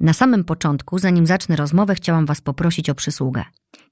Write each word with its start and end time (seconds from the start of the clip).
Na 0.00 0.12
samym 0.12 0.44
początku, 0.44 0.98
zanim 0.98 1.26
zacznę 1.26 1.56
rozmowę, 1.56 1.94
chciałam 1.94 2.26
Was 2.26 2.40
poprosić 2.40 2.90
o 2.90 2.94
przysługę. 2.94 3.44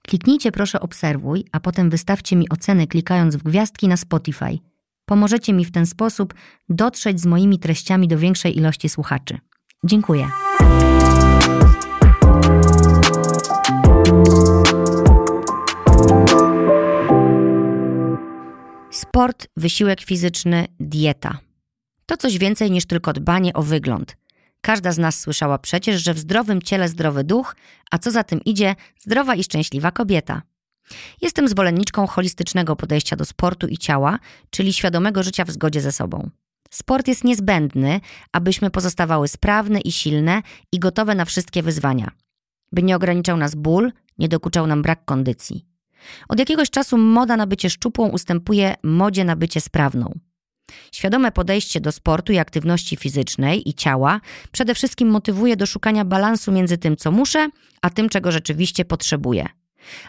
Kliknijcie 0.02 0.52
proszę 0.52 0.80
obserwuj, 0.80 1.44
a 1.52 1.60
potem 1.60 1.90
wystawcie 1.90 2.36
mi 2.36 2.48
oceny 2.48 2.86
klikając 2.86 3.36
w 3.36 3.42
gwiazdki 3.42 3.88
na 3.88 3.96
Spotify. 3.96 4.58
Pomożecie 5.06 5.52
mi 5.52 5.64
w 5.64 5.70
ten 5.70 5.86
sposób 5.86 6.34
dotrzeć 6.68 7.20
z 7.20 7.26
moimi 7.26 7.58
treściami 7.58 8.08
do 8.08 8.18
większej 8.18 8.58
ilości 8.58 8.88
słuchaczy. 8.88 9.38
Dziękuję. 9.84 10.28
Sport, 18.90 19.46
wysiłek 19.56 20.00
fizyczny, 20.00 20.66
dieta. 20.80 21.38
To 22.06 22.16
coś 22.16 22.38
więcej 22.38 22.70
niż 22.70 22.86
tylko 22.86 23.12
dbanie 23.12 23.52
o 23.52 23.62
wygląd. 23.62 24.16
Każda 24.64 24.92
z 24.92 24.98
nas 24.98 25.20
słyszała 25.20 25.58
przecież, 25.58 26.02
że 26.02 26.14
w 26.14 26.18
zdrowym 26.18 26.62
ciele 26.62 26.88
zdrowy 26.88 27.24
duch, 27.24 27.56
a 27.90 27.98
co 27.98 28.10
za 28.10 28.24
tym 28.24 28.40
idzie, 28.44 28.74
zdrowa 29.00 29.34
i 29.34 29.44
szczęśliwa 29.44 29.90
kobieta. 29.90 30.42
Jestem 31.22 31.48
zwolenniczką 31.48 32.06
holistycznego 32.06 32.76
podejścia 32.76 33.16
do 33.16 33.24
sportu 33.24 33.66
i 33.66 33.78
ciała, 33.78 34.18
czyli 34.50 34.72
świadomego 34.72 35.22
życia 35.22 35.44
w 35.44 35.50
zgodzie 35.50 35.80
ze 35.80 35.92
sobą. 35.92 36.30
Sport 36.70 37.08
jest 37.08 37.24
niezbędny, 37.24 38.00
abyśmy 38.32 38.70
pozostawały 38.70 39.28
sprawne 39.28 39.80
i 39.80 39.92
silne 39.92 40.42
i 40.72 40.78
gotowe 40.78 41.14
na 41.14 41.24
wszystkie 41.24 41.62
wyzwania. 41.62 42.10
By 42.72 42.82
nie 42.82 42.96
ograniczał 42.96 43.36
nas 43.36 43.54
ból, 43.54 43.92
nie 44.18 44.28
dokuczał 44.28 44.66
nam 44.66 44.82
brak 44.82 45.04
kondycji. 45.04 45.66
Od 46.28 46.38
jakiegoś 46.38 46.70
czasu 46.70 46.98
moda 46.98 47.36
na 47.36 47.46
bycie 47.46 47.70
szczupłą 47.70 48.08
ustępuje 48.08 48.74
modzie 48.82 49.24
na 49.24 49.36
bycie 49.36 49.60
sprawną. 49.60 50.18
Świadome 50.92 51.32
podejście 51.32 51.80
do 51.80 51.92
sportu 51.92 52.32
i 52.32 52.38
aktywności 52.38 52.96
fizycznej 52.96 53.68
i 53.68 53.74
ciała 53.74 54.20
przede 54.52 54.74
wszystkim 54.74 55.08
motywuje 55.08 55.56
do 55.56 55.66
szukania 55.66 56.04
balansu 56.04 56.52
między 56.52 56.78
tym, 56.78 56.96
co 56.96 57.10
muszę, 57.10 57.48
a 57.82 57.90
tym, 57.90 58.08
czego 58.08 58.32
rzeczywiście 58.32 58.84
potrzebuję. 58.84 59.46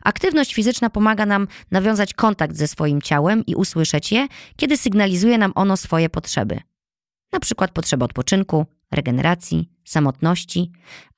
Aktywność 0.03 0.53
fizyczna 0.53 0.89
pomaga 0.89 1.26
nam 1.26 1.48
nawiązać 1.72 2.14
kontakt 2.14 2.56
ze 2.56 2.67
swoim 2.67 3.02
ciałem 3.02 3.45
i 3.45 3.56
usłyszeć 3.56 4.11
je, 4.11 4.28
kiedy 4.56 4.78
sygnalizuje 4.78 5.38
nam 5.38 5.52
ono 5.56 5.78
swoje 5.78 6.09
potrzeby. 6.09 6.59
Na 7.31 7.39
przykład 7.39 7.72
potrzebę 7.72 8.06
odpoczynku, 8.06 8.66
regeneracji, 8.92 9.70
samotności, 9.86 10.72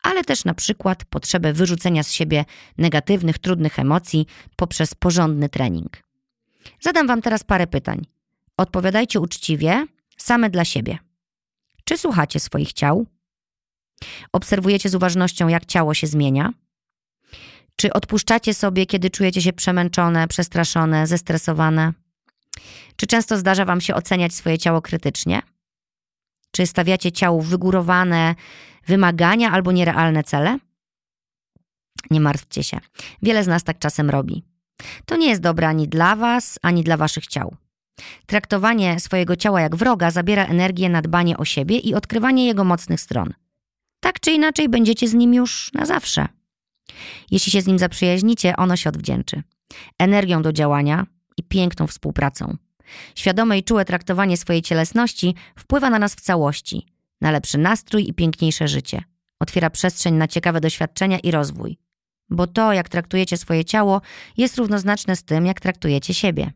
ale 0.04 0.24
też 0.24 0.46
na 0.46 0.54
przykład 0.54 1.06
potrzebę 1.06 1.54
wyrzucenia 1.54 2.04
z 2.04 2.12
siebie 2.12 2.46
negatywnych, 2.78 3.40
trudnych 3.40 3.80
emocji 3.80 4.26
poprzez 4.56 4.94
porządny 4.96 5.50
trening. 5.50 6.04
Zadam 6.80 7.08
Wam 7.08 7.22
teraz 7.22 7.44
parę 7.44 7.68
pytań. 7.68 8.17
Odpowiadajcie 8.58 9.20
uczciwie, 9.20 9.86
same 10.18 10.50
dla 10.50 10.66
siebie. 10.66 10.98
Czy 11.84 11.98
słuchacie 11.98 12.40
swoich 12.40 12.74
ciał? 12.74 13.06
Obserwujecie 14.32 14.90
z 14.90 14.96
uważnością, 14.96 15.48
jak 15.48 15.66
ciało 15.66 15.94
się 15.94 16.08
zmienia? 16.08 16.54
Czy 17.76 17.94
odpuszczacie 17.94 18.54
sobie, 18.54 18.86
kiedy 18.86 19.10
czujecie 19.10 19.42
się 19.42 19.54
przemęczone, 19.54 20.28
przestraszone, 20.28 21.08
zestresowane? 21.08 21.94
Czy 22.96 23.08
często 23.08 23.38
zdarza 23.38 23.66
Wam 23.66 23.82
się 23.82 23.96
oceniać 23.96 24.34
swoje 24.34 24.58
ciało 24.58 24.82
krytycznie? 24.82 25.42
Czy 26.52 26.66
stawiacie 26.68 27.12
ciału 27.12 27.42
wygórowane 27.42 28.36
wymagania 28.88 29.52
albo 29.52 29.72
nierealne 29.72 30.24
cele? 30.24 30.60
Nie 32.12 32.22
martwcie 32.22 32.64
się. 32.64 32.80
Wiele 33.22 33.44
z 33.44 33.48
nas 33.48 33.64
tak 33.64 33.80
czasem 33.80 34.10
robi. 34.10 34.44
To 35.06 35.18
nie 35.18 35.30
jest 35.30 35.42
dobre 35.42 35.68
ani 35.68 35.88
dla 35.88 36.16
Was, 36.16 36.60
ani 36.62 36.84
dla 36.84 36.98
Waszych 36.98 37.28
ciał. 37.28 37.56
Traktowanie 38.26 39.00
swojego 39.00 39.36
ciała 39.36 39.62
jak 39.62 39.76
wroga 39.76 40.12
zabiera 40.12 40.46
energię 40.46 40.90
na 40.90 41.02
dbanie 41.02 41.38
o 41.38 41.46
siebie 41.46 41.78
i 41.78 41.94
odkrywanie 41.94 42.48
jego 42.48 42.64
mocnych 42.64 43.02
stron. 43.02 43.34
Tak 44.00 44.20
czy 44.20 44.32
inaczej 44.32 44.70
będziecie 44.70 45.08
z 45.08 45.14
nim 45.14 45.34
już 45.34 45.72
na 45.74 45.86
zawsze. 45.86 46.28
Jeśli 47.32 47.52
się 47.52 47.62
z 47.62 47.68
nim 47.68 47.80
zaprzyjaźnicie, 47.80 48.56
ono 48.56 48.76
się 48.76 48.90
odwdzięczy. 48.90 49.44
Energią 50.00 50.42
do 50.42 50.54
działania 50.54 51.06
i 51.38 51.44
piękną 51.44 51.88
współpracą. 51.88 52.58
Świadome 53.16 53.58
i 53.58 53.64
czułe 53.64 53.86
traktowanie 53.86 54.38
swojej 54.38 54.62
cielesności 54.62 55.36
wpływa 55.56 55.90
na 55.90 56.00
nas 56.00 56.16
w 56.16 56.22
całości, 56.22 56.86
na 57.22 57.32
lepszy 57.32 57.58
nastrój 57.58 58.10
i 58.10 58.14
piękniejsze 58.14 58.68
życie. 58.68 59.04
Otwiera 59.40 59.70
przestrzeń 59.70 60.16
na 60.16 60.28
ciekawe 60.28 60.62
doświadczenia 60.62 61.20
i 61.20 61.32
rozwój. 61.32 61.78
Bo 62.30 62.48
to, 62.48 62.74
jak 62.74 62.90
traktujecie 62.90 63.38
swoje 63.38 63.66
ciało, 63.66 64.02
jest 64.38 64.58
równoznaczne 64.58 65.16
z 65.16 65.24
tym, 65.24 65.46
jak 65.46 65.60
traktujecie 65.60 66.14
siebie. 66.14 66.52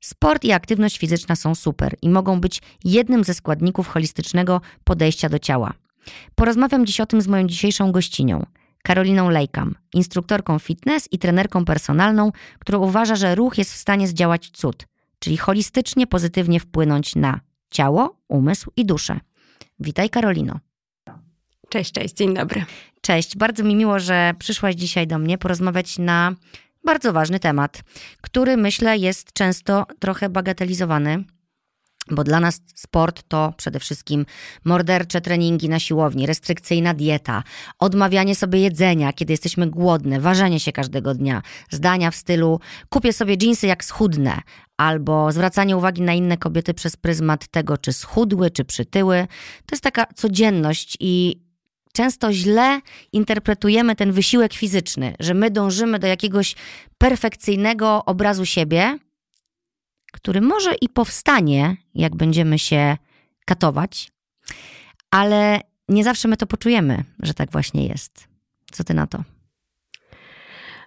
Sport 0.00 0.44
i 0.44 0.52
aktywność 0.52 0.98
fizyczna 0.98 1.36
są 1.36 1.54
super 1.54 1.94
i 2.02 2.08
mogą 2.08 2.40
być 2.40 2.62
jednym 2.84 3.24
ze 3.24 3.34
składników 3.34 3.88
holistycznego 3.88 4.60
podejścia 4.84 5.28
do 5.28 5.38
ciała. 5.38 5.72
Porozmawiam 6.34 6.86
dziś 6.86 7.00
o 7.00 7.06
tym 7.06 7.20
z 7.20 7.28
moją 7.28 7.46
dzisiejszą 7.46 7.92
gościnią, 7.92 8.46
Karoliną 8.82 9.30
Lejkam, 9.30 9.74
instruktorką 9.94 10.58
fitness 10.58 11.08
i 11.12 11.18
trenerką 11.18 11.64
personalną, 11.64 12.32
która 12.58 12.78
uważa, 12.78 13.16
że 13.16 13.34
ruch 13.34 13.58
jest 13.58 13.72
w 13.72 13.76
stanie 13.76 14.08
zdziałać 14.08 14.50
cud, 14.50 14.86
czyli 15.18 15.36
holistycznie 15.36 16.06
pozytywnie 16.06 16.60
wpłynąć 16.60 17.16
na 17.16 17.40
ciało, 17.70 18.16
umysł 18.28 18.70
i 18.76 18.86
duszę. 18.86 19.20
Witaj 19.80 20.10
Karolino. 20.10 20.60
Cześć, 21.68 21.92
cześć, 21.92 22.14
dzień 22.14 22.34
dobry. 22.34 22.64
Cześć, 23.00 23.36
bardzo 23.36 23.64
mi 23.64 23.76
miło, 23.76 23.98
że 23.98 24.34
przyszłaś 24.38 24.74
dzisiaj 24.74 25.06
do 25.06 25.18
mnie 25.18 25.38
porozmawiać 25.38 25.98
na 25.98 26.34
bardzo 26.86 27.12
ważny 27.12 27.40
temat, 27.40 27.82
który 28.20 28.56
myślę 28.56 28.98
jest 28.98 29.32
często 29.32 29.86
trochę 29.98 30.28
bagatelizowany. 30.28 31.24
Bo 32.10 32.24
dla 32.24 32.40
nas 32.40 32.60
sport 32.74 33.22
to 33.28 33.52
przede 33.56 33.80
wszystkim 33.80 34.26
mordercze 34.64 35.20
treningi 35.20 35.68
na 35.68 35.78
siłowni, 35.78 36.26
restrykcyjna 36.26 36.94
dieta, 36.94 37.42
odmawianie 37.78 38.34
sobie 38.34 38.60
jedzenia, 38.60 39.12
kiedy 39.12 39.32
jesteśmy 39.32 39.70
głodne, 39.70 40.20
ważenie 40.20 40.60
się 40.60 40.72
każdego 40.72 41.14
dnia, 41.14 41.42
zdania 41.70 42.10
w 42.10 42.16
stylu 42.16 42.60
kupię 42.88 43.12
sobie 43.12 43.36
dżinsy 43.36 43.66
jak 43.66 43.84
schudnę, 43.84 44.40
albo 44.76 45.32
zwracanie 45.32 45.76
uwagi 45.76 46.02
na 46.02 46.14
inne 46.14 46.36
kobiety 46.36 46.74
przez 46.74 46.96
pryzmat 46.96 47.48
tego, 47.48 47.78
czy 47.78 47.92
schudły, 47.92 48.50
czy 48.50 48.64
przytyły. 48.64 49.26
To 49.66 49.74
jest 49.74 49.84
taka 49.84 50.06
codzienność 50.14 50.96
i 51.00 51.45
często 51.96 52.32
źle 52.32 52.80
interpretujemy 53.12 53.96
ten 53.96 54.12
wysiłek 54.12 54.54
fizyczny, 54.54 55.14
że 55.20 55.34
my 55.34 55.50
dążymy 55.50 55.98
do 55.98 56.06
jakiegoś 56.06 56.54
perfekcyjnego 56.98 58.04
obrazu 58.04 58.46
siebie, 58.46 58.98
który 60.12 60.40
może 60.40 60.74
i 60.74 60.88
powstanie, 60.88 61.76
jak 61.94 62.16
będziemy 62.16 62.58
się 62.58 62.96
katować, 63.44 64.12
ale 65.10 65.60
nie 65.88 66.04
zawsze 66.04 66.28
my 66.28 66.36
to 66.36 66.46
poczujemy, 66.46 67.04
że 67.22 67.34
tak 67.34 67.50
właśnie 67.50 67.86
jest. 67.86 68.28
Co 68.72 68.84
ty 68.84 68.94
na 68.94 69.06
to? 69.06 69.22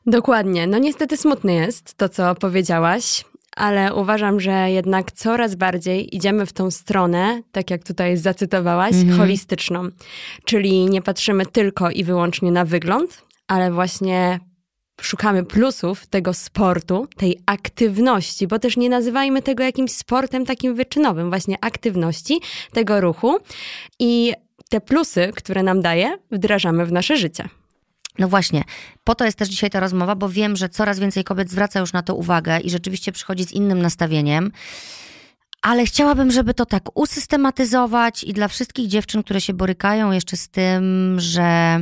Dokładnie. 0.05 0.67
No 0.67 0.77
niestety 0.77 1.17
smutne 1.17 1.53
jest 1.53 1.93
to, 1.93 2.09
co 2.09 2.35
powiedziałaś 2.35 3.25
ale 3.55 3.93
uważam, 3.93 4.39
że 4.39 4.71
jednak 4.71 5.11
coraz 5.11 5.55
bardziej 5.55 6.15
idziemy 6.15 6.45
w 6.45 6.53
tą 6.53 6.71
stronę, 6.71 7.41
tak 7.51 7.71
jak 7.71 7.83
tutaj 7.83 8.17
zacytowałaś, 8.17 8.95
mhm. 8.95 9.17
holistyczną. 9.17 9.89
Czyli 10.45 10.85
nie 10.85 11.01
patrzymy 11.01 11.45
tylko 11.45 11.91
i 11.91 12.03
wyłącznie 12.03 12.51
na 12.51 12.65
wygląd, 12.65 13.23
ale 13.47 13.71
właśnie 13.71 14.39
szukamy 15.01 15.45
plusów 15.45 16.07
tego 16.07 16.33
sportu, 16.33 17.07
tej 17.17 17.39
aktywności, 17.45 18.47
bo 18.47 18.59
też 18.59 18.77
nie 18.77 18.89
nazywajmy 18.89 19.41
tego 19.41 19.63
jakimś 19.63 19.91
sportem 19.91 20.45
takim 20.45 20.75
wyczynowym, 20.75 21.29
właśnie 21.29 21.55
aktywności, 21.61 22.39
tego 22.73 23.01
ruchu 23.01 23.37
i 23.99 24.33
te 24.69 24.81
plusy, 24.81 25.31
które 25.35 25.63
nam 25.63 25.81
daje, 25.81 26.17
wdrażamy 26.31 26.85
w 26.85 26.91
nasze 26.91 27.17
życie. 27.17 27.49
No 28.17 28.27
właśnie, 28.27 28.63
po 29.03 29.15
to 29.15 29.25
jest 29.25 29.37
też 29.37 29.49
dzisiaj 29.49 29.69
ta 29.69 29.79
rozmowa, 29.79 30.15
bo 30.15 30.29
wiem, 30.29 30.55
że 30.55 30.69
coraz 30.69 30.99
więcej 30.99 31.23
kobiet 31.23 31.49
zwraca 31.49 31.79
już 31.79 31.93
na 31.93 32.01
to 32.01 32.15
uwagę 32.15 32.59
i 32.59 32.69
rzeczywiście 32.69 33.11
przychodzi 33.11 33.43
z 33.43 33.51
innym 33.51 33.81
nastawieniem. 33.81 34.51
Ale 35.61 35.85
chciałabym, 35.85 36.31
żeby 36.31 36.53
to 36.53 36.65
tak 36.65 36.97
usystematyzować 36.97 38.23
i 38.23 38.33
dla 38.33 38.47
wszystkich 38.47 38.87
dziewczyn, 38.87 39.23
które 39.23 39.41
się 39.41 39.53
borykają 39.53 40.11
jeszcze 40.11 40.37
z 40.37 40.49
tym, 40.49 41.15
że 41.19 41.79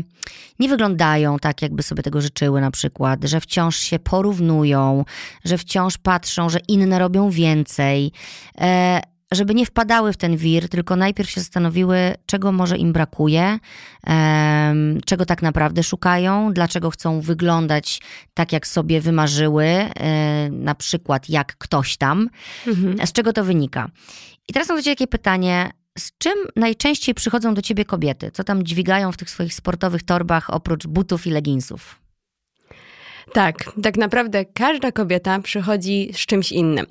nie 0.60 0.70
wyglądają 0.70 1.40
tak, 1.40 1.62
jakby 1.62 1.84
sobie 1.84 2.04
tego 2.04 2.22
życzyły, 2.22 2.62
na 2.62 2.72
przykład, 2.72 3.24
że 3.24 3.42
wciąż 3.42 3.78
się 3.78 4.00
porównują, 4.00 5.06
że 5.46 5.58
wciąż 5.58 5.98
patrzą, 5.98 6.50
że 6.50 6.60
inne 6.68 7.00
robią 7.00 7.30
więcej. 7.30 8.12
E, 8.58 9.02
żeby 9.32 9.56
nie 9.56 9.66
wpadały 9.66 10.14
w 10.14 10.18
ten 10.18 10.38
wir, 10.38 10.70
tylko 10.70 10.96
najpierw 10.96 11.30
się 11.30 11.42
zastanowiły, 11.42 12.16
czego 12.26 12.52
może 12.52 12.78
im 12.78 12.94
brakuje, 12.94 13.60
czego 15.06 15.26
tak 15.26 15.42
naprawdę 15.42 15.84
szukają, 15.84 16.54
dlaczego 16.54 16.90
chcą 16.90 17.22
wyglądać 17.22 18.02
tak, 18.34 18.52
jak 18.52 18.68
sobie 18.68 19.02
wymarzyły, 19.02 19.66
e, 19.66 20.50
na 20.52 20.76
przykład 20.76 21.30
jak 21.30 21.58
ktoś 21.58 21.98
tam, 21.98 22.30
mhm. 22.68 23.08
z 23.08 23.12
czego 23.12 23.34
to 23.34 23.44
wynika. 23.44 23.90
I 24.50 24.54
teraz 24.54 24.70
mam 24.70 24.78
do 24.78 24.84
Ciebie 24.84 24.96
takie 24.96 25.08
pytanie. 25.08 25.72
Z 25.98 26.12
czym 26.18 26.34
najczęściej 26.56 27.16
przychodzą 27.16 27.54
do 27.54 27.62
ciebie 27.62 27.86
kobiety? 27.86 28.32
Co 28.32 28.44
tam 28.44 28.64
dźwigają 28.64 29.12
w 29.12 29.18
tych 29.18 29.30
swoich 29.30 29.54
sportowych 29.54 30.04
torbach 30.04 30.50
oprócz 30.50 30.88
butów 30.88 31.28
i 31.28 31.32
leginsów? 31.32 32.00
Tak, 33.34 33.56
tak 33.84 33.98
naprawdę 33.98 34.46
każda 34.46 34.92
kobieta 34.92 35.40
przychodzi 35.40 36.12
z 36.14 36.18
czymś 36.18 36.52
innym. 36.52 36.86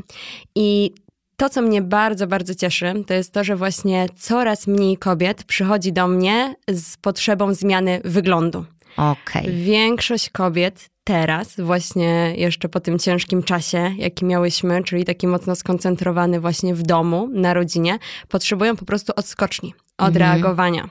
I 0.54 0.94
to, 1.36 1.48
co 1.48 1.62
mnie 1.62 1.82
bardzo, 1.82 2.26
bardzo 2.26 2.54
cieszy, 2.54 2.94
to 3.06 3.14
jest 3.14 3.32
to, 3.32 3.44
że 3.44 3.56
właśnie 3.56 4.06
coraz 4.18 4.66
mniej 4.66 4.96
kobiet 4.96 5.44
przychodzi 5.44 5.92
do 5.92 6.08
mnie 6.08 6.54
z 6.70 6.96
potrzebą 6.96 7.54
zmiany 7.54 8.00
wyglądu. 8.04 8.64
Okej. 8.96 9.52
Większość 9.52 10.30
kobiet 10.30 10.88
teraz, 11.06 11.60
właśnie 11.60 12.34
jeszcze 12.36 12.68
po 12.68 12.80
tym 12.80 12.98
ciężkim 12.98 13.42
czasie, 13.42 13.94
jaki 13.98 14.24
miałyśmy, 14.24 14.84
czyli 14.84 15.04
taki 15.04 15.26
mocno 15.26 15.56
skoncentrowany 15.56 16.40
właśnie 16.40 16.74
w 16.74 16.82
domu, 16.82 17.28
na 17.32 17.54
rodzinie, 17.54 17.98
potrzebują 18.28 18.76
po 18.76 18.84
prostu 18.84 19.12
odskoczni, 19.16 19.74
odreagowania. 19.98 20.88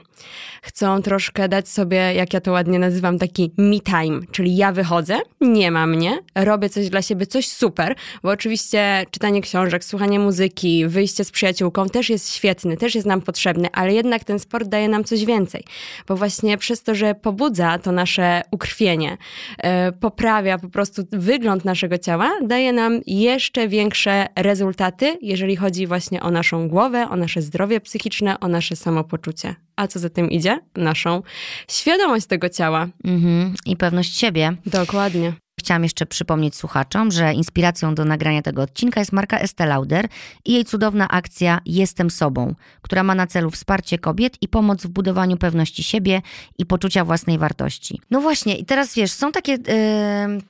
Chcą 0.62 1.02
troszkę 1.02 1.48
dać 1.48 1.68
sobie, 1.68 1.96
jak 1.96 2.34
ja 2.34 2.40
to 2.40 2.52
ładnie 2.52 2.78
nazywam, 2.78 3.18
taki 3.18 3.52
me 3.56 3.80
time, 3.80 4.20
czyli 4.30 4.56
ja 4.56 4.72
wychodzę, 4.72 5.18
nie 5.40 5.70
ma 5.70 5.86
mnie, 5.86 6.18
robię 6.34 6.68
coś 6.68 6.88
dla 6.88 7.02
siebie, 7.02 7.26
coś 7.26 7.48
super, 7.48 7.94
bo 8.22 8.30
oczywiście 8.30 9.04
czytanie 9.10 9.40
książek, 9.40 9.84
słuchanie 9.84 10.18
muzyki, 10.18 10.86
wyjście 10.86 11.24
z 11.24 11.30
przyjaciółką 11.30 11.88
też 11.88 12.10
jest 12.10 12.34
świetny, 12.34 12.76
też 12.76 12.94
jest 12.94 13.06
nam 13.06 13.20
potrzebny, 13.20 13.68
ale 13.72 13.94
jednak 13.94 14.24
ten 14.24 14.38
sport 14.38 14.68
daje 14.68 14.88
nam 14.88 15.04
coś 15.04 15.24
więcej, 15.24 15.64
bo 16.08 16.16
właśnie 16.16 16.58
przez 16.58 16.82
to, 16.82 16.94
że 16.94 17.14
pobudza 17.14 17.78
to 17.78 17.92
nasze 17.92 18.42
ukrwienie, 18.50 19.16
e, 19.58 19.92
poprawia 20.10 20.58
po 20.58 20.68
prostu 20.68 21.02
wygląd 21.12 21.64
naszego 21.64 21.98
ciała, 21.98 22.32
daje 22.42 22.72
nam 22.72 23.00
jeszcze 23.06 23.68
większe 23.68 24.26
rezultaty, 24.36 25.18
jeżeli 25.22 25.56
chodzi 25.56 25.86
właśnie 25.86 26.22
o 26.22 26.30
naszą 26.30 26.68
głowę, 26.68 27.08
o 27.10 27.16
nasze 27.16 27.42
zdrowie 27.42 27.80
psychiczne, 27.80 28.40
o 28.40 28.48
nasze 28.48 28.76
samopoczucie. 28.76 29.54
A 29.76 29.86
co 29.86 29.98
za 29.98 30.10
tym 30.10 30.30
idzie? 30.30 30.58
Naszą 30.76 31.22
świadomość 31.70 32.26
tego 32.26 32.48
ciała. 32.48 32.88
Mhm. 33.04 33.54
I 33.66 33.76
pewność 33.76 34.18
siebie. 34.18 34.56
Dokładnie. 34.66 35.32
Chciałam 35.66 35.82
jeszcze 35.82 36.06
przypomnieć 36.06 36.56
słuchaczom, 36.56 37.12
że 37.12 37.32
inspiracją 37.32 37.94
do 37.94 38.04
nagrania 38.04 38.42
tego 38.42 38.62
odcinka 38.62 39.00
jest 39.00 39.12
marka 39.12 39.38
Estée 39.38 39.66
Lauder 39.66 40.08
i 40.44 40.52
jej 40.52 40.64
cudowna 40.64 41.08
akcja 41.08 41.60
Jestem 41.64 42.10
sobą, 42.10 42.54
która 42.82 43.02
ma 43.02 43.14
na 43.14 43.26
celu 43.26 43.50
wsparcie 43.50 43.98
kobiet 43.98 44.36
i 44.40 44.48
pomoc 44.48 44.82
w 44.82 44.88
budowaniu 44.88 45.36
pewności 45.36 45.82
siebie 45.82 46.22
i 46.58 46.66
poczucia 46.66 47.04
własnej 47.04 47.38
wartości. 47.38 48.00
No 48.10 48.20
właśnie, 48.20 48.56
i 48.56 48.64
teraz 48.64 48.94
wiesz, 48.94 49.12
są 49.12 49.32
takie 49.32 49.52
yy, 49.52 49.58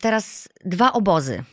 teraz 0.00 0.48
dwa 0.64 0.92
obozy. 0.92 1.44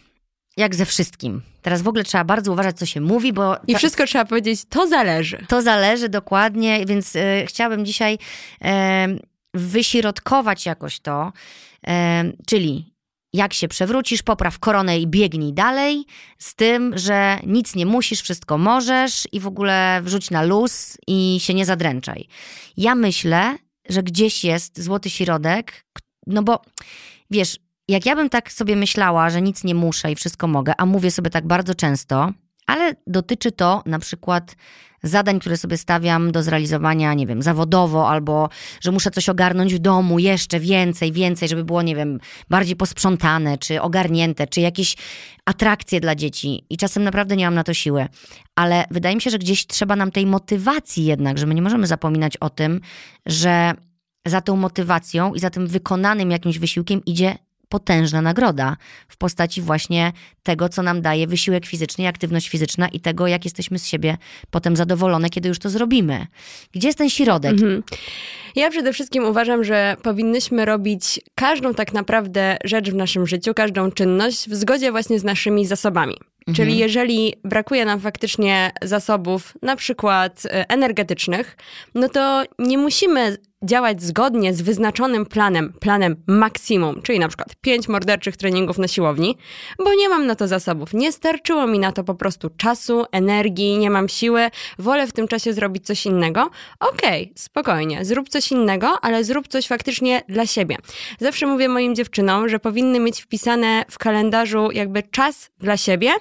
Jak 0.57 0.75
ze 0.75 0.85
wszystkim. 0.85 1.41
Teraz 1.61 1.81
w 1.81 1.87
ogóle 1.87 2.03
trzeba 2.03 2.23
bardzo 2.23 2.51
uważać, 2.51 2.77
co 2.77 2.85
się 2.85 3.01
mówi, 3.01 3.33
bo. 3.33 3.57
I 3.67 3.75
wszystko 3.75 4.05
trzeba 4.05 4.25
powiedzieć, 4.25 4.61
to 4.69 4.87
zależy. 4.87 5.45
to 5.47 5.61
zależy 5.61 6.09
dokładnie, 6.09 6.85
więc 6.85 7.15
e, 7.15 7.45
chciałabym 7.45 7.85
dzisiaj 7.85 8.17
e, 8.61 9.07
wyśrodkować 9.53 10.65
jakoś 10.65 10.99
to, 10.99 11.33
czyli 12.47 12.92
jak 13.33 13.53
się 13.53 13.67
przewrócisz, 13.67 14.23
popraw 14.23 14.59
koronę 14.59 14.99
i 14.99 15.07
biegnij 15.07 15.53
dalej, 15.53 16.05
z 16.37 16.55
tym, 16.55 16.97
że 16.97 17.39
nic 17.45 17.75
nie 17.75 17.85
musisz, 17.85 18.21
wszystko 18.21 18.57
możesz 18.57 19.27
i 19.31 19.39
w 19.39 19.47
ogóle 19.47 20.01
wrzuć 20.03 20.31
na 20.31 20.43
luz 20.43 20.97
i 21.07 21.37
się 21.39 21.53
nie 21.53 21.65
zadręczaj. 21.65 22.27
Ja 22.77 22.95
myślę, 22.95 23.57
że 23.89 24.03
gdzieś 24.03 24.43
jest 24.43 24.81
złoty 24.81 25.09
środek, 25.09 25.85
no 26.27 26.43
bo 26.43 26.61
wiesz, 27.31 27.59
jak 27.87 28.05
ja 28.05 28.15
bym 28.15 28.29
tak 28.29 28.51
sobie 28.51 28.75
myślała, 28.75 29.29
że 29.29 29.41
nic 29.41 29.63
nie 29.63 29.75
muszę 29.75 30.11
i 30.11 30.15
wszystko 30.15 30.47
mogę, 30.47 30.73
a 30.77 30.85
mówię 30.85 31.11
sobie 31.11 31.29
tak 31.29 31.47
bardzo 31.47 31.75
często, 31.75 32.31
ale 32.67 32.95
dotyczy 33.07 33.51
to 33.51 33.83
na 33.85 33.99
przykład 33.99 34.55
zadań, 35.03 35.39
które 35.39 35.57
sobie 35.57 35.77
stawiam 35.77 36.31
do 36.31 36.43
zrealizowania, 36.43 37.13
nie 37.13 37.27
wiem, 37.27 37.41
zawodowo, 37.41 38.09
albo 38.09 38.49
że 38.81 38.91
muszę 38.91 39.11
coś 39.11 39.29
ogarnąć 39.29 39.73
w 39.73 39.79
domu 39.79 40.19
jeszcze 40.19 40.59
więcej, 40.59 41.11
więcej, 41.11 41.47
żeby 41.47 41.65
było, 41.65 41.81
nie 41.81 41.95
wiem, 41.95 42.19
bardziej 42.49 42.75
posprzątane, 42.75 43.57
czy 43.57 43.81
ogarnięte, 43.81 44.47
czy 44.47 44.61
jakieś 44.61 44.95
atrakcje 45.45 45.99
dla 45.99 46.15
dzieci. 46.15 46.65
I 46.69 46.77
czasem 46.77 47.03
naprawdę 47.03 47.35
nie 47.35 47.45
mam 47.45 47.55
na 47.55 47.63
to 47.63 47.73
siły. 47.73 48.07
Ale 48.55 48.85
wydaje 48.91 49.15
mi 49.15 49.21
się, 49.21 49.29
że 49.29 49.39
gdzieś 49.39 49.67
trzeba 49.67 49.95
nam 49.95 50.11
tej 50.11 50.25
motywacji 50.25 51.05
jednak, 51.05 51.37
że 51.37 51.45
my 51.45 51.55
nie 51.55 51.61
możemy 51.61 51.87
zapominać 51.87 52.37
o 52.37 52.49
tym, 52.49 52.81
że 53.25 53.73
za 54.25 54.41
tą 54.41 54.55
motywacją 54.55 55.33
i 55.33 55.39
za 55.39 55.49
tym 55.49 55.67
wykonanym 55.67 56.31
jakimś 56.31 56.59
wysiłkiem 56.59 57.05
idzie 57.05 57.37
potężna 57.73 58.21
nagroda 58.21 58.77
w 59.07 59.17
postaci 59.17 59.61
właśnie 59.61 60.11
tego, 60.43 60.69
co 60.69 60.83
nam 60.83 61.01
daje 61.01 61.27
wysiłek 61.27 61.65
fizyczny 61.65 62.03
i 62.03 62.07
aktywność 62.07 62.49
fizyczna 62.49 62.87
i 62.87 62.99
tego, 62.99 63.27
jak 63.27 63.45
jesteśmy 63.45 63.79
z 63.79 63.87
siebie 63.87 64.17
potem 64.51 64.75
zadowolone, 64.75 65.29
kiedy 65.29 65.49
już 65.49 65.59
to 65.59 65.69
zrobimy. 65.69 66.27
Gdzie 66.71 66.87
jest 66.87 66.97
ten 66.97 67.09
środek? 67.09 67.51
Mhm. 67.51 67.83
Ja 68.55 68.69
przede 68.69 68.93
wszystkim 68.93 69.25
uważam, 69.25 69.63
że 69.63 69.97
powinnyśmy 70.03 70.65
robić 70.65 71.19
każdą 71.35 71.73
tak 71.73 71.93
naprawdę 71.93 72.57
rzecz 72.63 72.89
w 72.89 72.95
naszym 72.95 73.27
życiu, 73.27 73.53
każdą 73.53 73.91
czynność 73.91 74.49
w 74.49 74.55
zgodzie 74.55 74.91
właśnie 74.91 75.19
z 75.19 75.23
naszymi 75.23 75.65
zasobami. 75.65 76.15
Czyli 76.55 76.77
jeżeli 76.77 77.33
brakuje 77.43 77.85
nam 77.85 77.99
faktycznie 77.99 78.71
zasobów, 78.81 79.53
na 79.61 79.75
przykład 79.75 80.45
e, 80.45 80.69
energetycznych, 80.69 81.57
no 81.95 82.09
to 82.09 82.43
nie 82.59 82.77
musimy 82.77 83.37
działać 83.63 84.03
zgodnie 84.03 84.53
z 84.53 84.61
wyznaczonym 84.61 85.25
planem, 85.25 85.73
planem 85.79 86.23
maksimum, 86.27 87.01
czyli 87.01 87.19
na 87.19 87.27
przykład 87.27 87.55
pięć 87.61 87.87
morderczych 87.87 88.37
treningów 88.37 88.77
na 88.77 88.87
siłowni, 88.87 89.37
bo 89.83 89.93
nie 89.93 90.09
mam 90.09 90.27
na 90.27 90.35
to 90.35 90.47
zasobów. 90.47 90.93
Nie 90.93 91.11
starczyło 91.11 91.67
mi 91.67 91.79
na 91.79 91.91
to 91.91 92.03
po 92.03 92.15
prostu 92.15 92.49
czasu, 92.57 93.05
energii, 93.11 93.77
nie 93.77 93.89
mam 93.89 94.09
siły, 94.09 94.49
wolę 94.79 95.07
w 95.07 95.11
tym 95.11 95.27
czasie 95.27 95.53
zrobić 95.53 95.85
coś 95.85 96.05
innego. 96.05 96.49
Okej, 96.79 97.33
spokojnie, 97.35 98.05
zrób 98.05 98.29
coś 98.29 98.51
innego, 98.51 98.99
ale 99.01 99.23
zrób 99.23 99.47
coś 99.47 99.67
faktycznie 99.67 100.21
dla 100.29 100.45
siebie. 100.45 100.77
Zawsze 101.19 101.47
mówię 101.47 101.69
moim 101.69 101.95
dziewczynom, 101.95 102.49
że 102.49 102.59
powinny 102.59 102.99
mieć 102.99 103.21
wpisane 103.21 103.85
w 103.91 103.97
kalendarzu 103.97 104.71
jakby 104.71 105.03
czas 105.03 105.49
dla 105.59 105.77
siebie, 105.77 106.11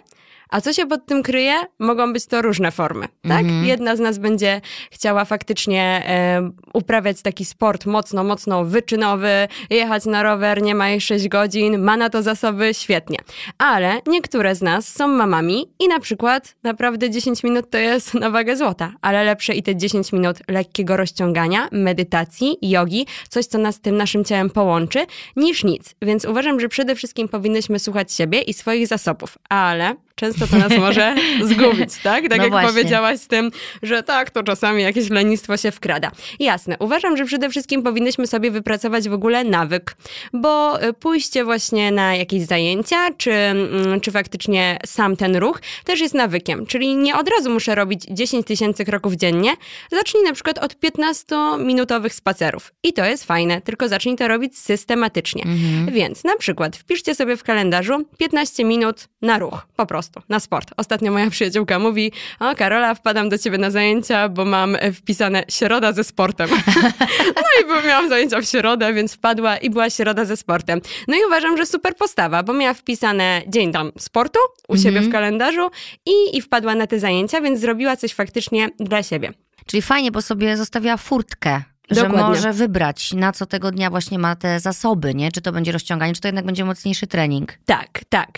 a 0.52 0.60
co 0.60 0.72
się 0.72 0.87
pod 0.87 1.06
tym 1.06 1.22
kryje? 1.22 1.54
Mogą 1.78 2.12
być 2.12 2.26
to 2.26 2.43
różne 2.43 2.70
formy, 2.70 3.08
tak? 3.28 3.46
Jedna 3.62 3.96
z 3.96 4.00
nas 4.00 4.19
będzie 4.19 4.60
chciała 4.90 5.25
faktycznie 5.25 6.02
e, 6.06 6.50
uprawiać 6.72 7.22
taki 7.22 7.44
sport 7.44 7.87
mocno, 7.87 8.25
mocno 8.25 8.64
wyczynowy, 8.64 9.49
jechać 9.70 10.04
na 10.04 10.22
rower, 10.22 10.62
nie 10.62 10.75
ma 10.75 10.88
jej 10.88 11.00
6 11.00 11.28
godzin, 11.28 11.78
ma 11.78 11.96
na 11.96 12.10
to 12.10 12.22
zasoby, 12.22 12.75
świetnie. 12.75 13.19
Ale 13.58 14.00
niektóre 14.06 14.54
z 14.54 14.62
nas 14.62 14.88
są 14.88 15.08
mamami 15.08 15.66
i 15.78 15.88
na 15.88 16.00
przykład 16.00 16.55
naprawdę 16.62 17.10
10 17.10 17.43
minut 17.43 17.70
to 17.70 17.78
jest 17.78 18.14
na 18.14 18.31
wagę 18.31 18.56
złota, 18.56 18.93
ale 19.02 19.25
lepsze 19.25 19.55
i 19.55 19.62
te 19.62 19.76
10 19.76 20.12
minut 20.12 20.37
lekkiego 20.48 20.96
rozciągania, 20.96 21.69
medytacji, 21.72 22.58
jogi, 22.62 23.06
coś, 23.28 23.46
co 23.46 23.58
nas 23.58 23.75
z 23.75 23.81
tym 23.81 23.96
naszym 23.96 24.25
ciałem 24.25 24.50
połączy, 24.50 25.06
niż 25.37 25.64
nic. 25.64 25.94
Więc 26.02 26.25
uważam, 26.25 26.60
że 26.60 26.69
przede 26.69 26.94
wszystkim 26.94 27.28
powinnyśmy 27.28 27.78
słuchać 27.78 28.12
siebie 28.12 28.43
i 28.43 28.55
swoich 28.55 28.87
zasobów, 28.87 29.38
ale 29.48 29.96
często 30.22 30.46
to 30.46 30.56
nas 30.56 30.78
może 30.78 31.14
zgubić, 31.50 31.90
tak? 32.02 32.28
Tak 32.28 32.38
No 32.38 32.44
jak 32.44 32.50
właśnie. 32.50 32.69
powiedziałaś 32.69 33.20
z 33.20 33.26
tym, 33.26 33.50
że 33.82 34.02
tak, 34.02 34.30
to 34.30 34.42
czasami 34.42 34.82
jakieś 34.82 35.10
lenistwo 35.10 35.56
się 35.56 35.70
wkrada. 35.70 36.10
Jasne, 36.40 36.76
uważam, 36.78 37.16
że 37.16 37.24
przede 37.24 37.50
wszystkim 37.50 37.82
powinnyśmy 37.82 38.26
sobie 38.26 38.50
wypracować 38.50 39.08
w 39.08 39.12
ogóle 39.12 39.44
nawyk, 39.44 39.96
bo 40.32 40.82
y, 40.84 40.93
pójście 40.93 41.44
właśnie 41.44 41.93
na 41.93 42.14
jakieś 42.14 42.43
zajęcia, 42.43 42.96
czy, 43.17 43.32
mm, 43.32 44.00
czy 44.00 44.10
faktycznie 44.10 44.79
sam 44.86 45.17
ten 45.17 45.36
ruch 45.36 45.60
też 45.84 46.00
jest 46.00 46.14
nawykiem, 46.14 46.67
czyli 46.67 46.96
nie 46.96 47.17
od 47.17 47.29
razu 47.29 47.50
muszę 47.50 47.74
robić 47.74 48.02
10 48.10 48.46
tysięcy 48.46 48.84
kroków 48.84 49.14
dziennie, 49.14 49.50
zacznij 49.93 50.22
na 50.24 50.32
przykład 50.32 50.58
od 50.58 50.74
15-minutowych 50.74 52.12
spacerów 52.12 52.72
i 52.82 52.93
to 52.93 53.05
jest 53.05 53.24
fajne, 53.24 53.60
tylko 53.60 53.88
zacznij 53.88 54.17
to 54.17 54.29
robić 54.29 54.58
systematycznie. 54.58 55.44
Więc 55.93 56.24
na 56.24 56.36
przykład 56.36 56.76
wpiszcie 56.76 57.14
sobie 57.14 57.36
w 57.36 57.43
kalendarzu 57.43 58.05
15 58.19 58.64
minut 58.64 59.08
na 59.22 59.38
ruch, 59.38 59.67
po 59.76 59.86
prostu, 59.86 60.11
na 60.28 60.40
sport. 60.40 60.70
Ostatnio 60.76 61.12
moja 61.12 61.31
przyjaciółka 61.31 61.78
mówi, 61.78 62.12
o 62.40 62.54
Karola, 62.54 62.94
wpadam 62.94 63.28
do 63.28 63.38
ciebie 63.38 63.58
na 63.58 63.70
zajęcia, 63.70 64.28
bo 64.28 64.44
mam 64.44 64.76
e, 64.78 64.92
wpisane 64.92 65.44
środa 65.48 65.92
ze 65.92 66.04
sportem. 66.04 66.50
no 67.36 67.42
i 67.62 67.69
bo 67.69 67.82
miałam 67.88 68.08
zajęcia 68.08 68.40
w 68.40 68.44
środę, 68.44 68.94
więc 68.94 69.14
wpadła 69.14 69.56
i 69.56 69.70
była 69.70 69.90
środa 69.90 70.24
ze 70.24 70.36
sportem. 70.36 70.81
No 71.08 71.16
i 71.16 71.19
uważam, 71.26 71.56
że 71.56 71.66
super 71.66 71.96
postawa, 71.96 72.42
bo 72.42 72.52
miała 72.52 72.74
wpisane 72.74 73.42
dzień 73.46 73.72
tam 73.72 73.92
sportu 73.98 74.40
u 74.69 74.76
siebie 74.76 75.00
w 75.00 75.12
kalendarzu 75.12 75.70
i, 76.06 76.36
i 76.36 76.42
wpadła 76.42 76.74
na 76.74 76.86
te 76.86 76.98
zajęcia, 76.98 77.40
więc 77.40 77.60
zrobiła 77.60 77.96
coś 77.96 78.14
faktycznie 78.14 78.70
dla 78.81 79.02
siebie. 79.02 79.32
Czyli 79.66 79.82
fajnie, 79.82 80.10
bo 80.12 80.22
sobie 80.22 80.56
zostawia 80.56 80.96
furtkę. 80.96 81.62
Że 81.94 82.03
Dokładnie. 82.03 82.29
może 82.29 82.53
wybrać, 82.53 83.13
na 83.13 83.32
co 83.32 83.46
tego 83.46 83.70
dnia 83.70 83.91
właśnie 83.91 84.19
ma 84.19 84.37
te 84.37 84.61
zasoby, 84.61 85.15
nie? 85.15 85.32
Czy 85.32 85.41
to 85.41 85.53
będzie 85.53 85.72
rozciąganie, 85.72 86.15
czy 86.15 86.20
to 86.20 86.29
jednak 86.29 86.44
będzie 86.46 86.65
mocniejszy 86.65 87.06
trening. 87.06 87.53
Tak, 87.67 88.01
tak. 88.08 88.29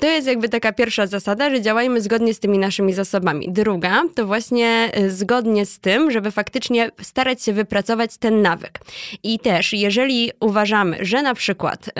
To 0.00 0.06
jest 0.06 0.26
jakby 0.26 0.48
taka 0.48 0.72
pierwsza 0.72 1.06
zasada, 1.06 1.50
że 1.50 1.60
działajmy 1.60 2.00
zgodnie 2.00 2.34
z 2.34 2.40
tymi 2.40 2.58
naszymi 2.58 2.92
zasobami. 2.92 3.52
Druga 3.52 4.02
to 4.14 4.26
właśnie 4.26 4.90
e, 4.92 5.10
zgodnie 5.10 5.66
z 5.66 5.78
tym, 5.78 6.10
żeby 6.10 6.30
faktycznie 6.30 6.90
starać 7.02 7.42
się 7.42 7.52
wypracować 7.52 8.16
ten 8.16 8.42
nawyk. 8.42 8.80
I 9.22 9.38
też, 9.38 9.72
jeżeli 9.72 10.30
uważamy, 10.40 10.96
że 11.00 11.22
na 11.22 11.34
przykład 11.34 11.90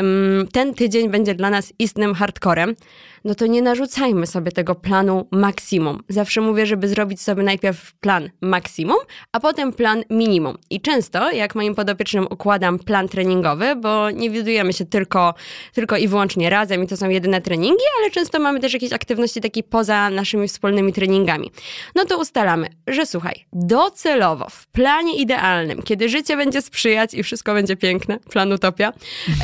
ten 0.52 0.74
tydzień 0.74 1.10
będzie 1.10 1.34
dla 1.34 1.50
nas 1.50 1.72
istnym 1.78 2.14
hardcorem, 2.14 2.76
no 3.24 3.34
to 3.34 3.46
nie 3.46 3.62
narzucajmy 3.62 4.26
sobie 4.26 4.52
tego 4.52 4.74
planu 4.74 5.26
maksimum. 5.30 6.02
Zawsze 6.08 6.40
mówię, 6.40 6.66
żeby 6.66 6.88
zrobić 6.88 7.20
sobie 7.20 7.42
najpierw 7.42 7.94
plan 7.94 8.30
maksimum, 8.40 8.96
a 9.32 9.40
potem 9.40 9.72
plan 9.72 10.02
minimum. 10.10 10.58
I 10.70 10.80
często, 10.80 11.32
jak 11.32 11.54
moim 11.54 11.74
podopiecznym 11.74 12.26
układam 12.30 12.78
plan 12.78 13.08
treningowy, 13.08 13.76
bo 13.76 14.10
nie 14.10 14.30
widujemy 14.30 14.72
się 14.72 14.86
tylko, 14.86 15.34
tylko 15.74 15.96
i 15.96 16.08
wyłącznie 16.08 16.50
razem 16.50 16.84
i 16.84 16.86
to 16.86 16.96
są 16.96 17.08
jedyne 17.08 17.40
treningi, 17.40 17.84
ale 18.00 18.10
często 18.10 18.38
mamy 18.38 18.60
też 18.60 18.74
jakieś 18.74 18.92
aktywności 18.92 19.40
takie 19.40 19.62
poza 19.62 20.10
naszymi 20.10 20.48
wspólnymi 20.48 20.92
treningami. 20.92 21.50
No 21.94 22.04
to 22.04 22.18
ustalamy, 22.18 22.68
że 22.86 23.06
słuchaj, 23.06 23.46
docelowo, 23.52 24.48
w 24.50 24.66
planie 24.66 25.16
idealnym, 25.16 25.82
kiedy 25.82 26.08
życie 26.08 26.36
będzie 26.36 26.62
sprzyjać 26.62 27.14
i 27.14 27.22
wszystko 27.22 27.54
będzie 27.54 27.76
piękne, 27.76 28.18
plan 28.18 28.52
utopia, 28.52 28.92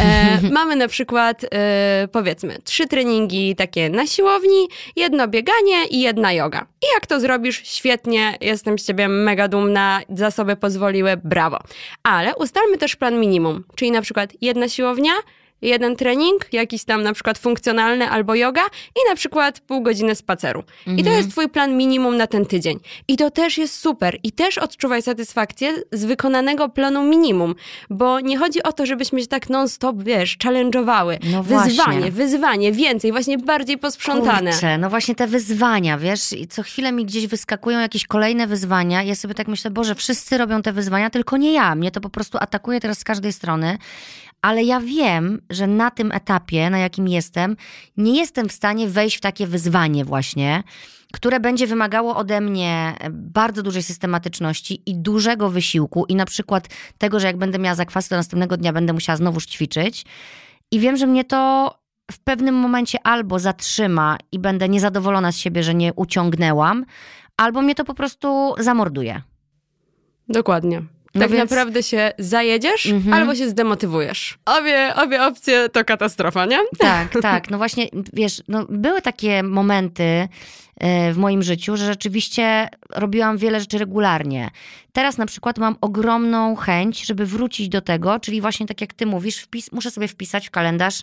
e, 0.00 0.40
mamy 0.58 0.76
na 0.76 0.88
przykład 0.88 1.44
e, 1.54 2.08
powiedzmy 2.12 2.58
trzy 2.64 2.86
treningi 2.86 3.54
takie 3.66 3.90
na 3.90 4.06
siłowni, 4.06 4.68
jedno 4.96 5.28
bieganie 5.28 5.86
i 5.90 6.00
jedna 6.00 6.32
yoga. 6.32 6.66
I 6.82 6.86
jak 6.94 7.06
to 7.06 7.20
zrobisz, 7.20 7.62
świetnie, 7.64 8.38
jestem 8.40 8.78
z 8.78 8.86
ciebie 8.86 9.08
mega 9.08 9.48
dumna, 9.48 10.00
zasoby 10.08 10.56
pozwoliły, 10.56 11.16
brawo. 11.24 11.58
Ale 12.02 12.36
ustalmy 12.36 12.78
też 12.78 12.96
plan 12.96 13.20
minimum, 13.20 13.64
czyli 13.74 13.90
na 13.90 14.02
przykład 14.02 14.30
jedna 14.40 14.68
siłownia, 14.68 15.12
jeden 15.62 15.96
trening, 15.96 16.52
jakiś 16.52 16.84
tam 16.84 17.02
na 17.02 17.12
przykład 17.12 17.38
funkcjonalny 17.38 18.10
albo 18.10 18.34
yoga 18.34 18.62
i 18.96 19.08
na 19.08 19.16
przykład 19.16 19.60
pół 19.60 19.82
godziny 19.82 20.14
spaceru. 20.14 20.62
Mhm. 20.78 20.98
I 20.98 21.04
to 21.04 21.10
jest 21.10 21.30
twój 21.30 21.48
plan 21.48 21.76
minimum 21.76 22.16
na 22.16 22.26
ten 22.26 22.46
tydzień. 22.46 22.78
I 23.08 23.16
to 23.16 23.30
też 23.30 23.58
jest 23.58 23.80
super. 23.80 24.18
I 24.22 24.32
też 24.32 24.58
odczuwaj 24.58 25.02
satysfakcję 25.02 25.74
z 25.92 26.04
wykonanego 26.04 26.68
planu 26.68 27.02
minimum, 27.02 27.54
bo 27.90 28.20
nie 28.20 28.38
chodzi 28.38 28.62
o 28.62 28.72
to, 28.72 28.86
żebyśmy 28.86 29.20
się 29.20 29.26
tak 29.26 29.50
non-stop, 29.50 30.02
wiesz, 30.02 30.38
challenge'owały. 30.38 31.18
No 31.30 31.42
wyzwanie, 31.42 32.10
wyzwanie, 32.10 32.72
więcej, 32.72 33.12
właśnie 33.12 33.38
bardziej 33.38 33.78
posprzątane. 33.78 34.50
Kurczę, 34.50 34.78
no 34.78 34.90
właśnie 34.90 35.14
te 35.14 35.26
wyzwania, 35.26 35.98
wiesz, 35.98 36.32
i 36.32 36.46
co 36.46 36.62
chwilę 36.62 36.92
mi 36.92 37.04
gdzieś 37.04 37.26
wyskakują 37.26 37.80
jakieś 37.80 38.06
kolejne 38.06 38.46
wyzwania. 38.46 39.02
Ja 39.02 39.14
sobie 39.14 39.34
tak 39.34 39.48
myślę, 39.48 39.70
Boże, 39.70 39.94
wszyscy 39.94 40.38
robią 40.38 40.62
te 40.62 40.72
wyzwania, 40.72 41.10
tylko 41.10 41.36
nie 41.36 41.52
ja. 41.52 41.74
Mnie 41.74 41.90
to 41.90 42.00
po 42.00 42.10
prostu 42.10 42.38
atakuje 42.40 42.80
teraz 42.80 42.98
z 42.98 43.04
każdej 43.04 43.32
strony 43.32 43.78
ale 44.42 44.64
ja 44.64 44.80
wiem, 44.80 45.40
że 45.50 45.66
na 45.66 45.90
tym 45.90 46.12
etapie, 46.12 46.70
na 46.70 46.78
jakim 46.78 47.08
jestem, 47.08 47.56
nie 47.96 48.16
jestem 48.16 48.48
w 48.48 48.52
stanie 48.52 48.88
wejść 48.88 49.16
w 49.16 49.20
takie 49.20 49.46
wyzwanie 49.46 50.04
właśnie, 50.04 50.62
które 51.12 51.40
będzie 51.40 51.66
wymagało 51.66 52.16
ode 52.16 52.40
mnie 52.40 52.94
bardzo 53.10 53.62
dużej 53.62 53.82
systematyczności 53.82 54.82
i 54.86 54.94
dużego 54.94 55.50
wysiłku 55.50 56.04
i 56.08 56.14
na 56.14 56.24
przykład 56.24 56.68
tego, 56.98 57.20
że 57.20 57.26
jak 57.26 57.36
będę 57.36 57.58
miała 57.58 57.74
zakwasy, 57.74 58.08
to 58.08 58.16
następnego 58.16 58.56
dnia 58.56 58.72
będę 58.72 58.92
musiała 58.92 59.16
znowuż 59.16 59.46
ćwiczyć. 59.46 60.04
I 60.70 60.80
wiem, 60.80 60.96
że 60.96 61.06
mnie 61.06 61.24
to 61.24 61.74
w 62.12 62.18
pewnym 62.18 62.54
momencie 62.54 62.98
albo 63.04 63.38
zatrzyma 63.38 64.16
i 64.32 64.38
będę 64.38 64.68
niezadowolona 64.68 65.32
z 65.32 65.38
siebie, 65.38 65.62
że 65.62 65.74
nie 65.74 65.94
uciągnęłam, 65.94 66.84
albo 67.36 67.62
mnie 67.62 67.74
to 67.74 67.84
po 67.84 67.94
prostu 67.94 68.54
zamorduje. 68.58 69.22
Dokładnie. 70.28 70.95
No 71.16 71.22
tak 71.22 71.30
więc... 71.30 71.50
naprawdę 71.50 71.82
się 71.82 72.12
zajedziesz 72.18 72.86
mhm. 72.86 73.14
albo 73.14 73.34
się 73.34 73.48
zdemotywujesz. 73.48 74.38
Obie, 74.44 74.92
obie 74.96 75.24
opcje 75.24 75.68
to 75.68 75.84
katastrofa, 75.84 76.46
nie? 76.46 76.58
Tak, 76.78 77.12
tak. 77.22 77.50
No 77.50 77.58
właśnie, 77.58 77.88
wiesz, 78.12 78.42
no 78.48 78.66
były 78.68 79.02
takie 79.02 79.42
momenty 79.42 80.28
e, 80.76 81.12
w 81.12 81.16
moim 81.16 81.42
życiu, 81.42 81.76
że 81.76 81.86
rzeczywiście 81.86 82.68
robiłam 82.90 83.38
wiele 83.38 83.60
rzeczy 83.60 83.78
regularnie. 83.78 84.50
Teraz 84.92 85.18
na 85.18 85.26
przykład 85.26 85.58
mam 85.58 85.76
ogromną 85.80 86.56
chęć, 86.56 87.06
żeby 87.06 87.26
wrócić 87.26 87.68
do 87.68 87.80
tego, 87.80 88.20
czyli 88.20 88.40
właśnie 88.40 88.66
tak 88.66 88.80
jak 88.80 88.94
ty 88.94 89.06
mówisz, 89.06 89.36
wpis, 89.36 89.72
muszę 89.72 89.90
sobie 89.90 90.08
wpisać 90.08 90.48
w 90.48 90.50
kalendarz, 90.50 91.00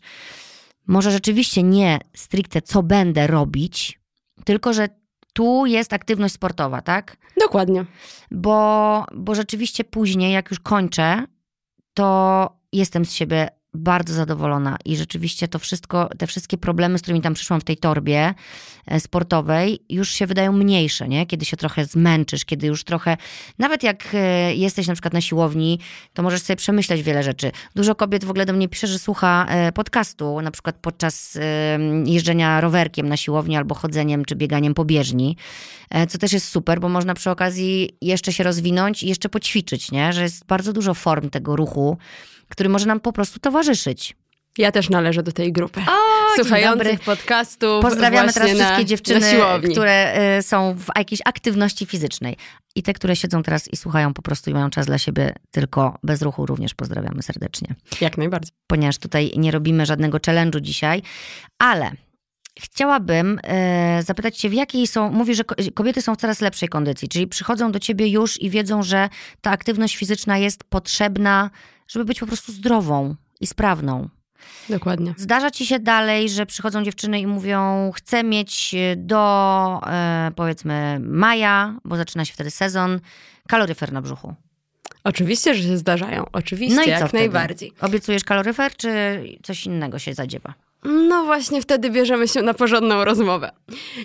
może 0.87 1.11
rzeczywiście 1.11 1.63
nie 1.63 1.99
stricte 2.15 2.61
co 2.61 2.83
będę 2.83 3.27
robić, 3.27 3.99
tylko 4.45 4.73
że 4.73 4.87
tu 5.33 5.65
jest 5.65 5.93
aktywność 5.93 6.33
sportowa, 6.33 6.81
tak? 6.81 7.17
Dokładnie. 7.39 7.85
Bo, 8.31 9.05
bo 9.13 9.35
rzeczywiście 9.35 9.83
później, 9.83 10.33
jak 10.33 10.49
już 10.49 10.59
kończę, 10.59 11.25
to 11.93 12.49
jestem 12.71 13.05
z 13.05 13.13
siebie 13.13 13.49
bardzo 13.73 14.13
zadowolona 14.13 14.77
i 14.85 14.97
rzeczywiście 14.97 15.47
to 15.47 15.59
wszystko, 15.59 16.09
te 16.17 16.27
wszystkie 16.27 16.57
problemy, 16.57 16.97
z 16.97 17.01
którymi 17.01 17.21
tam 17.21 17.33
przyszłam 17.33 17.61
w 17.61 17.63
tej 17.63 17.77
torbie 17.77 18.33
e, 18.87 18.99
sportowej, 18.99 19.79
już 19.89 20.09
się 20.09 20.27
wydają 20.27 20.51
mniejsze, 20.51 21.07
nie? 21.07 21.25
Kiedy 21.25 21.45
się 21.45 21.57
trochę 21.57 21.85
zmęczysz, 21.85 22.45
kiedy 22.45 22.67
już 22.67 22.83
trochę, 22.83 23.17
nawet 23.59 23.83
jak 23.83 24.07
e, 24.13 24.55
jesteś 24.55 24.87
na 24.87 24.93
przykład 24.93 25.13
na 25.13 25.21
siłowni, 25.21 25.79
to 26.13 26.23
możesz 26.23 26.41
sobie 26.41 26.57
przemyśleć 26.57 27.03
wiele 27.03 27.23
rzeczy. 27.23 27.51
Dużo 27.75 27.95
kobiet 27.95 28.25
w 28.25 28.29
ogóle 28.29 28.45
do 28.45 28.53
mnie 28.53 28.69
pisze, 28.69 28.87
że 28.87 28.99
słucha 28.99 29.45
e, 29.49 29.71
podcastu, 29.71 30.41
na 30.41 30.51
przykład 30.51 30.75
podczas 30.81 31.37
jeżdżenia 32.05 32.61
rowerkiem 32.61 33.09
na 33.09 33.17
siłowni 33.17 33.57
albo 33.57 33.75
chodzeniem 33.75 34.25
czy 34.25 34.35
bieganiem 34.35 34.73
po 34.73 34.85
bieżni, 34.85 35.37
co 36.09 36.17
też 36.17 36.33
jest 36.33 36.47
super, 36.47 36.79
bo 36.79 36.89
można 36.89 37.13
przy 37.13 37.29
okazji 37.29 37.89
jeszcze 38.01 38.33
się 38.33 38.43
rozwinąć 38.43 39.03
i 39.03 39.07
jeszcze 39.07 39.29
poćwiczyć, 39.29 39.91
nie? 39.91 40.13
Że 40.13 40.23
jest 40.23 40.45
bardzo 40.45 40.73
dużo 40.73 40.93
form 40.93 41.29
tego 41.29 41.55
ruchu, 41.55 41.97
który 42.53 42.69
może 42.69 42.85
nam 42.85 42.99
po 42.99 43.13
prostu 43.13 43.39
towarzyszyć. 43.39 44.15
Ja 44.57 44.71
też 44.71 44.89
należę 44.89 45.23
do 45.23 45.31
tej 45.31 45.51
grupy. 45.51 45.81
O, 45.81 46.35
Słuchających 46.35 46.99
podcastów. 46.99 47.81
Pozdrawiamy 47.81 48.33
teraz 48.33 48.51
wszystkie 48.51 48.85
dziewczyny, 48.85 49.31
które 49.71 50.17
y, 50.37 50.43
są 50.43 50.75
w 50.77 50.87
jakiejś 50.97 51.21
aktywności 51.25 51.85
fizycznej. 51.85 52.37
I 52.75 52.83
te, 52.83 52.93
które 52.93 53.15
siedzą 53.15 53.43
teraz 53.43 53.67
i 53.73 53.77
słuchają 53.77 54.13
po 54.13 54.21
prostu 54.21 54.49
i 54.49 54.53
mają 54.53 54.69
czas 54.69 54.85
dla 54.85 54.97
siebie 54.97 55.33
tylko 55.51 55.97
bez 56.03 56.21
ruchu, 56.21 56.45
również 56.45 56.73
pozdrawiamy 56.73 57.23
serdecznie. 57.23 57.75
Jak 58.01 58.17
najbardziej. 58.17 58.51
Ponieważ 58.67 58.97
tutaj 58.97 59.31
nie 59.37 59.51
robimy 59.51 59.85
żadnego 59.85 60.17
challenge'u 60.17 60.61
dzisiaj, 60.61 61.01
ale 61.59 61.91
Chciałabym 62.59 63.39
e, 63.43 64.03
zapytać 64.03 64.37
Cię, 64.37 64.49
w 64.49 64.53
jakiej 64.53 64.87
są. 64.87 65.11
Mówisz, 65.11 65.37
że 65.37 65.43
kobiety 65.73 66.01
są 66.01 66.15
w 66.15 66.17
coraz 66.17 66.41
lepszej 66.41 66.69
kondycji, 66.69 67.09
czyli 67.09 67.27
przychodzą 67.27 67.71
do 67.71 67.79
Ciebie 67.79 68.07
już 68.07 68.41
i 68.41 68.49
wiedzą, 68.49 68.83
że 68.83 69.09
ta 69.41 69.51
aktywność 69.51 69.97
fizyczna 69.97 70.37
jest 70.37 70.63
potrzebna 70.63 71.49
żeby 71.87 72.05
być 72.05 72.19
po 72.19 72.27
prostu 72.27 72.51
zdrową 72.51 73.15
i 73.41 73.47
sprawną. 73.47 74.09
Dokładnie. 74.69 75.13
Zdarza 75.17 75.51
ci 75.51 75.65
się 75.65 75.79
dalej, 75.79 76.29
że 76.29 76.45
przychodzą 76.45 76.83
dziewczyny 76.83 77.19
i 77.19 77.27
mówią: 77.27 77.91
Chcę 77.95 78.23
mieć 78.23 78.75
do 78.97 79.81
e, 79.87 80.31
powiedzmy 80.35 80.99
maja, 81.01 81.79
bo 81.85 81.97
zaczyna 81.97 82.25
się 82.25 82.33
wtedy 82.33 82.51
sezon, 82.51 82.99
kaloryfer 83.47 83.93
na 83.93 84.01
brzuchu. 84.01 84.35
Oczywiście, 85.03 85.55
że 85.55 85.63
się 85.63 85.77
zdarzają. 85.77 86.25
Oczywiście, 86.31 86.75
no 86.75 86.83
i 86.83 86.89
jak 86.89 87.13
najbardziej. 87.13 87.73
Obiecujesz 87.81 88.23
kaloryfer, 88.23 88.75
czy 88.75 88.89
coś 89.43 89.65
innego 89.65 89.99
się 89.99 90.13
zadziewa? 90.13 90.53
No 90.85 91.23
właśnie 91.25 91.61
wtedy 91.61 91.89
bierzemy 91.89 92.27
się 92.27 92.41
na 92.41 92.53
porządną 92.53 93.05
rozmowę. 93.05 93.51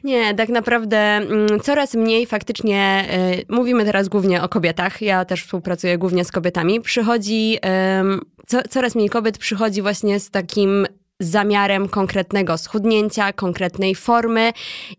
Nie, 0.04 0.35
tak 0.35 0.49
naprawdę 0.49 0.99
mm, 0.99 1.61
coraz 1.62 1.94
mniej 1.94 2.26
faktycznie, 2.26 3.08
y, 3.49 3.54
mówimy 3.54 3.85
teraz 3.85 4.08
głównie 4.08 4.42
o 4.42 4.49
kobietach, 4.49 5.02
ja 5.02 5.25
też 5.25 5.44
współpracuję 5.44 5.99
głównie 5.99 6.25
z 6.25 6.32
kobietami, 6.32 6.80
przychodzi, 6.80 7.56
y, 7.56 8.38
co, 8.47 8.62
coraz 8.70 8.94
mniej 8.94 9.08
kobiet 9.08 9.38
przychodzi 9.38 9.82
właśnie 9.82 10.20
z 10.20 10.30
takim 10.30 10.87
zamiarem 11.20 11.88
konkretnego 11.88 12.58
schudnięcia, 12.58 13.32
konkretnej 13.32 13.94
formy 13.94 14.52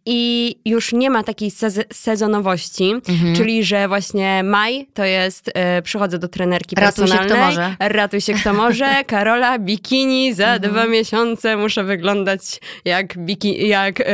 i 0.05 0.55
już 0.65 0.93
nie 0.93 1.09
ma 1.09 1.23
takiej 1.23 1.51
sez 1.51 1.79
sezonowości, 1.93 2.91
mhm. 3.09 3.35
czyli 3.35 3.63
że 3.63 3.87
właśnie 3.87 4.43
maj 4.43 4.87
to 4.93 5.05
jest 5.05 5.51
e, 5.53 5.81
przychodzę 5.81 6.19
do 6.19 6.27
trenerki 6.27 6.75
ratuj 6.75 7.05
personalnej. 7.05 7.29
Się 7.29 7.35
kto 7.35 7.45
może. 7.45 7.75
Ratuj 7.79 8.21
się 8.21 8.33
kto 8.33 8.53
może. 8.53 8.85
Karola, 9.07 9.59
bikini, 9.59 10.33
za 10.33 10.55
mhm. 10.55 10.71
dwa 10.73 10.87
miesiące 10.87 11.57
muszę 11.57 11.83
wyglądać 11.83 12.41
jak, 12.85 13.17
biki, 13.17 13.67
jak 13.67 14.01
e, 14.01 14.05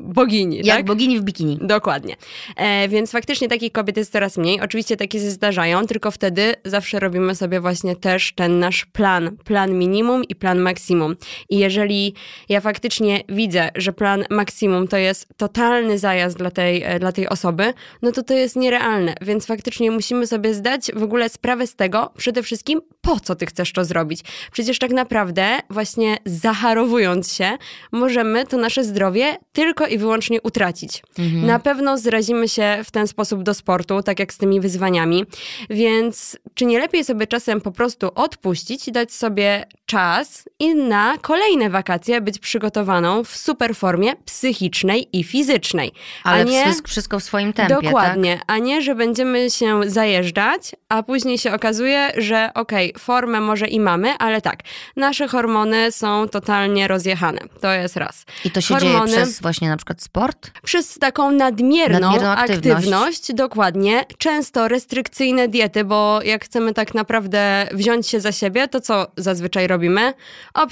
bogini. 0.00 0.56
Jak 0.56 0.76
tak? 0.76 0.86
bogini 0.86 1.18
w 1.18 1.22
bikini. 1.22 1.58
Dokładnie. 1.62 2.16
E, 2.56 2.88
więc 2.88 3.10
faktycznie 3.10 3.48
takich 3.48 3.72
kobiet 3.72 3.96
jest 3.96 4.12
coraz 4.12 4.36
mniej. 4.36 4.60
Oczywiście 4.60 4.96
takie 4.96 5.20
się 5.20 5.30
zdarzają, 5.30 5.86
tylko 5.86 6.10
wtedy 6.10 6.54
zawsze 6.64 7.00
robimy 7.00 7.34
sobie 7.34 7.60
właśnie 7.60 7.96
też 7.96 8.32
ten 8.34 8.58
nasz 8.58 8.84
plan. 8.84 9.36
Plan 9.44 9.78
minimum 9.78 10.24
i 10.24 10.34
plan 10.34 10.58
maksimum 10.58 10.93
maksimum. 10.94 11.16
I 11.50 11.58
jeżeli 11.58 12.14
ja 12.48 12.60
faktycznie 12.60 13.20
widzę, 13.28 13.70
że 13.74 13.92
plan 13.92 14.24
maksimum 14.30 14.88
to 14.88 14.96
jest 14.96 15.28
totalny 15.36 15.98
zajazd 15.98 16.36
dla 16.38 16.50
tej, 16.50 16.82
e, 16.82 16.98
dla 16.98 17.12
tej 17.12 17.28
osoby, 17.28 17.74
no 18.02 18.12
to 18.12 18.22
to 18.22 18.34
jest 18.34 18.56
nierealne. 18.56 19.14
Więc 19.20 19.46
faktycznie 19.46 19.90
musimy 19.90 20.26
sobie 20.26 20.54
zdać 20.54 20.90
w 20.94 21.02
ogóle 21.02 21.28
sprawę 21.28 21.66
z 21.66 21.76
tego, 21.76 22.12
przede 22.16 22.42
wszystkim, 22.42 22.80
po 23.00 23.20
co 23.20 23.34
ty 23.34 23.46
chcesz 23.46 23.72
to 23.72 23.84
zrobić. 23.84 24.20
Przecież 24.52 24.78
tak 24.78 24.90
naprawdę, 24.90 25.58
właśnie 25.70 26.16
zacharowując 26.24 27.32
się, 27.32 27.58
możemy 27.92 28.46
to 28.46 28.56
nasze 28.56 28.84
zdrowie 28.84 29.36
tylko 29.52 29.86
i 29.86 29.98
wyłącznie 29.98 30.42
utracić. 30.42 31.02
Mhm. 31.18 31.46
Na 31.46 31.58
pewno 31.58 31.98
zrazimy 31.98 32.48
się 32.48 32.78
w 32.84 32.90
ten 32.90 33.06
sposób 33.06 33.42
do 33.42 33.54
sportu, 33.54 34.02
tak 34.02 34.18
jak 34.18 34.32
z 34.32 34.38
tymi 34.38 34.60
wyzwaniami. 34.60 35.24
Więc 35.70 36.38
czy 36.54 36.66
nie 36.66 36.78
lepiej 36.78 37.04
sobie 37.04 37.26
czasem 37.26 37.60
po 37.60 37.72
prostu 37.72 38.10
odpuścić 38.14 38.88
i 38.88 38.92
dać 38.92 39.12
sobie 39.12 39.66
czas 39.86 40.48
i 40.58 40.74
na 40.88 41.18
kolejne 41.20 41.70
wakacje 41.70 42.20
być 42.20 42.38
przygotowaną 42.38 43.24
w 43.24 43.36
super 43.36 43.76
formie 43.76 44.16
psychicznej 44.16 45.08
i 45.12 45.24
fizycznej. 45.24 45.92
Ale 46.24 46.44
nie, 46.44 46.74
wszystko 46.84 47.20
w 47.20 47.22
swoim 47.22 47.52
tempie, 47.52 47.74
Dokładnie, 47.74 48.36
tak? 48.36 48.44
a 48.46 48.58
nie, 48.58 48.82
że 48.82 48.94
będziemy 48.94 49.50
się 49.50 49.80
zajeżdżać, 49.86 50.72
a 50.88 51.02
później 51.02 51.38
się 51.38 51.52
okazuje, 51.52 52.10
że 52.16 52.50
okej, 52.54 52.90
okay, 52.90 53.02
formę 53.02 53.40
może 53.40 53.66
i 53.66 53.80
mamy, 53.80 54.14
ale 54.18 54.40
tak, 54.40 54.60
nasze 54.96 55.28
hormony 55.28 55.92
są 55.92 56.28
totalnie 56.28 56.88
rozjechane. 56.88 57.38
To 57.60 57.72
jest 57.72 57.96
raz. 57.96 58.24
I 58.44 58.50
to 58.50 58.60
się 58.60 58.74
hormony, 58.74 59.10
dzieje 59.10 59.22
przez 59.22 59.40
właśnie 59.40 59.68
na 59.68 59.76
przykład 59.76 60.02
sport? 60.02 60.50
Przez 60.62 60.98
taką 60.98 61.30
nadmierną, 61.30 62.00
nadmierną 62.00 62.28
aktywność. 62.28 62.76
aktywność. 62.76 63.32
Dokładnie. 63.32 64.04
Często 64.18 64.68
restrykcyjne 64.68 65.48
diety, 65.48 65.84
bo 65.84 66.22
jak 66.22 66.44
chcemy 66.44 66.74
tak 66.74 66.94
naprawdę 66.94 67.68
wziąć 67.72 68.08
się 68.08 68.20
za 68.20 68.32
siebie, 68.32 68.68
to 68.68 68.80
co 68.80 69.06
zazwyczaj 69.16 69.66
robimy? 69.66 70.14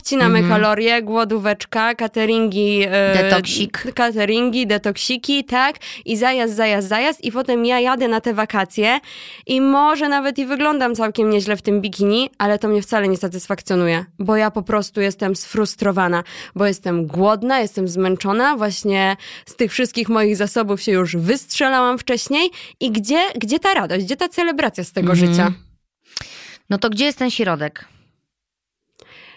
Obcinamy 0.03 0.39
mhm. 0.39 0.49
kalorie, 0.49 1.03
głodóweczka, 1.03 1.95
cateringi. 1.95 2.83
E, 2.87 3.23
Detoksik. 3.23 3.85
Cateringi, 3.95 4.67
detoksiki, 4.67 5.45
tak? 5.45 5.77
I 6.05 6.17
zajazd, 6.17 6.57
zajazd, 6.57 6.89
zajazd. 6.89 7.25
I 7.25 7.33
potem 7.33 7.65
ja 7.65 7.81
jadę 7.81 8.09
na 8.09 8.21
te 8.21 8.35
wakacje 8.35 9.01
i 9.47 9.61
może 9.61 10.09
nawet 10.09 10.39
i 10.39 10.47
wyglądam 10.47 10.95
całkiem 10.95 11.31
nieźle 11.31 11.57
w 11.57 11.63
tym 11.63 11.81
bikini, 11.81 12.31
ale 12.39 12.59
to 12.59 12.69
mnie 12.69 12.83
wcale 12.83 13.09
nie 13.09 13.17
satysfakcjonuje, 13.17 14.05
bo 14.19 14.37
ja 14.37 14.51
po 14.51 14.63
prostu 14.63 15.01
jestem 15.01 15.37
sfrustrowana, 15.37 16.25
bo 16.55 16.67
jestem 16.67 17.07
głodna, 17.07 17.61
jestem 17.61 17.89
zmęczona, 17.89 18.57
właśnie 18.57 19.17
z 19.47 19.57
tych 19.57 19.73
wszystkich 19.73 20.09
moich 20.09 20.37
zasobów 20.37 20.83
się 20.83 20.93
już 20.93 21.17
wystrzelałam 21.17 21.99
wcześniej 21.99 22.51
i 22.81 22.91
gdzie, 22.91 23.21
gdzie 23.35 23.59
ta 23.59 23.75
radość, 23.75 24.05
gdzie 24.05 24.17
ta 24.17 24.29
celebracja 24.29 24.85
z 24.85 24.93
tego 24.93 25.13
mhm. 25.13 25.29
życia? 25.29 25.53
No 26.71 26.79
to 26.79 26.91
gdzie 26.91 27.05
jest 27.05 27.19
ten 27.19 27.31
środek? 27.31 27.92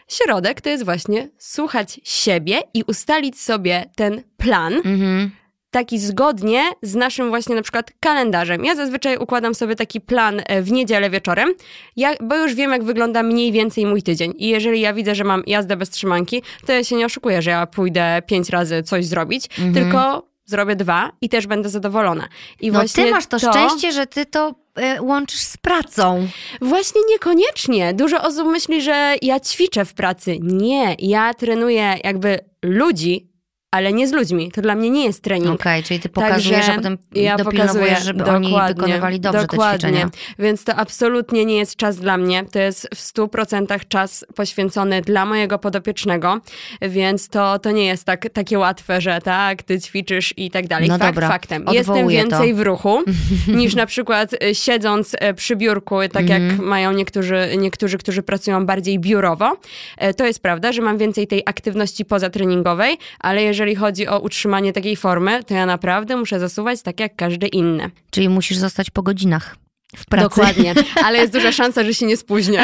Środek 0.08 0.62
to 0.62 0.70
jest 0.70 0.86
właśnie 0.86 1.30
słuchać 1.38 2.00
siebie 2.04 2.62
i 2.74 2.84
ustalić 2.88 3.42
sobie 3.42 3.86
ten 3.96 4.24
plan, 4.38 4.74
mhm 4.74 5.32
taki 5.76 6.00
zgodnie 6.00 6.64
z 6.82 6.96
naszym 6.96 7.30
właśnie 7.30 7.56
na 7.56 7.62
przykład 7.62 7.92
kalendarzem. 8.00 8.66
Ja 8.66 8.76
zazwyczaj 8.76 9.18
układam 9.18 9.56
sobie 9.56 9.76
taki 9.76 10.02
plan 10.02 10.42
e, 10.46 10.62
w 10.62 10.72
niedzielę 10.72 11.10
wieczorem, 11.10 11.54
ja, 11.96 12.14
bo 12.24 12.36
już 12.36 12.54
wiem, 12.54 12.72
jak 12.72 12.84
wygląda 12.84 13.24
mniej 13.24 13.52
więcej 13.52 13.86
mój 13.86 14.02
tydzień. 14.04 14.34
I 14.38 14.48
jeżeli 14.48 14.82
ja 14.82 14.94
widzę, 14.94 15.16
że 15.16 15.24
mam 15.24 15.44
jazdę 15.48 15.78
bez 15.78 15.90
trzymanki, 15.90 16.42
to 16.66 16.74
ja 16.74 16.84
się 16.84 16.96
nie 16.96 17.06
oszukuję, 17.06 17.42
że 17.42 17.52
ja 17.52 17.68
pójdę 17.68 18.22
pięć 18.26 18.50
razy 18.50 18.84
coś 18.84 19.06
zrobić, 19.06 19.46
mhm. 19.60 19.74
tylko 19.74 20.28
zrobię 20.46 20.76
dwa 20.76 21.12
i 21.22 21.30
też 21.30 21.48
będę 21.48 21.70
zadowolona. 21.70 22.28
I 22.60 22.68
no 22.68 22.74
właśnie 22.80 23.06
ty 23.06 23.12
masz 23.12 23.28
to, 23.28 23.40
to 23.40 23.52
szczęście, 23.52 23.92
że 23.92 24.08
ty 24.08 24.26
to 24.26 24.56
łączysz 25.00 25.42
z 25.42 25.58
pracą. 25.58 26.28
Właśnie 26.62 27.02
niekoniecznie. 27.10 27.94
Dużo 27.94 28.22
osób 28.22 28.48
myśli, 28.48 28.82
że 28.82 29.16
ja 29.22 29.40
ćwiczę 29.40 29.86
w 29.86 29.94
pracy. 29.94 30.38
Nie, 30.42 30.96
ja 31.00 31.34
trenuję 31.34 31.96
jakby 32.04 32.40
ludzi 32.64 33.35
ale 33.76 33.94
nie 33.94 34.08
z 34.08 34.12
ludźmi. 34.12 34.52
To 34.52 34.62
dla 34.62 34.76
mnie 34.76 34.90
nie 34.90 35.06
jest 35.06 35.22
trening. 35.22 35.54
Okej, 35.54 35.80
okay, 35.80 35.84
czyli 35.84 36.00
ty 36.00 36.10
pokazujesz, 36.10 36.66
Także 36.66 36.74
a 36.74 36.76
potem 36.76 36.98
ja 37.16 37.38
dopilnowujesz, 37.38 38.04
żeby 38.04 38.20
dokładnie, 38.20 38.56
oni 38.56 38.74
wykonywali 38.74 39.20
dobrze 39.20 39.42
dokładnie. 39.42 39.80
te 39.80 39.88
ćwiczenia. 39.88 40.10
Więc 40.40 40.64
to 40.64 40.76
absolutnie 40.76 41.46
nie 41.46 41.58
jest 41.58 41.76
czas 41.76 41.98
dla 41.98 42.18
mnie. 42.18 42.46
To 42.52 42.60
jest 42.60 42.90
w 42.96 42.98
100% 42.98 43.80
czas 43.88 44.26
poświęcony 44.36 45.02
dla 45.02 45.26
mojego 45.26 45.60
podopiecznego, 45.60 46.40
więc 46.82 47.30
to, 47.30 47.60
to 47.60 47.72
nie 47.72 47.86
jest 47.86 48.04
tak, 48.04 48.30
takie 48.34 48.60
łatwe, 48.60 49.02
że 49.02 49.22
tak, 49.22 49.64
ty 49.64 49.80
ćwiczysz 49.80 50.34
i 50.38 50.52
tak 50.52 50.68
dalej. 50.68 50.90
No 50.90 50.98
Fakt 50.98 51.16
dobra, 51.16 51.28
faktem. 51.28 51.66
Jestem 51.72 52.08
więcej 52.08 52.52
to. 52.52 52.58
w 52.58 52.62
ruchu 52.62 53.04
niż 53.60 53.76
na 53.76 53.86
przykład 53.86 54.34
y, 54.34 54.56
siedząc 54.56 55.14
y, 55.14 55.34
przy 55.34 55.56
biurku, 55.56 55.96
tak 56.12 56.30
jak 56.30 56.42
mhm. 56.42 56.70
mają 56.70 56.92
niektórzy, 56.92 57.50
niektórzy, 57.58 57.98
którzy 57.98 58.24
pracują 58.24 58.66
bardziej 58.66 59.00
biurowo. 59.00 59.58
Y, 60.04 60.14
to 60.14 60.26
jest 60.26 60.42
prawda, 60.42 60.72
że 60.72 60.82
mam 60.82 60.98
więcej 60.98 61.28
tej 61.28 61.44
aktywności 61.46 62.06
pozatreningowej, 62.06 62.98
ale 63.20 63.44
jeżeli 63.44 63.65
jeżeli 63.66 63.76
chodzi 63.76 64.08
o 64.08 64.20
utrzymanie 64.20 64.74
takiej 64.74 64.96
formy, 64.96 65.44
to 65.44 65.54
ja 65.54 65.66
naprawdę 65.66 66.16
muszę 66.16 66.40
zasuwać 66.40 66.82
tak 66.82 67.00
jak 67.00 67.16
każdy 67.16 67.48
inny. 67.48 67.92
Czyli 68.12 68.30
musisz 68.30 68.58
zostać 68.58 68.90
po 68.90 69.04
godzinach. 69.04 69.56
W 69.98 70.06
pracy. 70.06 70.30
Dokładnie, 70.30 70.74
ale 71.06 71.18
jest 71.18 71.34
duża 71.34 71.52
szansa, 71.52 71.84
że 71.84 71.94
się 71.94 72.06
nie 72.06 72.18
spóźnię. 72.18 72.64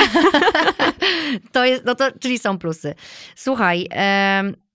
to 1.54 1.66
jest, 1.66 1.86
no 1.86 1.96
to, 1.96 2.12
czyli 2.20 2.40
są 2.40 2.58
plusy. 2.58 2.96
Słuchaj, 3.36 3.88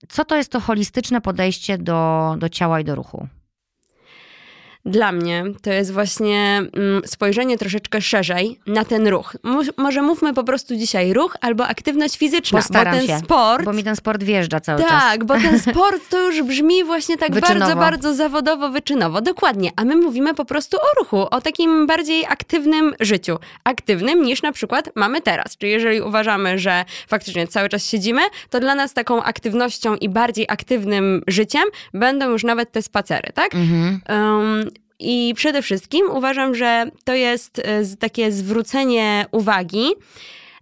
co 0.09 0.25
to 0.25 0.35
jest 0.35 0.51
to 0.51 0.59
holistyczne 0.59 1.21
podejście 1.21 1.77
do, 1.77 2.35
do 2.37 2.49
ciała 2.49 2.79
i 2.79 2.83
do 2.83 2.95
ruchu? 2.95 3.27
Dla 4.87 5.11
mnie 5.11 5.43
to 5.61 5.71
jest 5.71 5.91
właśnie 5.91 6.61
mm, 6.73 7.01
spojrzenie 7.05 7.57
troszeczkę 7.57 8.01
szerzej 8.01 8.59
na 8.67 8.85
ten 8.85 9.07
ruch. 9.07 9.35
może 9.77 10.01
mówmy 10.01 10.33
po 10.33 10.43
prostu 10.43 10.75
dzisiaj 10.75 11.13
ruch 11.13 11.35
albo 11.41 11.67
aktywność 11.67 12.17
fizyczna, 12.17 12.59
Postaram 12.59 12.93
bo 12.93 12.99
ten 12.99 13.07
się, 13.07 13.19
sport... 13.19 13.65
Bo 13.65 13.73
mi 13.73 13.83
ten 13.83 13.95
sport 13.95 14.23
wjeżdża 14.23 14.59
cały 14.59 14.79
tak, 14.79 14.89
czas. 14.89 15.03
Tak, 15.03 15.23
bo 15.23 15.33
ten 15.33 15.59
sport 15.59 16.09
to 16.09 16.19
już 16.31 16.43
brzmi 16.43 16.83
właśnie 16.83 17.17
tak 17.17 17.33
wyczynowo. 17.33 17.59
bardzo, 17.59 17.75
bardzo 17.75 18.13
zawodowo, 18.13 18.69
wyczynowo. 18.69 19.21
Dokładnie, 19.21 19.71
a 19.75 19.85
my 19.85 19.95
mówimy 19.95 20.33
po 20.33 20.45
prostu 20.45 20.77
o 20.77 20.99
ruchu, 20.99 21.27
o 21.31 21.41
takim 21.41 21.87
bardziej 21.87 22.25
aktywnym 22.25 22.93
życiu. 22.99 23.37
Aktywnym 23.63 24.23
niż 24.23 24.41
na 24.41 24.51
przykład 24.51 24.89
mamy 24.95 25.21
teraz. 25.21 25.57
Czyli 25.57 25.71
jeżeli 25.71 26.01
uważamy, 26.01 26.59
że 26.59 26.85
faktycznie 27.07 27.47
cały 27.47 27.69
czas 27.69 27.85
siedzimy, 27.85 28.21
to 28.49 28.59
dla 28.59 28.75
nas 28.75 28.93
taką 28.93 29.23
aktywnością 29.23 29.95
i 29.95 30.09
bardziej 30.09 30.45
aktywnym 30.49 31.21
życiem 31.27 31.63
będą 31.93 32.29
już 32.29 32.43
nawet 32.43 32.71
te 32.71 32.81
spacery, 32.81 33.31
tak? 33.33 33.55
Mhm. 33.55 34.01
Um, 34.09 34.69
i 34.99 35.33
przede 35.35 35.61
wszystkim 35.61 36.09
uważam, 36.11 36.55
że 36.55 36.91
to 37.03 37.15
jest 37.15 37.59
e, 37.59 37.95
takie 37.99 38.31
zwrócenie 38.31 39.25
uwagi 39.31 39.93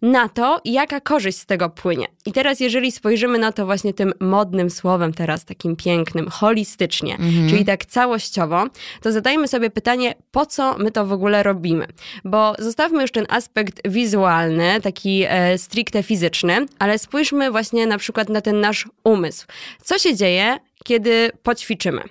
na 0.02 0.30
to, 0.30 0.62
jaka 0.65 1.02
korzyść 1.02 1.38
z 1.38 1.45
tego 1.45 1.69
płynie. 1.69 2.08
I 2.26 2.32
teraz, 2.32 2.60
jeżeli 2.60 2.91
spojrzymy 2.91 3.39
na 3.39 3.52
to 3.52 3.65
właśnie 3.65 3.93
tym 3.93 4.13
modnym 4.19 4.69
słowem, 4.69 5.13
teraz 5.13 5.45
takim 5.45 5.76
pięknym, 5.76 6.30
holistycznie, 6.30 7.13
mhm. 7.13 7.50
czyli 7.50 7.65
tak 7.65 7.86
całościowo, 7.86 8.65
to 9.02 9.12
zadajmy 9.12 9.48
sobie 9.48 9.69
pytanie, 9.69 10.15
po 10.32 10.45
co 10.45 10.78
my 10.78 10.91
to 10.91 11.06
w 11.06 11.12
ogóle 11.12 11.43
robimy? 11.43 11.88
Bo 12.26 12.56
zostawmy 12.60 13.02
już 13.02 13.12
ten 13.12 13.26
aspekt 13.30 13.89
wizualny, 13.89 14.82
taki 14.82 15.24
e, 15.28 15.58
stricte 15.58 16.04
fizyczny, 16.04 16.65
ale 16.80 17.00
spójrzmy 17.00 17.52
właśnie 17.52 17.88
na 17.88 17.98
przykład 17.98 18.30
na 18.30 18.41
ten 18.41 18.60
nasz 18.60 18.88
umysł. 19.04 19.48
Co 19.84 19.98
się 19.98 20.15
dzieje, 20.15 20.58
kiedy 20.84 21.32
poćwiczymy? 21.43 22.02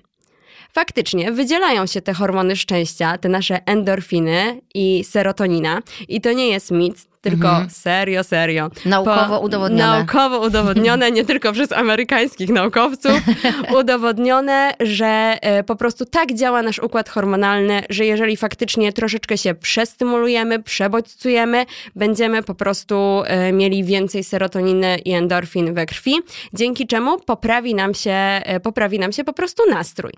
Faktycznie 0.74 1.32
wydzielają 1.32 1.86
się 1.86 2.02
te 2.02 2.14
hormony 2.14 2.56
szczęścia, 2.56 3.18
te 3.18 3.28
nasze 3.28 3.66
endorfiny 3.66 4.60
i 4.74 5.04
serotonina. 5.04 5.82
I 6.08 6.20
to 6.20 6.32
nie 6.32 6.48
jest 6.48 6.70
mit, 6.70 7.13
tylko 7.24 7.48
mhm. 7.48 7.70
serio, 7.70 8.24
serio. 8.24 8.70
Naukowo 8.84 9.38
po, 9.38 9.44
udowodnione. 9.44 9.92
Naukowo 9.98 10.40
udowodnione, 10.40 11.10
nie 11.10 11.24
tylko 11.24 11.52
przez 11.52 11.72
amerykańskich 11.72 12.48
naukowców, 12.48 13.20
udowodnione, 13.80 14.74
że 14.80 15.38
e, 15.40 15.64
po 15.64 15.76
prostu 15.76 16.04
tak 16.04 16.34
działa 16.34 16.62
nasz 16.62 16.78
układ 16.78 17.08
hormonalny, 17.08 17.82
że 17.90 18.04
jeżeli 18.04 18.36
faktycznie 18.36 18.92
troszeczkę 18.92 19.38
się 19.38 19.54
przestymulujemy, 19.54 20.62
przebodźcujemy, 20.62 21.66
będziemy 21.96 22.42
po 22.42 22.54
prostu 22.54 23.22
e, 23.26 23.52
mieli 23.52 23.84
więcej 23.84 24.24
serotoniny 24.24 24.98
i 24.98 25.12
endorfin 25.12 25.74
we 25.74 25.86
krwi, 25.86 26.14
dzięki 26.52 26.86
czemu 26.86 27.18
poprawi 27.20 27.74
nam 27.74 27.94
się, 27.94 28.10
e, 28.10 28.60
poprawi 28.60 28.98
nam 28.98 29.12
się 29.12 29.24
po 29.24 29.32
prostu 29.32 29.62
nastrój. 29.70 30.12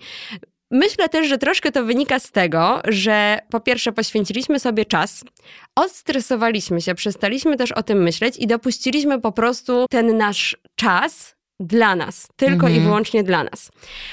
Myślę 0.70 1.08
też, 1.08 1.28
że 1.28 1.38
troszkę 1.38 1.72
to 1.72 1.84
wynika 1.84 2.18
z 2.18 2.30
tego, 2.30 2.80
że 2.88 3.38
po 3.50 3.60
pierwsze 3.60 3.92
poświęciliśmy 3.92 4.60
sobie 4.60 4.84
czas, 4.84 5.24
odstresowaliśmy 5.76 6.80
się, 6.80 6.94
przestaliśmy 6.94 7.56
też 7.56 7.72
o 7.72 7.82
tym 7.82 8.02
myśleć 8.02 8.36
i 8.38 8.46
dopuściliśmy 8.46 9.20
po 9.20 9.32
prostu 9.32 9.86
ten 9.90 10.16
nasz 10.16 10.56
czas 10.74 11.35
dla 11.60 11.96
nas, 11.96 12.28
tylko 12.36 12.66
i 12.68 12.70
mhm. 12.70 12.84
wyłącznie 12.84 13.24
dla 13.24 13.44
nas. 13.44 13.70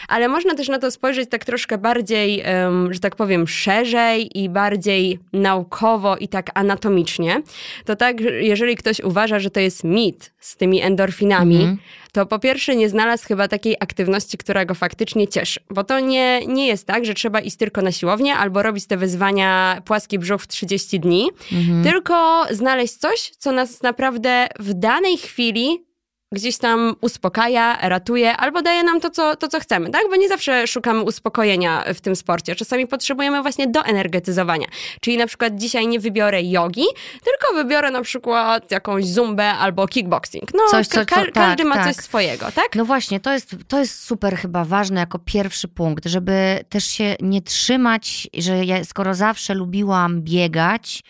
Ale 0.07 0.27
można 0.27 0.55
też 0.55 0.67
na 0.67 0.79
to 0.79 0.91
spojrzeć 0.91 1.29
tak 1.29 1.45
troszkę 1.45 1.77
bardziej, 1.77 2.43
um, 2.63 2.93
że 2.93 2.99
tak 2.99 3.15
powiem, 3.15 3.47
szerzej 3.47 4.39
i 4.39 4.49
bardziej 4.49 5.19
naukowo 5.33 6.17
i 6.17 6.27
tak 6.27 6.51
anatomicznie. 6.53 7.41
To 7.85 7.95
tak, 7.95 8.21
jeżeli 8.21 8.75
ktoś 8.75 8.99
uważa, 8.99 9.39
że 9.39 9.49
to 9.49 9.59
jest 9.59 9.83
mit 9.83 10.33
z 10.39 10.57
tymi 10.57 10.81
endorfinami, 10.81 11.55
mhm. 11.55 11.77
to 12.11 12.25
po 12.25 12.39
pierwsze 12.39 12.75
nie 12.75 12.89
znalazł 12.89 13.27
chyba 13.27 13.47
takiej 13.47 13.75
aktywności, 13.79 14.37
która 14.37 14.65
go 14.65 14.75
faktycznie 14.75 15.27
cieszy. 15.27 15.59
Bo 15.69 15.83
to 15.83 15.99
nie, 15.99 16.45
nie 16.47 16.67
jest 16.67 16.87
tak, 16.87 17.05
że 17.05 17.13
trzeba 17.13 17.39
iść 17.39 17.57
tylko 17.57 17.81
na 17.81 17.91
siłownię 17.91 18.35
albo 18.35 18.63
robić 18.63 18.87
te 18.87 18.97
wyzwania 18.97 19.81
płaski 19.85 20.19
brzuch 20.19 20.41
w 20.41 20.47
30 20.47 20.99
dni, 20.99 21.29
mhm. 21.51 21.83
tylko 21.83 22.45
znaleźć 22.51 22.97
coś, 22.97 23.31
co 23.37 23.51
nas 23.51 23.81
naprawdę 23.81 24.47
w 24.59 24.73
danej 24.73 25.17
chwili 25.17 25.92
gdzieś 26.33 26.57
tam 26.57 26.95
uspokaja, 27.01 27.77
ratuje 27.81 28.37
albo 28.37 28.61
daje 28.61 28.83
nam 28.83 29.01
to 29.01 29.09
co, 29.09 29.35
to, 29.35 29.47
co 29.47 29.59
chcemy, 29.59 29.89
tak? 29.89 30.01
Bo 30.09 30.15
nie 30.15 30.27
zawsze 30.27 30.67
szukamy 30.67 31.01
uspokojenia 31.01 31.83
w 31.93 32.01
tym 32.01 32.15
sporcie. 32.15 32.55
Czasami 32.55 32.87
potrzebujemy 32.87 33.41
właśnie 33.41 33.67
do 33.67 33.85
energetyzowania. 33.85 34.67
Czyli 35.01 35.17
na 35.17 35.27
przykład 35.27 35.55
dzisiaj 35.55 35.87
nie 35.87 35.99
wybiorę 35.99 36.43
jogi, 36.43 36.85
tylko 37.23 37.63
wybiorę 37.63 37.91
na 37.91 38.01
przykład 38.01 38.71
jakąś 38.71 39.05
zumbę 39.05 39.49
albo 39.49 39.87
kickboxing. 39.87 40.53
No, 40.53 40.59
coś, 40.71 40.87
co, 40.87 40.99
co, 40.99 41.05
ka 41.05 41.15
każdy 41.15 41.33
tak, 41.63 41.65
ma 41.65 41.75
tak. 41.75 41.85
coś 41.85 42.05
swojego, 42.05 42.51
tak? 42.51 42.75
No 42.75 42.85
właśnie, 42.85 43.19
to 43.19 43.33
jest, 43.33 43.55
to 43.67 43.79
jest 43.79 44.03
super 44.03 44.37
chyba 44.37 44.65
ważne 44.65 44.99
jako 44.99 45.19
pierwszy 45.19 45.67
punkt, 45.67 46.05
żeby 46.05 46.65
też 46.69 46.85
się 46.85 47.15
nie 47.21 47.41
trzymać, 47.41 48.27
że 48.37 48.65
ja 48.65 48.83
skoro 48.83 49.13
zawsze 49.13 49.53
lubiłam 49.53 50.21
biegać, 50.21 51.03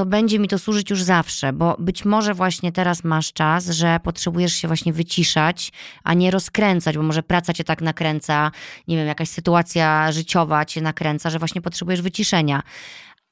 to 0.00 0.06
będzie 0.06 0.38
mi 0.38 0.48
to 0.48 0.58
służyć 0.58 0.90
już 0.90 1.02
zawsze, 1.02 1.52
bo 1.52 1.76
być 1.78 2.04
może 2.04 2.34
właśnie 2.34 2.72
teraz 2.72 3.04
masz 3.04 3.32
czas, 3.32 3.66
że 3.66 4.00
potrzebujesz 4.02 4.52
się 4.52 4.68
właśnie 4.68 4.92
wyciszać, 4.92 5.72
a 6.04 6.14
nie 6.14 6.30
rozkręcać, 6.30 6.96
bo 6.96 7.02
może 7.02 7.22
praca 7.22 7.52
cię 7.52 7.64
tak 7.64 7.82
nakręca, 7.82 8.50
nie 8.88 8.96
wiem, 8.96 9.06
jakaś 9.06 9.28
sytuacja 9.28 10.12
życiowa 10.12 10.64
cię 10.64 10.80
nakręca, 10.80 11.30
że 11.30 11.38
właśnie 11.38 11.60
potrzebujesz 11.60 12.02
wyciszenia. 12.02 12.62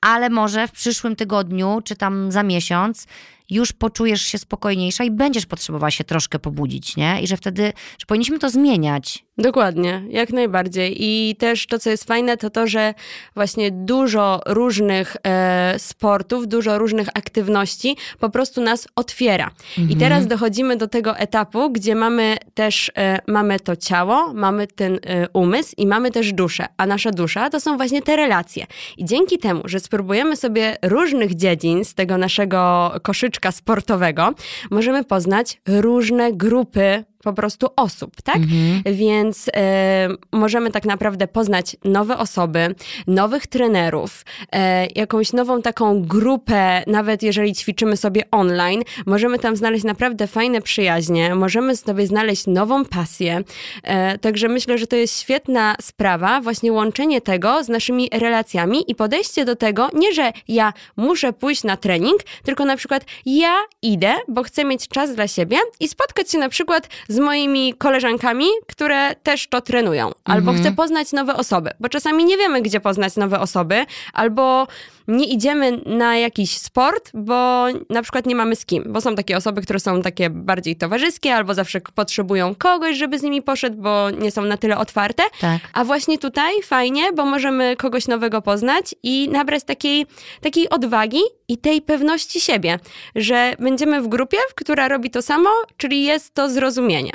Ale 0.00 0.30
może 0.30 0.68
w 0.68 0.72
przyszłym 0.72 1.16
tygodniu, 1.16 1.80
czy 1.84 1.96
tam 1.96 2.32
za 2.32 2.42
miesiąc, 2.42 3.06
już 3.50 3.72
poczujesz 3.72 4.22
się 4.22 4.38
spokojniejsza 4.38 5.04
i 5.04 5.10
będziesz 5.10 5.46
potrzebowała 5.46 5.90
się 5.90 6.04
troszkę 6.04 6.38
pobudzić, 6.38 6.96
nie? 6.96 7.22
I 7.22 7.26
że 7.26 7.36
wtedy, 7.36 7.72
że 7.98 8.06
powinniśmy 8.06 8.38
to 8.38 8.50
zmieniać. 8.50 9.24
Dokładnie, 9.38 10.02
jak 10.08 10.30
najbardziej. 10.30 10.96
I 10.98 11.36
też 11.36 11.66
to, 11.66 11.78
co 11.78 11.90
jest 11.90 12.04
fajne, 12.04 12.36
to 12.36 12.50
to, 12.50 12.66
że 12.66 12.94
właśnie 13.34 13.70
dużo 13.70 14.40
różnych 14.46 15.16
e, 15.26 15.74
sportów, 15.78 16.48
dużo 16.48 16.78
różnych 16.78 17.08
aktywności 17.08 17.96
po 18.18 18.30
prostu 18.30 18.60
nas 18.60 18.88
otwiera. 18.96 19.50
Mhm. 19.78 19.90
I 19.90 19.96
teraz 19.96 20.26
dochodzimy 20.26 20.76
do 20.76 20.88
tego 20.88 21.16
etapu, 21.16 21.70
gdzie 21.70 21.94
mamy 21.94 22.36
też, 22.54 22.92
e, 22.96 23.18
mamy 23.26 23.60
to 23.60 23.76
ciało, 23.76 24.32
mamy 24.34 24.66
ten 24.66 24.94
e, 24.94 25.28
umysł 25.28 25.74
i 25.76 25.86
mamy 25.86 26.10
też 26.10 26.32
duszę. 26.32 26.66
A 26.76 26.86
nasza 26.86 27.10
dusza 27.10 27.50
to 27.50 27.60
są 27.60 27.76
właśnie 27.76 28.02
te 28.02 28.16
relacje. 28.16 28.66
I 28.96 29.04
dzięki 29.04 29.38
temu, 29.38 29.62
że 29.64 29.80
spróbujemy 29.80 30.36
sobie 30.36 30.76
różnych 30.82 31.34
dziedzin 31.34 31.84
z 31.84 31.94
tego 31.94 32.18
naszego 32.18 32.92
koszyczka 33.02 33.37
sportowego, 33.52 34.34
możemy 34.70 35.04
poznać 35.04 35.60
różne 35.66 36.32
grupy 36.32 37.04
po 37.24 37.32
prostu 37.32 37.66
osób, 37.76 38.22
tak? 38.22 38.36
Mhm. 38.36 38.82
Więc 38.96 39.50
e, 39.56 40.08
możemy 40.32 40.70
tak 40.70 40.84
naprawdę 40.84 41.28
poznać 41.28 41.76
nowe 41.84 42.18
osoby, 42.18 42.74
nowych 43.06 43.46
trenerów, 43.46 44.24
e, 44.52 44.86
jakąś 44.86 45.32
nową 45.32 45.62
taką 45.62 46.02
grupę, 46.02 46.82
nawet 46.86 47.22
jeżeli 47.22 47.54
ćwiczymy 47.54 47.96
sobie 47.96 48.22
online, 48.30 48.82
możemy 49.06 49.38
tam 49.38 49.56
znaleźć 49.56 49.84
naprawdę 49.84 50.26
fajne 50.26 50.60
przyjaźnie, 50.60 51.34
możemy 51.34 51.76
sobie 51.76 52.06
znaleźć 52.06 52.46
nową 52.46 52.84
pasję. 52.84 53.42
E, 53.82 54.18
także 54.18 54.48
myślę, 54.48 54.78
że 54.78 54.86
to 54.86 54.96
jest 54.96 55.20
świetna 55.20 55.76
sprawa, 55.80 56.40
właśnie 56.40 56.72
łączenie 56.72 57.20
tego 57.20 57.64
z 57.64 57.68
naszymi 57.68 58.08
relacjami 58.12 58.90
i 58.90 58.94
podejście 58.94 59.44
do 59.44 59.56
tego, 59.56 59.88
nie 59.94 60.12
że 60.12 60.32
ja 60.48 60.72
muszę 60.96 61.32
pójść 61.32 61.64
na 61.64 61.76
trening, 61.76 62.20
tylko 62.42 62.64
na 62.64 62.76
przykład 62.76 63.04
ja 63.26 63.56
idę, 63.82 64.14
bo 64.28 64.42
chcę 64.42 64.64
mieć 64.64 64.88
czas 64.88 65.14
dla 65.14 65.28
siebie 65.28 65.58
i 65.80 65.88
spotkać 65.88 66.30
się 66.30 66.38
na 66.38 66.48
przykład 66.48 66.88
z 67.08 67.18
moimi 67.18 67.74
koleżankami, 67.74 68.46
które 68.66 69.14
też 69.14 69.48
to 69.48 69.60
trenują. 69.60 70.12
Albo 70.24 70.50
mhm. 70.50 70.58
chcę 70.58 70.76
poznać 70.76 71.12
nowe 71.12 71.36
osoby, 71.36 71.70
bo 71.80 71.88
czasami 71.88 72.24
nie 72.24 72.36
wiemy, 72.36 72.62
gdzie 72.62 72.80
poznać 72.80 73.16
nowe 73.16 73.40
osoby, 73.40 73.86
albo 74.12 74.66
nie 75.08 75.26
idziemy 75.26 75.80
na 75.86 76.16
jakiś 76.16 76.58
sport, 76.58 77.10
bo 77.14 77.66
na 77.90 78.02
przykład 78.02 78.26
nie 78.26 78.34
mamy 78.34 78.56
z 78.56 78.66
kim, 78.66 78.84
bo 78.86 79.00
są 79.00 79.14
takie 79.14 79.36
osoby, 79.36 79.62
które 79.62 79.80
są 79.80 80.02
takie 80.02 80.30
bardziej 80.30 80.76
towarzyskie, 80.76 81.34
albo 81.34 81.54
zawsze 81.54 81.80
potrzebują 81.94 82.54
kogoś, 82.54 82.96
żeby 82.96 83.18
z 83.18 83.22
nimi 83.22 83.42
poszedł, 83.42 83.82
bo 83.82 84.10
nie 84.10 84.30
są 84.30 84.42
na 84.42 84.56
tyle 84.56 84.78
otwarte. 84.78 85.22
Tak. 85.40 85.60
A 85.72 85.84
właśnie 85.84 86.18
tutaj 86.18 86.62
fajnie, 86.62 87.12
bo 87.12 87.24
możemy 87.24 87.76
kogoś 87.76 88.08
nowego 88.08 88.42
poznać 88.42 88.94
i 89.02 89.28
nabrać 89.28 89.64
takiej, 89.64 90.06
takiej 90.40 90.68
odwagi 90.68 91.20
i 91.48 91.58
tej 91.58 91.82
pewności 91.82 92.40
siebie, 92.40 92.78
że 93.14 93.54
będziemy 93.58 94.02
w 94.02 94.08
grupie, 94.08 94.38
która 94.54 94.88
robi 94.88 95.10
to 95.10 95.22
samo, 95.22 95.50
czyli 95.76 96.04
jest 96.04 96.34
to 96.34 96.50
zrozumienie. 96.50 97.12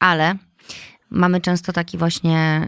Ale 0.00 0.34
mamy 1.14 1.40
często 1.40 1.72
taki 1.72 1.98
właśnie, 1.98 2.66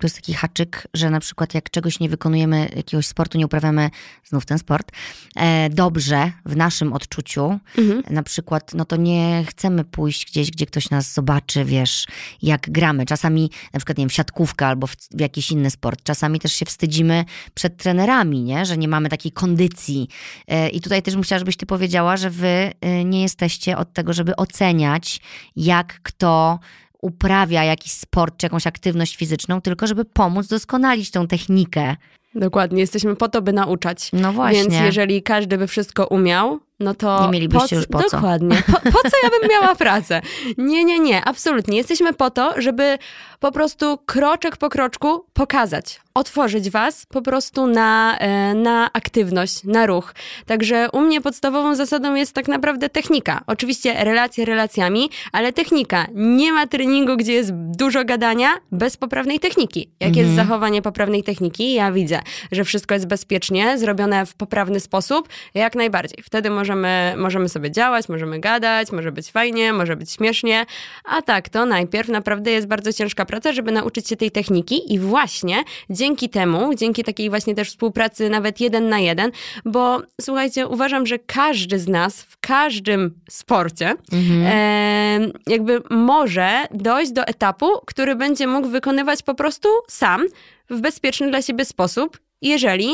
to 0.00 0.06
jest 0.06 0.16
taki 0.16 0.34
haczyk, 0.34 0.86
że 0.94 1.10
na 1.10 1.20
przykład 1.20 1.54
jak 1.54 1.70
czegoś 1.70 2.00
nie 2.00 2.08
wykonujemy, 2.08 2.68
jakiegoś 2.76 3.06
sportu 3.06 3.38
nie 3.38 3.46
uprawiamy, 3.46 3.90
znów 4.24 4.46
ten 4.46 4.58
sport, 4.58 4.92
e, 5.36 5.70
dobrze 5.70 6.32
w 6.46 6.56
naszym 6.56 6.92
odczuciu, 6.92 7.58
mhm. 7.78 8.02
na 8.10 8.22
przykład, 8.22 8.74
no 8.74 8.84
to 8.84 8.96
nie 8.96 9.44
chcemy 9.48 9.84
pójść 9.84 10.26
gdzieś, 10.26 10.50
gdzie 10.50 10.66
ktoś 10.66 10.90
nas 10.90 11.12
zobaczy, 11.12 11.64
wiesz, 11.64 12.06
jak 12.42 12.70
gramy. 12.70 13.06
Czasami, 13.06 13.50
na 13.72 13.80
przykład, 13.80 13.98
nie 13.98 14.02
wiem, 14.02 14.10
w 14.10 14.12
siatkówkę 14.12 14.66
albo 14.66 14.86
w, 14.86 14.96
w 14.96 15.20
jakiś 15.20 15.50
inny 15.50 15.70
sport. 15.70 16.02
Czasami 16.02 16.40
też 16.40 16.52
się 16.52 16.66
wstydzimy 16.66 17.24
przed 17.54 17.76
trenerami, 17.76 18.42
nie? 18.42 18.66
Że 18.66 18.76
nie 18.76 18.88
mamy 18.88 19.08
takiej 19.08 19.32
kondycji. 19.32 20.08
E, 20.48 20.68
I 20.68 20.80
tutaj 20.80 21.02
też 21.02 21.16
musiała, 21.16 21.38
żebyś 21.38 21.56
ty 21.56 21.66
powiedziała, 21.66 22.16
że 22.16 22.30
wy 22.30 22.72
e, 22.80 23.04
nie 23.04 23.22
jesteście 23.22 23.76
od 23.76 23.92
tego, 23.92 24.12
żeby 24.12 24.36
oceniać, 24.36 25.20
jak 25.56 26.00
kto 26.02 26.58
uprawia 27.02 27.64
jakiś 27.64 27.92
sport 27.92 28.36
czy 28.36 28.46
jakąś 28.46 28.66
aktywność 28.66 29.16
fizyczną, 29.16 29.60
tylko 29.60 29.86
żeby 29.86 30.04
pomóc 30.04 30.46
doskonalić 30.46 31.10
tą 31.10 31.26
technikę. 31.26 31.96
Dokładnie, 32.34 32.80
jesteśmy 32.80 33.16
po 33.16 33.28
to, 33.28 33.42
by 33.42 33.52
nauczać. 33.52 34.10
No 34.12 34.32
właśnie. 34.32 34.62
Więc 34.62 34.74
jeżeli 34.74 35.22
każdy 35.22 35.58
by 35.58 35.66
wszystko 35.66 36.06
umiał, 36.06 36.60
no 36.80 36.94
to. 36.94 37.22
Nie 37.22 37.28
mielibyście 37.28 37.68
po, 37.68 37.74
już 37.74 37.86
po 37.86 38.02
co. 38.02 38.16
Dokładnie. 38.16 38.62
Po, 38.66 38.72
po 38.72 38.98
co 39.10 39.16
ja 39.22 39.30
bym 39.40 39.50
miała 39.50 39.74
pracę? 39.74 40.22
Nie, 40.58 40.84
nie, 40.84 40.98
nie, 40.98 41.24
absolutnie. 41.24 41.76
Jesteśmy 41.76 42.12
po 42.12 42.30
to, 42.30 42.54
żeby 42.56 42.98
po 43.40 43.52
prostu 43.52 43.98
kroczek 44.06 44.56
po 44.56 44.68
kroczku 44.68 45.24
pokazać, 45.32 46.00
otworzyć 46.14 46.70
was 46.70 47.06
po 47.06 47.22
prostu 47.22 47.66
na, 47.66 48.18
e, 48.18 48.54
na 48.54 48.92
aktywność, 48.92 49.64
na 49.64 49.86
ruch. 49.86 50.14
Także 50.46 50.88
u 50.92 51.00
mnie 51.00 51.20
podstawową 51.20 51.74
zasadą 51.74 52.14
jest 52.14 52.32
tak 52.32 52.48
naprawdę 52.48 52.88
technika. 52.88 53.40
Oczywiście 53.46 54.04
relacje 54.04 54.44
relacjami, 54.44 55.10
ale 55.32 55.52
technika. 55.52 56.06
Nie 56.14 56.52
ma 56.52 56.66
treningu, 56.66 57.16
gdzie 57.16 57.32
jest 57.32 57.54
dużo 57.54 58.04
gadania 58.04 58.48
bez 58.72 58.96
poprawnej 58.96 59.40
techniki. 59.40 59.90
Jak 60.00 60.08
mhm. 60.08 60.26
jest 60.26 60.36
zachowanie 60.36 60.82
poprawnej 60.82 61.22
techniki, 61.22 61.72
ja 61.72 61.92
widzę, 61.92 62.20
że 62.52 62.64
wszystko 62.64 62.94
jest 62.94 63.06
bezpiecznie, 63.06 63.78
zrobione 63.78 64.26
w 64.26 64.34
poprawny 64.34 64.80
sposób, 64.80 65.28
jak 65.54 65.74
najbardziej. 65.74 66.22
Wtedy 66.22 66.50
możemy, 66.70 67.14
możemy 67.16 67.48
sobie 67.48 67.70
działać, 67.70 68.08
możemy 68.08 68.40
gadać, 68.40 68.92
może 68.92 69.12
być 69.12 69.30
fajnie, 69.30 69.72
może 69.72 69.96
być 69.96 70.12
śmiesznie, 70.12 70.66
a 71.04 71.22
tak 71.22 71.48
to 71.48 71.66
najpierw 71.66 72.08
naprawdę 72.08 72.50
jest 72.50 72.66
bardzo 72.66 72.92
ciężka 72.92 73.24
praca, 73.24 73.52
żeby 73.52 73.72
nauczyć 73.72 74.08
się 74.08 74.16
tej 74.16 74.30
techniki 74.30 74.94
i 74.94 74.98
właśnie 74.98 75.62
dzięki 75.90 76.28
temu, 76.28 76.74
dzięki 76.74 77.04
takiej 77.04 77.30
właśnie 77.30 77.54
też 77.54 77.68
współpracy 77.68 78.30
nawet 78.30 78.60
jeden 78.60 78.88
na 78.88 78.98
jeden, 78.98 79.30
bo 79.64 80.02
słuchajcie, 80.20 80.66
uważam, 80.66 81.06
że 81.06 81.18
każdy 81.18 81.78
z 81.78 81.88
nas 81.88 82.22
w 82.22 82.40
każdym 82.40 83.14
sporcie 83.30 83.94
mhm. 84.12 84.42
e, 84.46 85.32
jakby 85.46 85.82
może 85.90 86.50
dojść 86.70 87.12
do 87.12 87.24
etapu, 87.24 87.66
który 87.86 88.16
będzie 88.16 88.46
mógł 88.46 88.68
wykonywać 88.68 89.22
po 89.22 89.34
prostu 89.34 89.68
sam 89.88 90.26
w 90.70 90.80
bezpieczny 90.80 91.30
dla 91.30 91.42
siebie 91.42 91.64
sposób 91.64 92.29
jeżeli 92.42 92.90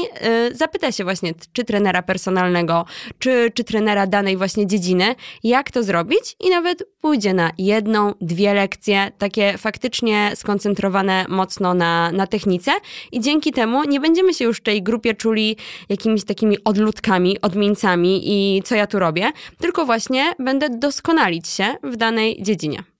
y, 0.51 0.55
zapyta 0.55 0.93
się 0.93 1.05
właśnie, 1.05 1.35
czy 1.53 1.65
trenera 1.65 2.03
personalnego, 2.03 2.85
czy, 3.19 3.53
czy 3.55 3.65
trenera 3.65 4.07
danej 4.07 4.37
właśnie 4.37 4.67
dziedziny, 4.67 5.15
jak 5.45 5.71
to 5.71 5.83
zrobić 5.83 6.37
i 6.41 6.51
nawet 6.51 6.85
pójdzie 7.01 7.35
na 7.35 7.51
jedną, 7.59 8.15
dwie 8.21 8.55
lekcje, 8.55 9.13
takie 9.19 9.59
faktycznie 9.59 10.33
skoncentrowane 10.35 11.25
mocno 11.29 11.75
na, 11.75 12.13
na 12.13 12.27
technice 12.27 12.73
i 13.13 13.21
dzięki 13.21 13.53
temu 13.53 13.85
nie 13.85 14.01
będziemy 14.01 14.35
się 14.35 14.45
już 14.45 14.59
w 14.59 14.63
tej 14.63 14.83
grupie 14.83 15.15
czuli 15.15 15.57
jakimiś 15.89 16.25
takimi 16.25 16.65
odludkami, 16.65 17.41
odmieńcami 17.41 18.23
i 18.25 18.63
co 18.63 18.75
ja 18.75 18.87
tu 18.87 18.99
robię, 18.99 19.31
tylko 19.61 19.87
właśnie 19.87 20.35
będę 20.39 20.69
doskonalić 20.71 21.49
się 21.49 21.75
w 21.83 21.97
danej 21.97 22.43
dziedzinie. 22.43 22.96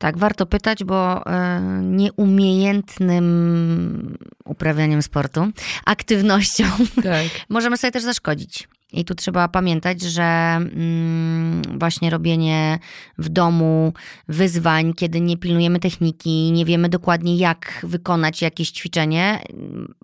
Tak, 0.00 0.18
warto 0.18 0.46
pytać, 0.46 0.84
bo 0.84 1.26
e, 1.26 1.60
nieumiejętnym 1.82 3.26
uprawianiem 4.44 5.02
sportu, 5.02 5.48
aktywnością 5.84 6.64
tak. 7.02 7.26
możemy 7.48 7.76
sobie 7.76 7.90
też 7.90 8.02
zaszkodzić. 8.02 8.68
I 8.92 9.04
tu 9.04 9.14
trzeba 9.14 9.48
pamiętać, 9.48 10.02
że 10.02 10.22
mm, 10.22 11.62
właśnie 11.78 12.10
robienie 12.10 12.78
w 13.18 13.28
domu 13.28 13.92
wyzwań, 14.28 14.94
kiedy 14.94 15.20
nie 15.20 15.36
pilnujemy 15.36 15.80
techniki, 15.80 16.52
nie 16.52 16.64
wiemy 16.64 16.88
dokładnie, 16.88 17.36
jak 17.36 17.80
wykonać 17.82 18.42
jakieś 18.42 18.70
ćwiczenie, 18.70 19.42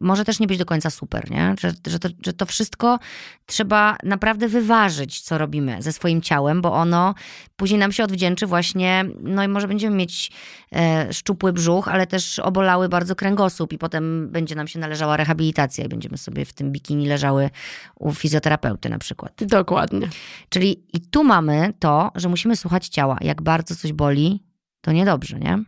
może 0.01 0.25
też 0.25 0.41
nie 0.41 0.47
być 0.47 0.59
do 0.59 0.67
końca 0.67 0.91
super, 0.91 1.31
nie? 1.31 1.55
Że, 1.61 1.73
że, 1.87 1.99
to, 1.99 2.09
że 2.27 2.33
to 2.33 2.47
wszystko 2.47 2.99
trzeba 3.47 3.97
naprawdę 4.03 4.49
wyważyć, 4.49 5.21
co 5.21 5.39
robimy 5.39 5.83
ze 5.83 5.93
swoim 5.93 6.23
ciałem, 6.23 6.63
bo 6.63 6.73
ono 6.73 7.15
później 7.57 7.81
nam 7.81 7.93
się 7.93 8.05
odwdzięczy 8.05 8.47
właśnie, 8.47 9.05
no 9.23 9.45
i 9.45 9.49
może 9.49 9.69
będziemy 9.69 9.97
mieć 9.97 10.31
e, 10.73 11.13
szczupły 11.13 11.53
brzuch, 11.53 11.89
ale 11.89 12.07
też 12.07 12.39
obolały 12.39 12.89
bardzo 12.89 13.15
kręgosłup 13.15 13.73
i 13.73 13.79
potem 13.79 14.29
będzie 14.29 14.55
nam 14.55 14.69
się 14.69 14.79
należała 14.79 15.17
rehabilitacja 15.17 15.85
i 15.85 15.89
będziemy 15.89 16.19
sobie 16.19 16.45
w 16.45 16.53
tym 16.53 16.73
bikini 16.73 17.07
leżały 17.07 17.51
u 17.99 18.15
fizjoterapeuty 18.15 18.76
na 18.85 18.99
przykład. 18.99 19.33
Dokładnie. 19.45 20.09
Czyli 20.49 20.85
i 20.93 21.01
tu 21.01 21.25
mamy 21.25 21.73
to, 21.79 22.11
że 22.15 22.29
musimy 22.29 22.57
słuchać 22.57 22.89
ciała. 22.89 23.19
Jak 23.21 23.43
bardzo 23.43 23.77
coś 23.77 23.93
boli, 23.93 24.43
to 24.81 24.93
niedobrze, 24.93 25.39
nie? 25.39 25.59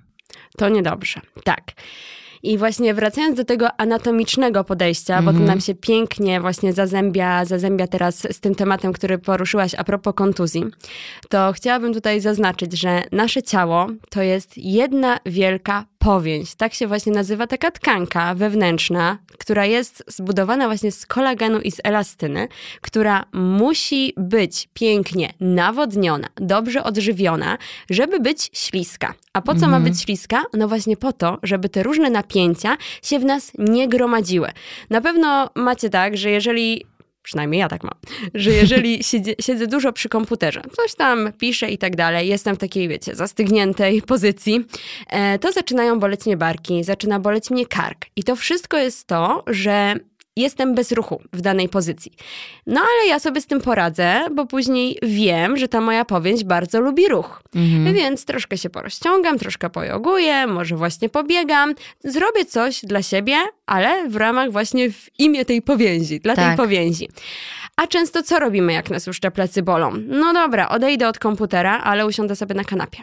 To 0.56 0.68
niedobrze, 0.68 1.20
tak. 1.44 1.72
I 2.42 2.58
właśnie 2.58 2.94
wracając 2.94 3.36
do 3.36 3.44
tego 3.44 3.80
anatomicznego 3.80 4.64
podejścia, 4.64 5.18
mm 5.18 5.22
-hmm. 5.22 5.26
bo 5.26 5.32
to 5.32 5.38
mhm. 5.38 5.48
nam 5.48 5.60
się 5.60 5.74
pięknie 5.74 6.40
właśnie 6.40 6.72
zazębia, 6.72 7.44
zazębia 7.44 7.86
teraz 7.86 8.26
z 8.30 8.40
tym 8.40 8.54
tematem, 8.54 8.92
który 8.92 9.18
poruszyłaś 9.18 9.74
a 9.74 9.84
propos 9.84 10.14
kontuzji, 10.14 10.64
to 11.28 11.52
chciałabym 11.52 11.94
tutaj 11.94 12.20
zaznaczyć, 12.20 12.80
że 12.80 13.02
nasze 13.12 13.42
ciało 13.42 13.86
to 14.10 14.22
jest 14.22 14.58
jedna 14.58 15.18
wielka 15.26 15.84
powięź. 15.98 16.54
Tak 16.54 16.74
się 16.74 16.86
właśnie 16.86 17.12
nazywa 17.12 17.46
taka 17.46 17.70
tkanka 17.70 18.34
wewnętrzna, 18.34 19.18
która 19.38 19.66
jest 19.66 20.04
zbudowana 20.06 20.66
właśnie 20.66 20.92
z 20.92 21.06
kolagenu 21.06 21.60
i 21.60 21.70
z 21.70 21.80
elastyny, 21.84 22.48
która 22.80 23.24
musi 23.32 24.12
być 24.16 24.68
pięknie 24.74 25.32
nawodniona, 25.40 26.28
dobrze 26.36 26.84
odżywiona, 26.84 27.58
żeby 27.90 28.20
być 28.20 28.50
śliska. 28.52 29.14
A 29.32 29.42
po 29.42 29.52
co 29.54 29.64
mhm. 29.64 29.72
ma 29.72 29.80
być 29.80 30.02
śliska? 30.02 30.42
No 30.52 30.68
właśnie 30.68 30.96
po 30.96 31.12
to, 31.12 31.38
żeby 31.42 31.68
te 31.68 31.82
różne 31.82 32.10
napięcia 32.10 32.76
się 33.02 33.18
w 33.18 33.24
nas 33.24 33.52
nie 33.58 33.88
gromadziły. 33.88 34.48
Na 34.90 35.00
pewno 35.00 35.50
macie 35.54 35.90
tak, 35.90 36.16
że 36.16 36.30
jeżeli 36.30 36.84
przynajmniej 37.28 37.60
ja 37.60 37.68
tak 37.68 37.84
mam, 37.84 37.94
że 38.34 38.50
jeżeli 38.50 38.98
siedzę, 39.10 39.30
siedzę 39.40 39.66
dużo 39.66 39.92
przy 39.92 40.08
komputerze, 40.08 40.62
coś 40.76 40.94
tam 40.94 41.32
piszę 41.32 41.70
i 41.70 41.78
tak 41.78 41.96
dalej, 41.96 42.28
jestem 42.28 42.56
w 42.56 42.58
takiej, 42.58 42.88
wiecie, 42.88 43.14
zastygniętej 43.14 44.02
pozycji, 44.02 44.64
e, 45.08 45.38
to 45.38 45.52
zaczynają 45.52 45.98
boleć 46.00 46.26
mnie 46.26 46.36
barki, 46.36 46.84
zaczyna 46.84 47.20
boleć 47.20 47.50
mnie 47.50 47.66
kark. 47.66 48.06
I 48.16 48.24
to 48.24 48.36
wszystko 48.36 48.76
jest 48.76 49.06
to, 49.06 49.44
że 49.46 49.94
jestem 50.40 50.74
bez 50.74 50.92
ruchu 50.92 51.22
w 51.32 51.40
danej 51.40 51.68
pozycji. 51.68 52.12
No 52.66 52.80
ale 52.80 53.08
ja 53.08 53.18
sobie 53.18 53.40
z 53.40 53.46
tym 53.46 53.60
poradzę, 53.60 54.26
bo 54.34 54.46
później 54.46 54.98
wiem, 55.02 55.56
że 55.56 55.68
ta 55.68 55.80
moja 55.80 56.04
powięź 56.04 56.44
bardzo 56.44 56.80
lubi 56.80 57.08
ruch. 57.08 57.42
Mhm. 57.54 57.94
Więc 57.94 58.24
troszkę 58.24 58.58
się 58.58 58.70
porozciągam, 58.70 59.38
troszkę 59.38 59.70
pojoguję, 59.70 60.46
może 60.46 60.76
właśnie 60.76 61.08
pobiegam, 61.08 61.74
zrobię 62.04 62.44
coś 62.44 62.80
dla 62.84 63.02
siebie, 63.02 63.36
ale 63.66 64.08
w 64.08 64.16
ramach 64.16 64.52
właśnie 64.52 64.90
w 64.90 65.08
imię 65.18 65.44
tej 65.44 65.62
powięzi, 65.62 66.20
dla 66.20 66.36
tak. 66.36 66.46
tej 66.46 66.56
powięzi. 66.56 67.08
A 67.76 67.86
często 67.86 68.22
co 68.22 68.38
robimy, 68.38 68.72
jak 68.72 68.90
nas 68.90 69.06
już 69.06 69.20
te 69.20 69.30
plecy 69.30 69.62
bolą? 69.62 69.92
No 70.08 70.32
dobra, 70.32 70.68
odejdę 70.68 71.08
od 71.08 71.18
komputera, 71.18 71.78
ale 71.78 72.06
usiądę 72.06 72.36
sobie 72.36 72.54
na 72.54 72.64
kanapie 72.64 72.98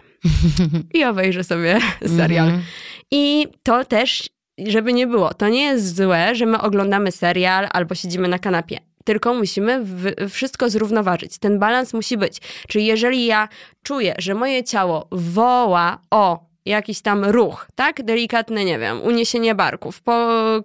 i 0.93 1.03
obejrzę 1.03 1.43
sobie 1.43 1.79
serial. 2.17 2.47
Mhm. 2.47 2.63
I 3.11 3.47
to 3.63 3.85
też 3.85 4.29
żeby 4.57 4.93
nie 4.93 5.07
było, 5.07 5.33
to 5.33 5.49
nie 5.49 5.63
jest 5.63 5.95
złe, 5.95 6.35
że 6.35 6.45
my 6.45 6.61
oglądamy 6.61 7.11
serial 7.11 7.67
albo 7.71 7.95
siedzimy 7.95 8.27
na 8.27 8.39
kanapie. 8.39 8.79
Tylko 9.03 9.33
musimy 9.33 9.83
wszystko 10.29 10.69
zrównoważyć. 10.69 11.37
Ten 11.37 11.59
balans 11.59 11.93
musi 11.93 12.17
być. 12.17 12.37
Czyli 12.67 12.85
jeżeli 12.85 13.25
ja 13.25 13.49
czuję, 13.83 14.15
że 14.17 14.33
moje 14.33 14.63
ciało 14.63 15.07
woła 15.11 15.99
o 16.11 16.45
jakiś 16.65 17.01
tam 17.01 17.25
ruch, 17.25 17.67
tak? 17.75 18.03
Delikatne, 18.03 18.65
nie 18.65 18.79
wiem, 18.79 19.01
uniesienie 19.01 19.55
barków, 19.55 20.01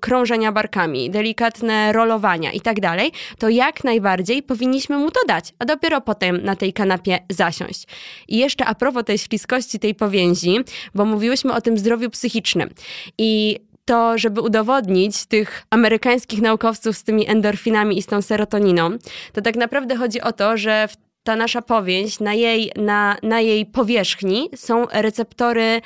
krążenia 0.01 0.53
barkami, 0.53 1.11
delikatne 1.11 1.93
rolowania 1.93 2.53
i 2.53 2.61
tak 2.61 2.81
dalej, 2.81 3.13
to 3.39 3.49
jak 3.49 3.85
najbardziej 3.85 4.43
powinniśmy 4.43 4.99
mu 4.99 5.11
to 5.11 5.21
dać, 5.29 5.53
a 5.59 5.65
dopiero 5.65 6.01
potem 6.01 6.45
na 6.45 6.57
tej 6.57 6.73
kanapie 6.73 7.19
zasiąść. 7.31 7.87
I 8.29 8.39
jeszcze 8.39 8.67
a 8.67 8.75
propos 8.75 9.05
tej 9.05 9.19
śliskości, 9.19 9.79
tej 9.79 9.95
powięzi, 9.95 10.59
bo 10.95 11.05
mówiłyśmy 11.05 11.55
o 11.55 11.61
tym 11.61 11.79
zdrowiu 11.79 12.11
psychicznym. 12.11 12.71
I 13.19 13.61
to, 13.85 14.19
żeby 14.19 14.41
udowodnić 14.41 15.27
tych 15.27 15.63
amerykańskich 15.71 16.41
naukowców 16.41 16.97
z 16.97 17.05
tymi 17.05 17.29
endorfinami 17.29 17.99
i 17.99 18.03
z 18.03 18.07
tą 18.07 18.23
serotoniną, 18.23 18.91
to 19.33 19.43
tak 19.43 19.57
naprawdę 19.57 19.97
chodzi 19.97 20.21
o 20.21 20.33
to, 20.33 20.57
że 20.57 20.89
ta 21.25 21.37
nasza 21.37 21.63
powięź, 21.63 22.21
na 22.21 22.35
jej, 22.35 22.73
na, 22.77 23.17
na 23.23 23.41
jej 23.41 23.67
powierzchni 23.67 24.51
są 24.57 24.87
receptory, 24.93 25.81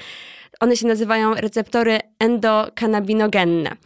one 0.60 0.76
się 0.76 0.86
nazywają 0.86 1.34
receptory 1.34 2.00
endokanabinogenne. 2.18 3.76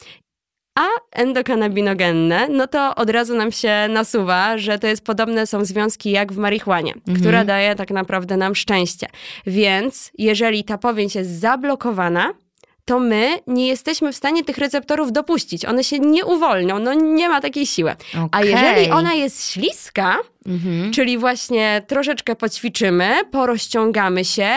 A 0.78 0.86
endokanabinogenne, 1.12 2.48
no 2.48 2.66
to 2.66 2.94
od 2.94 3.10
razu 3.10 3.36
nam 3.36 3.52
się 3.52 3.86
nasuwa, 3.88 4.58
że 4.58 4.78
to 4.78 4.86
jest 4.86 5.04
podobne 5.04 5.46
są 5.46 5.64
związki 5.64 6.10
jak 6.10 6.32
w 6.32 6.36
marihuanie, 6.36 6.94
mhm. 6.94 7.18
która 7.18 7.44
daje 7.44 7.74
tak 7.74 7.90
naprawdę 7.90 8.36
nam 8.36 8.54
szczęście. 8.54 9.06
Więc 9.46 10.10
jeżeli 10.18 10.64
ta 10.64 10.78
powięź 10.78 11.14
jest 11.14 11.40
zablokowana, 11.40 12.32
to 12.88 12.98
my 12.98 13.38
nie 13.46 13.68
jesteśmy 13.68 14.12
w 14.12 14.16
stanie 14.16 14.44
tych 14.44 14.58
receptorów 14.58 15.12
dopuścić. 15.12 15.64
One 15.64 15.84
się 15.84 15.98
nie 15.98 16.24
uwolnią, 16.24 16.78
no 16.78 16.94
nie 16.94 17.28
ma 17.28 17.40
takiej 17.40 17.66
siły. 17.66 17.90
Okay. 18.10 18.28
A 18.32 18.44
jeżeli 18.44 18.90
ona 18.90 19.14
jest 19.14 19.52
śliska, 19.52 20.16
mhm. 20.46 20.92
czyli 20.92 21.18
właśnie 21.18 21.82
troszeczkę 21.86 22.36
poćwiczymy, 22.36 23.10
porozciągamy 23.30 24.24
się, 24.24 24.48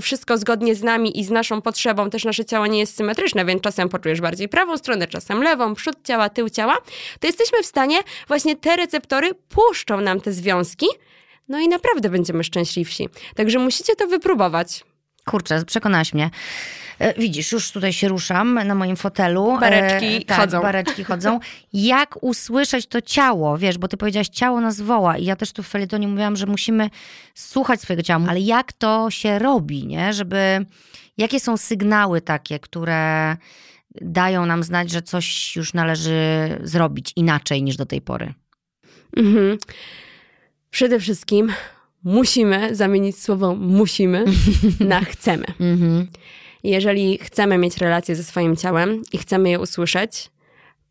wszystko 0.00 0.38
zgodnie 0.38 0.74
z 0.74 0.82
nami 0.82 1.20
i 1.20 1.24
z 1.24 1.30
naszą 1.30 1.62
potrzebą, 1.62 2.10
też 2.10 2.24
nasze 2.24 2.44
ciało 2.44 2.66
nie 2.66 2.78
jest 2.78 2.96
symetryczne, 2.96 3.44
więc 3.44 3.62
czasem 3.62 3.88
poczujesz 3.88 4.20
bardziej 4.20 4.48
prawą 4.48 4.78
stronę, 4.78 5.06
czasem 5.06 5.42
lewą, 5.42 5.74
przód 5.74 5.96
ciała, 6.04 6.28
tył 6.28 6.48
ciała, 6.48 6.76
to 7.20 7.26
jesteśmy 7.26 7.62
w 7.62 7.66
stanie, 7.66 7.98
właśnie 8.28 8.56
te 8.56 8.76
receptory 8.76 9.30
puszczą 9.48 10.00
nam 10.00 10.20
te 10.20 10.32
związki, 10.32 10.86
no 11.48 11.60
i 11.60 11.68
naprawdę 11.68 12.08
będziemy 12.08 12.44
szczęśliwsi. 12.44 13.08
Także 13.36 13.58
musicie 13.58 13.96
to 13.96 14.06
wypróbować. 14.06 14.84
Kurczę, 15.26 15.64
przekonałaś 15.66 16.14
mnie. 16.14 16.30
E, 17.02 17.20
widzisz, 17.20 17.52
już 17.52 17.70
tutaj 17.72 17.92
się 17.92 18.08
ruszam 18.08 18.54
na 18.54 18.74
moim 18.74 18.96
fotelu. 18.96 19.56
E, 19.56 19.60
bareczki 19.60 20.24
tak, 20.24 20.38
chodzą. 20.38 20.62
Bareczki 20.62 21.04
chodzą. 21.10 21.40
Jak 21.72 22.22
usłyszeć 22.22 22.86
to 22.86 23.00
ciało? 23.00 23.58
Wiesz, 23.58 23.78
bo 23.78 23.88
ty 23.88 23.96
powiedziałaś, 23.96 24.28
ciało 24.28 24.60
nas 24.60 24.80
woła 24.80 25.18
i 25.18 25.24
ja 25.24 25.36
też 25.36 25.52
tu 25.52 25.62
w 25.62 25.68
felietonie 25.68 26.08
mówiłam, 26.08 26.36
że 26.36 26.46
musimy 26.46 26.90
słuchać 27.34 27.80
swojego 27.80 28.02
ciała, 28.02 28.24
ale 28.28 28.40
jak 28.40 28.72
to 28.72 29.10
się 29.10 29.38
robi, 29.38 29.86
nie? 29.86 30.12
Żeby, 30.12 30.66
jakie 31.18 31.40
są 31.40 31.56
sygnały 31.56 32.20
takie, 32.20 32.58
które 32.58 33.36
dają 34.00 34.46
nam 34.46 34.62
znać, 34.62 34.90
że 34.90 35.02
coś 35.02 35.56
już 35.56 35.74
należy 35.74 36.18
zrobić 36.62 37.12
inaczej 37.16 37.62
niż 37.62 37.76
do 37.76 37.86
tej 37.86 38.00
pory? 38.00 38.34
Mhm. 39.16 39.58
Przede 40.70 41.00
wszystkim 41.00 41.52
musimy 42.04 42.74
zamienić 42.74 43.22
słowo 43.22 43.54
musimy 43.54 44.24
na 44.80 45.00
chcemy. 45.12 45.44
Mhm. 45.60 46.08
Jeżeli 46.62 47.18
chcemy 47.18 47.58
mieć 47.58 47.76
relację 47.76 48.16
ze 48.16 48.24
swoim 48.24 48.56
ciałem 48.56 49.02
i 49.12 49.18
chcemy 49.18 49.50
je 49.50 49.60
usłyszeć, 49.60 50.30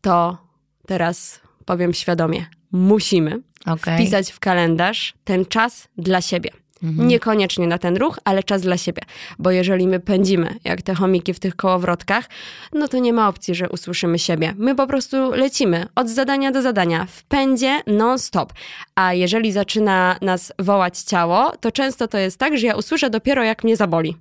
to 0.00 0.38
teraz 0.86 1.40
powiem 1.64 1.94
świadomie, 1.94 2.46
musimy 2.72 3.40
okay. 3.66 3.96
wpisać 3.96 4.32
w 4.32 4.40
kalendarz 4.40 5.14
ten 5.24 5.46
czas 5.46 5.88
dla 5.98 6.20
siebie. 6.20 6.50
Mhm. 6.82 7.08
Niekoniecznie 7.08 7.66
na 7.66 7.78
ten 7.78 7.96
ruch, 7.96 8.18
ale 8.24 8.42
czas 8.42 8.62
dla 8.62 8.76
siebie. 8.76 9.02
Bo 9.38 9.50
jeżeli 9.50 9.88
my 9.88 10.00
pędzimy, 10.00 10.54
jak 10.64 10.82
te 10.82 10.94
chomiki 10.94 11.34
w 11.34 11.40
tych 11.40 11.56
kołowrotkach, 11.56 12.28
no 12.72 12.88
to 12.88 12.98
nie 12.98 13.12
ma 13.12 13.28
opcji, 13.28 13.54
że 13.54 13.68
usłyszymy 13.68 14.18
siebie. 14.18 14.54
My 14.58 14.74
po 14.74 14.86
prostu 14.86 15.30
lecimy 15.30 15.86
od 15.94 16.08
zadania 16.08 16.52
do 16.52 16.62
zadania, 16.62 17.06
w 17.10 17.24
pędzie 17.24 17.82
non-stop. 17.86 18.52
A 18.94 19.14
jeżeli 19.14 19.52
zaczyna 19.52 20.16
nas 20.20 20.52
wołać 20.58 20.98
ciało, 20.98 21.52
to 21.60 21.72
często 21.72 22.08
to 22.08 22.18
jest 22.18 22.38
tak, 22.38 22.58
że 22.58 22.66
ja 22.66 22.76
usłyszę 22.76 23.10
dopiero 23.10 23.44
jak 23.44 23.64
mnie 23.64 23.76
zaboli. 23.76 24.16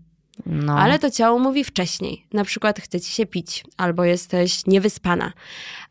No. 0.46 0.74
Ale 0.80 1.00
to 1.00 1.12
ciało 1.12 1.40
mówi 1.40 1.64
wcześniej. 1.64 2.26
Na 2.34 2.44
przykład 2.44 2.80
chce 2.80 3.02
ci 3.02 3.12
się 3.12 3.26
pić, 3.26 3.64
albo 3.78 4.04
jesteś 4.04 4.66
niewyspana, 4.68 5.34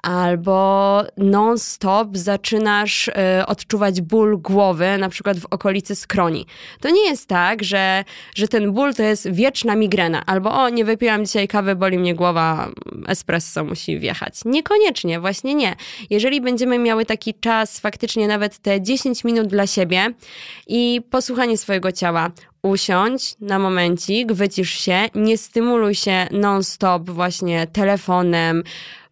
albo 0.02 1.02
non-stop 1.16 2.16
zaczynasz 2.16 3.08
y, 3.08 3.12
odczuwać 3.46 4.00
ból 4.00 4.38
głowy, 4.38 4.98
na 4.98 5.08
przykład 5.08 5.38
w 5.38 5.46
okolicy 5.50 5.96
skroni. 5.96 6.46
To 6.80 6.90
nie 6.90 7.08
jest 7.08 7.26
tak, 7.26 7.64
że, 7.64 8.04
że 8.34 8.48
ten 8.48 8.72
ból 8.72 8.94
to 8.94 9.02
jest 9.02 9.30
wieczna 9.30 9.76
migrena, 9.76 10.22
albo 10.26 10.62
o, 10.62 10.68
nie 10.68 10.84
wypiłam 10.84 11.24
dzisiaj 11.24 11.48
kawy, 11.48 11.76
boli 11.76 11.98
mnie 11.98 12.14
głowa, 12.14 12.68
espresso 13.08 13.64
musi 13.64 13.98
wjechać. 13.98 14.34
Niekoniecznie, 14.44 15.20
właśnie 15.20 15.54
nie. 15.54 15.76
Jeżeli 16.10 16.40
będziemy 16.40 16.78
miały 16.78 17.06
taki 17.06 17.34
czas, 17.34 17.80
faktycznie 17.80 18.28
nawet 18.28 18.58
te 18.58 18.82
10 18.82 19.24
minut 19.24 19.46
dla 19.46 19.66
siebie 19.66 20.14
i 20.66 21.00
posłuchanie 21.10 21.58
swojego 21.58 21.92
ciała, 21.92 22.30
usiądź 22.62 23.34
na 23.40 23.58
momencik, 23.58 24.32
wycisz 24.32 24.70
się, 24.70 25.08
nie 25.14 25.38
stymuluj 25.38 25.94
się 25.94 26.26
non-stop 26.30 27.10
właśnie 27.10 27.66
telefonem, 27.66 28.62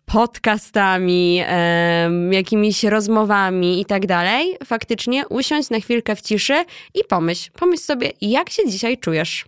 podcastami, 0.07 1.41
e, 1.47 2.11
jakimiś 2.31 2.85
rozmowami 2.85 3.81
i 3.81 3.85
tak 3.85 4.07
dalej. 4.07 4.57
Faktycznie 4.65 5.29
usiądź 5.29 5.71
na 5.71 5.81
chwilkę 5.81 6.17
w 6.17 6.21
ciszy 6.21 6.65
i 6.95 7.05
pomyśl, 7.09 7.51
pomyśl 7.53 7.83
sobie, 7.83 8.13
jak 8.21 8.51
się 8.51 8.63
dzisiaj 8.69 8.99
czujesz. 8.99 9.45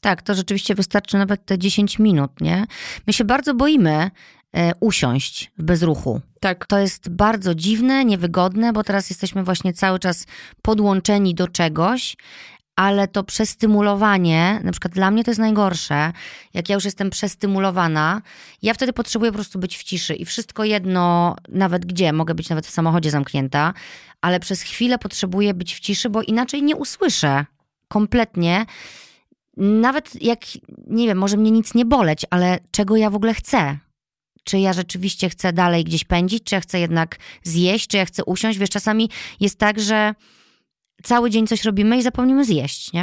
Tak, 0.00 0.22
to 0.22 0.34
rzeczywiście 0.34 0.74
wystarczy 0.74 1.18
nawet 1.18 1.46
te 1.46 1.58
10 1.58 1.98
minut, 1.98 2.40
nie? 2.40 2.66
My 3.06 3.12
się 3.12 3.24
bardzo 3.24 3.54
boimy 3.54 4.10
e, 4.52 4.72
usiąść 4.80 5.52
w 5.58 5.62
bezruchu. 5.62 6.20
Tak. 6.40 6.66
To 6.66 6.78
jest 6.78 7.08
bardzo 7.08 7.54
dziwne, 7.54 8.04
niewygodne, 8.04 8.72
bo 8.72 8.84
teraz 8.84 9.10
jesteśmy 9.10 9.44
właśnie 9.44 9.72
cały 9.72 9.98
czas 9.98 10.26
podłączeni 10.62 11.34
do 11.34 11.48
czegoś 11.48 12.16
ale 12.76 13.08
to 13.08 13.24
przestymulowanie, 13.24 14.60
na 14.64 14.72
przykład 14.72 14.94
dla 14.94 15.10
mnie 15.10 15.24
to 15.24 15.30
jest 15.30 15.40
najgorsze, 15.40 16.12
jak 16.54 16.68
ja 16.68 16.74
już 16.74 16.84
jestem 16.84 17.10
przestymulowana, 17.10 18.22
ja 18.62 18.74
wtedy 18.74 18.92
potrzebuję 18.92 19.32
po 19.32 19.36
prostu 19.36 19.58
być 19.58 19.76
w 19.78 19.82
ciszy 19.82 20.14
i 20.14 20.24
wszystko 20.24 20.64
jedno, 20.64 21.36
nawet 21.48 21.86
gdzie, 21.86 22.12
mogę 22.12 22.34
być 22.34 22.48
nawet 22.48 22.66
w 22.66 22.70
samochodzie 22.70 23.10
zamknięta, 23.10 23.74
ale 24.20 24.40
przez 24.40 24.62
chwilę 24.62 24.98
potrzebuję 24.98 25.54
być 25.54 25.74
w 25.74 25.80
ciszy, 25.80 26.10
bo 26.10 26.22
inaczej 26.22 26.62
nie 26.62 26.76
usłyszę 26.76 27.44
kompletnie. 27.88 28.66
Nawet 29.56 30.22
jak, 30.22 30.40
nie 30.86 31.06
wiem, 31.06 31.18
może 31.18 31.36
mnie 31.36 31.50
nic 31.50 31.74
nie 31.74 31.84
boleć, 31.84 32.26
ale 32.30 32.58
czego 32.70 32.96
ja 32.96 33.10
w 33.10 33.14
ogóle 33.14 33.34
chcę? 33.34 33.78
Czy 34.44 34.58
ja 34.58 34.72
rzeczywiście 34.72 35.28
chcę 35.28 35.52
dalej 35.52 35.84
gdzieś 35.84 36.04
pędzić, 36.04 36.44
czy 36.44 36.54
ja 36.54 36.60
chcę 36.60 36.80
jednak 36.80 37.16
zjeść, 37.42 37.86
czy 37.86 37.96
ja 37.96 38.04
chcę 38.04 38.24
usiąść? 38.24 38.58
Wiesz, 38.58 38.70
czasami 38.70 39.10
jest 39.40 39.58
tak, 39.58 39.80
że 39.80 40.14
cały 41.04 41.30
dzień 41.30 41.46
coś 41.46 41.64
robimy 41.64 41.96
i 41.96 42.02
zapomnimy 42.02 42.44
zjeść, 42.44 42.92
nie? 42.92 43.02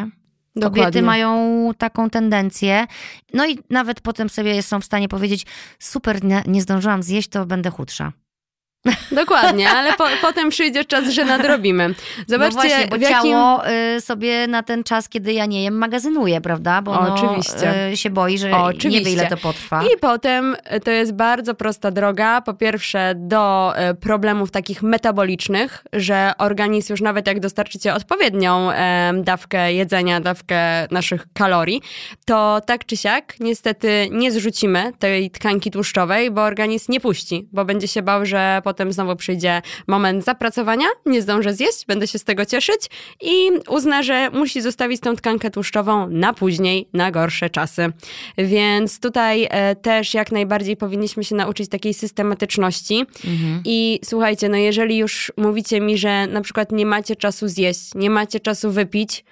Kobiety 0.53 0.75
Dokładnie. 0.75 1.01
mają 1.01 1.69
taką 1.77 2.09
tendencję. 2.09 2.87
No 3.33 3.47
i 3.47 3.59
nawet 3.69 4.01
potem 4.01 4.29
sobie 4.29 4.63
są 4.63 4.81
w 4.81 4.85
stanie 4.85 5.09
powiedzieć: 5.09 5.45
Super, 5.79 6.23
nie, 6.23 6.43
nie 6.47 6.61
zdążyłam 6.61 7.03
zjeść, 7.03 7.29
to 7.29 7.45
będę 7.45 7.69
chudsza. 7.69 8.13
Dokładnie, 9.11 9.69
ale 9.69 9.93
po, 9.93 10.07
potem 10.21 10.49
przyjdzie 10.49 10.85
czas, 10.85 11.09
że 11.09 11.25
nadrobimy. 11.25 11.95
Zobaczcie, 12.27 12.55
no 12.55 12.61
właśnie, 12.61 12.87
bo 12.87 12.97
w 12.97 13.01
jakim... 13.01 13.31
ciało 13.31 13.69
y, 13.69 14.01
sobie 14.01 14.47
na 14.47 14.63
ten 14.63 14.83
czas, 14.83 15.09
kiedy 15.09 15.33
ja 15.33 15.45
nie 15.45 15.63
jem, 15.63 15.77
magazynuje, 15.77 16.41
prawda? 16.41 16.81
Bo 16.81 16.93
no, 16.93 17.13
Oczywiście. 17.13 17.91
y, 17.91 17.97
się 17.97 18.09
boi, 18.09 18.37
że 18.37 18.49
nie 18.49 18.57
Oczywiście. 18.57 19.05
wie, 19.05 19.11
ile 19.11 19.27
to 19.27 19.37
potrwa. 19.37 19.83
I 19.83 19.97
potem 19.99 20.55
e, 20.63 20.79
to 20.79 20.91
jest 20.91 21.13
bardzo 21.13 21.55
prosta 21.55 21.91
droga. 21.91 22.41
Po 22.41 22.53
pierwsze, 22.53 23.13
do 23.15 23.73
e, 23.75 23.93
problemów 23.93 24.51
takich 24.51 24.83
metabolicznych, 24.83 25.85
że 25.93 26.31
organizm 26.37 26.93
już 26.93 27.01
nawet 27.01 27.27
jak 27.27 27.39
dostarczycie 27.39 27.93
odpowiednią 27.93 28.71
e, 28.71 29.11
dawkę 29.15 29.73
jedzenia, 29.73 30.19
dawkę 30.19 30.87
naszych 30.91 31.25
kalorii, 31.33 31.81
to 32.25 32.61
tak 32.65 32.85
czy 32.85 32.97
siak 32.97 33.39
niestety 33.39 34.07
nie 34.11 34.31
zrzucimy 34.31 34.91
tej 34.99 35.31
tkanki 35.31 35.71
tłuszczowej, 35.71 36.31
bo 36.31 36.41
organizm 36.41 36.91
nie 36.91 36.99
puści, 36.99 37.47
bo 37.51 37.65
będzie 37.65 37.87
się 37.87 38.01
bał, 38.01 38.25
że 38.25 38.61
potem 38.71 38.93
znowu 38.93 39.15
przyjdzie 39.15 39.61
moment 39.87 40.25
zapracowania, 40.25 40.85
nie 41.05 41.21
zdążę 41.21 41.53
zjeść, 41.53 41.85
będę 41.85 42.07
się 42.07 42.19
z 42.19 42.23
tego 42.23 42.45
cieszyć 42.45 42.89
i 43.21 43.51
uzna, 43.69 44.03
że 44.03 44.29
musi 44.29 44.61
zostawić 44.61 45.01
tą 45.01 45.15
tkankę 45.15 45.51
tłuszczową 45.51 46.07
na 46.09 46.33
później, 46.33 46.87
na 46.93 47.11
gorsze 47.11 47.49
czasy. 47.49 47.91
Więc 48.37 48.99
tutaj 48.99 49.47
e, 49.49 49.75
też 49.75 50.13
jak 50.13 50.31
najbardziej 50.31 50.77
powinniśmy 50.77 51.23
się 51.23 51.35
nauczyć 51.35 51.69
takiej 51.69 51.93
systematyczności. 51.93 53.05
I 53.65 53.99
słuchajcie, 54.05 54.49
no 54.49 54.57
jeżeli 54.57 54.97
już 54.97 55.31
mówicie 55.37 55.81
mi, 55.81 55.97
że 55.97 56.27
na 56.27 56.41
przykład 56.41 56.71
nie 56.71 56.85
macie 56.85 57.15
czasu 57.15 57.47
zjeść, 57.47 57.95
nie 57.95 58.09
macie 58.09 58.39
czasu 58.39 58.71
wypić, 58.71 59.23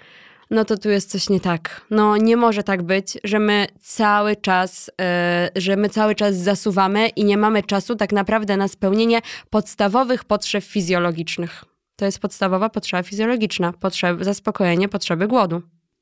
no 0.49 0.65
to 0.65 0.77
tu 0.77 0.89
jest 0.89 1.11
coś 1.11 1.29
nie 1.29 1.39
tak. 1.39 1.81
No 1.89 2.17
nie 2.17 2.37
może 2.37 2.63
tak 2.63 2.83
być, 2.83 3.17
że 3.23 3.39
my 3.39 3.67
cały 3.81 4.35
czas, 4.35 4.91
e, 5.01 5.49
że 5.55 5.75
my 5.75 5.89
cały 5.89 6.15
czas 6.15 6.35
zasuwamy 6.35 7.07
i 7.07 7.25
nie 7.25 7.37
mamy 7.37 7.63
czasu 7.63 7.95
tak 7.95 8.11
naprawdę 8.11 8.57
na 8.57 8.67
spełnienie 8.67 9.21
podstawowych 9.49 10.25
potrzeb 10.25 10.63
fizjologicznych. 10.63 11.63
To 11.95 12.05
jest 12.05 12.19
podstawowa 12.19 12.69
potrzeba 12.69 13.03
fizjologiczna, 13.03 13.73
potrzeb, 13.73 14.23
zaspokojenie 14.23 14.89
potrzeby 14.89 15.27
głodu. 15.27 15.61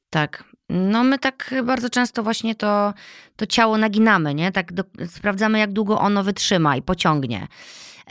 Tak. 0.10 0.44
No 0.70 1.04
my 1.04 1.20
tak 1.20 1.54
bardzo 1.64 1.90
często 1.90 2.24
właśnie 2.24 2.56
to, 2.56 2.94
to 3.36 3.46
ciało 3.46 3.78
naginamy, 3.78 4.34
nie? 4.34 4.52
Tak 4.52 4.74
do, 4.74 4.84
sprawdzamy, 5.08 5.60
jak 5.60 5.74
długo 5.74 6.00
ono 6.00 6.24
wytrzyma 6.24 6.78
i 6.78 6.82
pociągnie. 6.82 7.48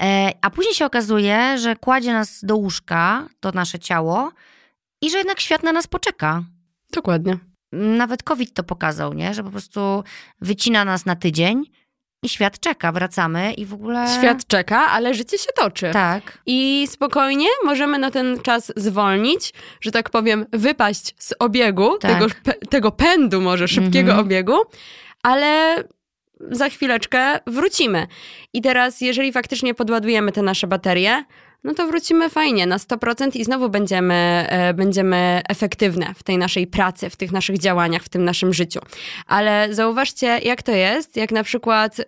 E, 0.01 0.33
a 0.42 0.51
później 0.51 0.75
się 0.75 0.87
okazuje, 0.87 1.59
że 1.59 1.77
kładzie 1.77 2.12
nas 2.12 2.40
do 2.42 2.57
łóżka, 2.57 3.29
to 3.40 3.53
nasze 3.53 3.79
ciało, 3.79 4.33
i 5.02 5.11
że 5.11 5.18
jednak 5.18 5.40
świat 5.40 5.62
na 5.62 5.72
nas 5.72 5.87
poczeka. 5.87 6.42
Dokładnie. 6.92 7.38
Nawet 7.72 8.22
COVID 8.22 8.54
to 8.54 8.62
pokazał, 8.62 9.12
nie? 9.14 9.35
Że 9.35 9.44
po 9.44 9.50
prostu 9.50 10.04
wycina 10.40 10.85
nas 10.85 11.06
na 11.06 11.16
tydzień 11.16 11.62
i 12.22 12.28
świat 12.28 12.61
czeka, 12.61 12.92
wracamy 12.92 13.52
i 13.52 13.66
w 13.66 13.74
ogóle... 13.74 14.06
Świat 14.18 14.46
czeka, 14.46 14.87
ale 14.87 15.14
życie 15.14 15.38
się 15.38 15.52
toczy. 15.56 15.90
Tak. 15.92 16.38
I 16.46 16.87
spokojnie 16.90 17.46
możemy 17.64 17.98
na 17.98 18.11
ten 18.11 18.40
czas 18.40 18.72
zwolnić, 18.76 19.52
że 19.80 19.90
tak 19.90 20.11
powiem, 20.11 20.46
wypaść 20.52 21.14
z 21.18 21.35
obiegu, 21.38 21.98
Tak. 21.98 22.12
tego, 22.12 22.26
tego 22.70 22.90
pędu 22.90 23.40
może 23.40 23.68
szybkiego 23.68 24.11
Mhm. 24.11 24.18
obiegu, 24.26 24.54
ale 25.22 25.76
za 26.50 26.68
chwileczkę 26.68 27.40
wrócimy. 27.46 28.06
I 28.52 28.62
teraz, 28.62 29.00
jeżeli 29.00 29.32
faktycznie 29.32 29.74
podładujemy 29.74 30.32
te 30.32 30.42
nasze 30.42 30.66
baterie, 30.66 31.24
no 31.66 31.74
to 31.74 31.87
wrócimy 31.87 32.31
fajnie 32.31 32.66
na 32.66 32.79
100% 32.79 33.37
i 33.37 33.44
znowu 33.44 33.68
będziemy, 33.68 34.46
e, 34.48 34.74
będziemy 34.74 35.42
efektywne 35.48 36.14
w 36.14 36.22
tej 36.22 36.38
naszej 36.38 36.66
pracy, 36.66 37.11
w 37.11 37.16
tych 37.16 37.33
naszych 37.33 37.59
działaniach, 37.59 38.02
w 38.02 38.09
tym 38.09 38.24
naszym 38.24 38.52
życiu. 38.52 38.81
Ale 39.26 39.68
zauważcie, 39.70 40.26
jak 40.26 40.62
to 40.62 40.72
jest, 40.72 41.16
jak 41.16 41.33
na 41.33 41.42
przykład 41.42 42.00
e, 42.00 42.05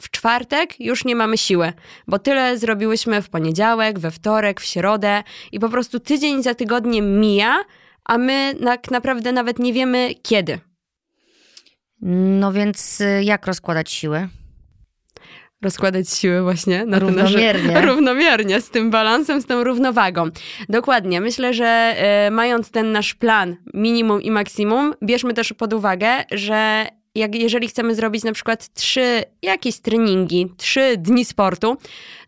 w 0.00 0.10
czwartek 0.10 0.80
już 0.80 1.04
nie 1.04 1.16
mamy 1.16 1.38
siły, 1.38 1.72
bo 2.06 2.18
tyle 2.18 2.58
zrobiłyśmy 2.58 3.22
w 3.22 3.28
poniedziałek, 3.28 3.98
we 3.98 4.10
wtorek, 4.10 4.60
w 4.60 4.64
środę 4.64 5.22
i 5.52 5.60
po 5.60 5.68
prostu 5.68 6.00
tydzień 6.00 6.42
za 6.42 6.54
tygodniem 6.54 7.20
mija, 7.20 7.58
a 8.04 8.18
my 8.18 8.54
tak 8.64 8.90
naprawdę 8.90 9.32
nawet 9.32 9.58
nie 9.58 9.72
wiemy 9.72 10.14
kiedy. 10.22 10.58
No 12.40 12.52
więc 12.52 13.00
y, 13.00 13.24
jak 13.24 13.46
rozkładać 13.46 13.90
siły? 13.90 14.28
Rozkładać 15.62 16.10
siły 16.10 16.42
właśnie 16.42 16.86
na 16.86 16.98
Równomiernie. 16.98 17.62
Te 17.62 17.68
nasze, 17.74 17.86
równomiernie, 17.86 18.60
z 18.60 18.70
tym 18.70 18.90
balansem, 18.90 19.40
z 19.40 19.46
tą 19.46 19.64
równowagą. 19.64 20.24
Dokładnie. 20.68 21.20
Myślę, 21.20 21.54
że 21.54 21.66
e, 21.66 22.30
mając 22.30 22.70
ten 22.70 22.92
nasz 22.92 23.14
plan 23.14 23.56
minimum 23.74 24.22
i 24.22 24.30
maksimum, 24.30 24.94
bierzmy 25.02 25.34
też 25.34 25.52
pod 25.52 25.72
uwagę, 25.72 26.24
że 26.32 26.86
jak, 27.14 27.34
jeżeli 27.34 27.68
chcemy 27.68 27.94
zrobić 27.94 28.24
na 28.24 28.32
przykład 28.32 28.68
trzy 28.74 29.22
jakieś 29.42 29.80
treningi, 29.80 30.52
trzy 30.56 30.94
dni 30.96 31.24
sportu, 31.24 31.76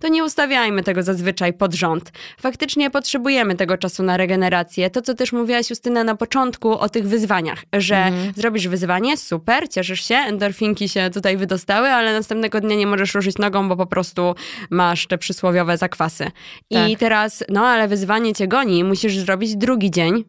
to 0.00 0.08
nie 0.08 0.24
ustawiajmy 0.24 0.82
tego 0.82 1.02
zazwyczaj 1.02 1.52
pod 1.52 1.74
rząd. 1.74 2.12
Faktycznie 2.40 2.90
potrzebujemy 2.90 3.54
tego 3.54 3.76
czasu 3.78 4.02
na 4.02 4.16
regenerację. 4.16 4.90
To, 4.90 5.02
co 5.02 5.14
też 5.14 5.32
mówiłaś 5.32 5.70
Justyna 5.70 6.04
na 6.04 6.14
początku 6.14 6.78
o 6.78 6.88
tych 6.88 7.08
wyzwaniach, 7.08 7.62
że 7.72 7.96
Mhm. 7.96 8.32
zrobisz 8.36 8.68
wyzwanie, 8.68 9.16
super, 9.16 9.68
cieszysz 9.68 10.04
się, 10.08 10.14
endorfinki 10.14 10.88
się 10.88 11.10
tutaj 11.14 11.36
wydostały, 11.36 11.88
ale 11.88 12.12
następnego 12.12 12.60
dnia 12.60 12.76
nie 12.76 12.86
możesz 12.86 13.14
ruszyć 13.14 13.38
nogą, 13.38 13.68
bo 13.68 13.76
po 13.76 13.86
prostu 13.86 14.34
masz 14.70 15.06
te 15.06 15.18
przysłowiowe 15.18 15.76
zakwasy. 15.76 16.30
I 16.70 16.74
Tak. 16.74 16.98
teraz, 16.98 17.44
no 17.48 17.66
ale 17.66 17.88
wyzwanie 17.88 18.34
cię 18.34 18.48
goni, 18.48 18.84
musisz 18.84 19.16
zrobić 19.18 19.56
drugi 19.56 19.90
dzień, 19.90 20.24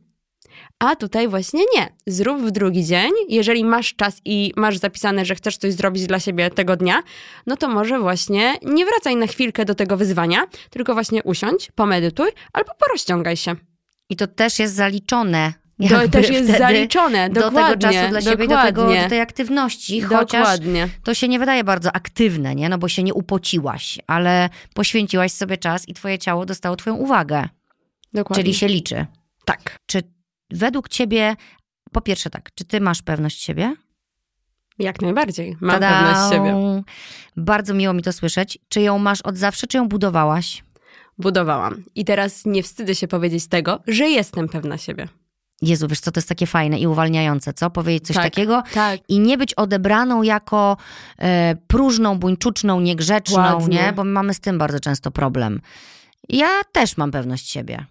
a 0.82 0.96
tutaj 0.96 1.28
właśnie 1.28 1.64
nie. 1.76 1.88
Zrób 2.08 2.42
w 2.42 2.52
drugi 2.52 2.86
dzień. 2.86 3.12
Jeżeli 3.30 3.64
masz 3.64 3.96
czas 3.96 4.22
i 4.26 4.54
masz 4.56 4.78
zapisane, 4.78 5.26
że 5.26 5.36
chcesz 5.36 5.58
coś 5.58 5.74
zrobić 5.74 6.08
dla 6.08 6.20
siebie 6.20 6.50
tego 6.50 6.76
dnia, 6.76 7.04
no 7.48 7.58
to 7.58 7.68
może 7.70 8.00
właśnie 8.00 8.54
nie 8.64 8.86
wracaj 8.86 9.16
na 9.16 9.28
chwilkę 9.28 9.66
do 9.66 9.76
tego 9.76 9.98
wyzwania, 9.98 10.46
tylko 10.70 10.94
właśnie 10.94 11.24
usiądź, 11.24 11.72
pomedytuj 11.76 12.30
albo 12.54 12.72
porozciągaj 12.80 13.38
się. 13.38 13.56
I 14.10 14.16
to 14.16 14.28
też 14.28 14.60
jest 14.60 14.76
zaliczone. 14.76 15.54
To 15.90 16.10
też 16.10 16.30
jest 16.30 16.58
zaliczone, 16.58 17.30
do 17.30 17.52
tego 17.52 17.78
czasu 17.78 18.10
dla 18.10 18.22
siebie, 18.22 18.48
do, 18.48 18.62
tego, 18.62 18.88
do 18.88 19.10
tej 19.10 19.20
aktywności, 19.20 20.02
chociaż 20.02 20.42
Dokładnie. 20.42 20.88
to 21.04 21.14
się 21.14 21.28
nie 21.28 21.40
wydaje 21.40 21.64
bardzo 21.64 21.92
aktywne, 21.96 22.56
nie? 22.56 22.70
No 22.70 22.78
bo 22.78 22.88
się 22.88 23.04
nie 23.04 23.14
upociłaś, 23.14 24.00
ale 24.08 24.50
poświęciłaś 24.74 25.32
sobie 25.32 25.58
czas 25.58 25.90
i 25.90 25.94
twoje 25.94 26.20
ciało 26.20 26.46
dostało 26.46 26.76
twoją 26.76 26.96
uwagę, 26.96 27.50
dokładnie. 28.14 28.44
czyli 28.44 28.54
się 28.54 28.68
liczy. 28.68 29.06
Tak. 29.46 29.80
Czy 29.86 30.04
według 30.54 30.90
ciebie, 30.90 31.36
po 31.92 32.02
pierwsze 32.02 32.30
tak, 32.30 32.50
czy 32.56 32.66
ty 32.66 32.82
masz 32.82 33.02
pewność 33.02 33.42
siebie? 33.44 33.76
Jak 34.80 35.02
najbardziej. 35.02 35.58
Mam 35.62 35.80
pewność 35.80 36.34
siebie. 36.34 36.84
Bardzo 37.38 37.74
miło 37.74 37.94
mi 37.94 38.04
to 38.04 38.14
słyszeć. 38.14 38.60
Czy 38.70 38.82
ją 38.82 39.00
masz 39.00 39.22
od 39.22 39.38
zawsze, 39.38 39.68
czy 39.68 39.78
ją 39.78 39.88
budowałaś? 39.88 40.64
Budowałam. 41.18 41.84
I 41.96 42.06
teraz 42.06 42.46
nie 42.46 42.64
wstydzę 42.64 42.96
się 42.96 43.08
powiedzieć 43.08 43.48
tego, 43.48 43.80
że 43.88 44.10
jestem 44.10 44.50
pewna 44.50 44.78
siebie. 44.78 45.08
Jezu, 45.62 45.88
wiesz 45.88 46.00
co, 46.00 46.12
to 46.12 46.18
jest 46.18 46.30
takie 46.30 46.48
fajne 46.48 46.80
i 46.80 46.88
uwalniające, 46.88 47.54
co? 47.54 47.70
Powiedzieć 47.70 48.08
coś 48.08 48.16
Tak. 48.16 48.24
takiego 48.26 48.64
Tak. 48.74 49.00
i 49.08 49.20
nie 49.20 49.38
być 49.38 49.54
odebraną 49.54 50.24
jako 50.24 50.78
e, 51.20 51.56
próżną, 51.68 52.20
buńczuczną, 52.20 52.80
niegrzeczną, 52.80 53.44
Dokładnie. 53.44 53.78
nie? 53.78 53.94
Bo 53.94 54.04
my 54.04 54.12
mamy 54.12 54.34
z 54.34 54.40
tym 54.40 54.58
bardzo 54.58 54.80
często 54.80 55.12
problem. 55.12 55.62
Ja 56.30 56.50
też 56.72 56.98
mam 56.98 57.12
pewność 57.12 57.50
siebie. 57.50 57.86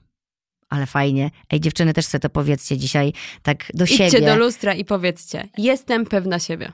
Ale 0.70 0.86
fajnie. 0.86 1.30
Ej, 1.50 1.60
dziewczyny, 1.60 1.92
też 1.92 2.06
sobie 2.06 2.20
to 2.20 2.30
powiedzcie 2.30 2.78
dzisiaj 2.78 3.12
tak 3.42 3.64
do 3.74 3.84
Idźcie 3.84 4.10
siebie. 4.10 4.26
do 4.26 4.36
lustra 4.36 4.74
i 4.74 4.84
powiedzcie, 4.84 5.48
jestem 5.58 6.06
pewna 6.06 6.38
siebie. 6.38 6.72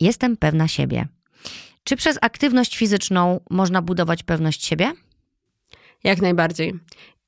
Jestem 0.00 0.36
pewna 0.36 0.68
siebie. 0.68 1.08
Czy 1.84 1.96
przez 1.96 2.18
aktywność 2.20 2.76
fizyczną 2.76 3.40
można 3.50 3.82
budować 3.82 4.22
pewność 4.22 4.66
siebie? 4.66 4.92
Jak 6.04 6.20
najbardziej. 6.22 6.74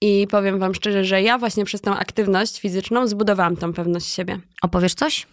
I 0.00 0.26
powiem 0.30 0.58
wam 0.58 0.74
szczerze, 0.74 1.04
że 1.04 1.22
ja 1.22 1.38
właśnie 1.38 1.64
przez 1.64 1.80
tą 1.80 1.96
aktywność 1.96 2.60
fizyczną 2.60 3.06
zbudowałam 3.06 3.56
tą 3.56 3.72
pewność 3.72 4.06
siebie. 4.06 4.40
Opowiesz 4.62 4.94
coś? 4.94 5.26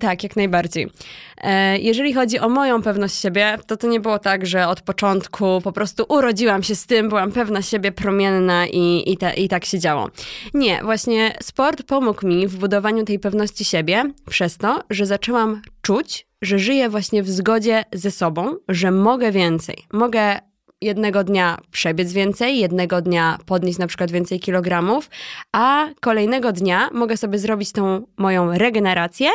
Tak, 0.00 0.22
jak 0.22 0.36
najbardziej. 0.36 0.90
E, 1.38 1.78
Jeżeli 1.78 2.12
chodzi 2.14 2.38
o 2.38 2.48
moją 2.48 2.82
pewność 2.82 3.14
siebie, 3.20 3.58
to 3.66 3.76
to 3.76 3.86
nie 3.86 4.00
było 4.00 4.18
tak, 4.18 4.46
że 4.46 4.68
od 4.68 4.80
początku 4.80 5.60
po 5.64 5.72
prostu 5.72 6.04
urodziłam 6.08 6.62
się 6.62 6.74
z 6.74 6.86
tym, 6.86 7.08
byłam 7.08 7.32
pewna 7.32 7.62
siebie, 7.62 7.92
promienna 7.92 8.66
i, 8.66 9.04
i, 9.06 9.18
i 9.44 9.48
tak 9.48 9.64
się 9.64 9.78
działo. 9.78 10.10
Nie, 10.54 10.80
właśnie 10.82 11.36
sport 11.42 11.82
pomógł 11.82 12.26
mi 12.26 12.46
w 12.46 12.56
budowaniu 12.58 13.04
tej 13.04 13.18
pewności 13.18 13.64
siebie 13.64 14.04
przez 14.30 14.56
to, 14.56 14.80
że 14.90 15.06
zaczęłam 15.06 15.62
czuć, 15.82 16.26
że 16.42 16.58
żyję 16.58 16.88
właśnie 16.88 17.22
w 17.22 17.30
zgodzie 17.30 17.84
ze 17.92 18.10
sobą, 18.10 18.56
że 18.68 18.90
mogę 18.90 19.32
więcej. 19.32 19.76
Mogę 19.92 20.38
jednego 20.80 21.24
dnia 21.24 21.58
przebiec 21.70 22.12
więcej, 22.12 22.58
jednego 22.58 23.02
dnia 23.02 23.38
podnieść 23.46 23.78
na 23.78 23.86
przykład 23.86 24.10
więcej 24.10 24.40
kilogramów, 24.40 25.10
a 25.52 25.86
kolejnego 26.00 26.52
dnia 26.52 26.90
mogę 26.92 27.16
sobie 27.16 27.38
zrobić 27.38 27.72
tą 27.72 28.06
moją 28.16 28.58
regenerację 28.58 29.28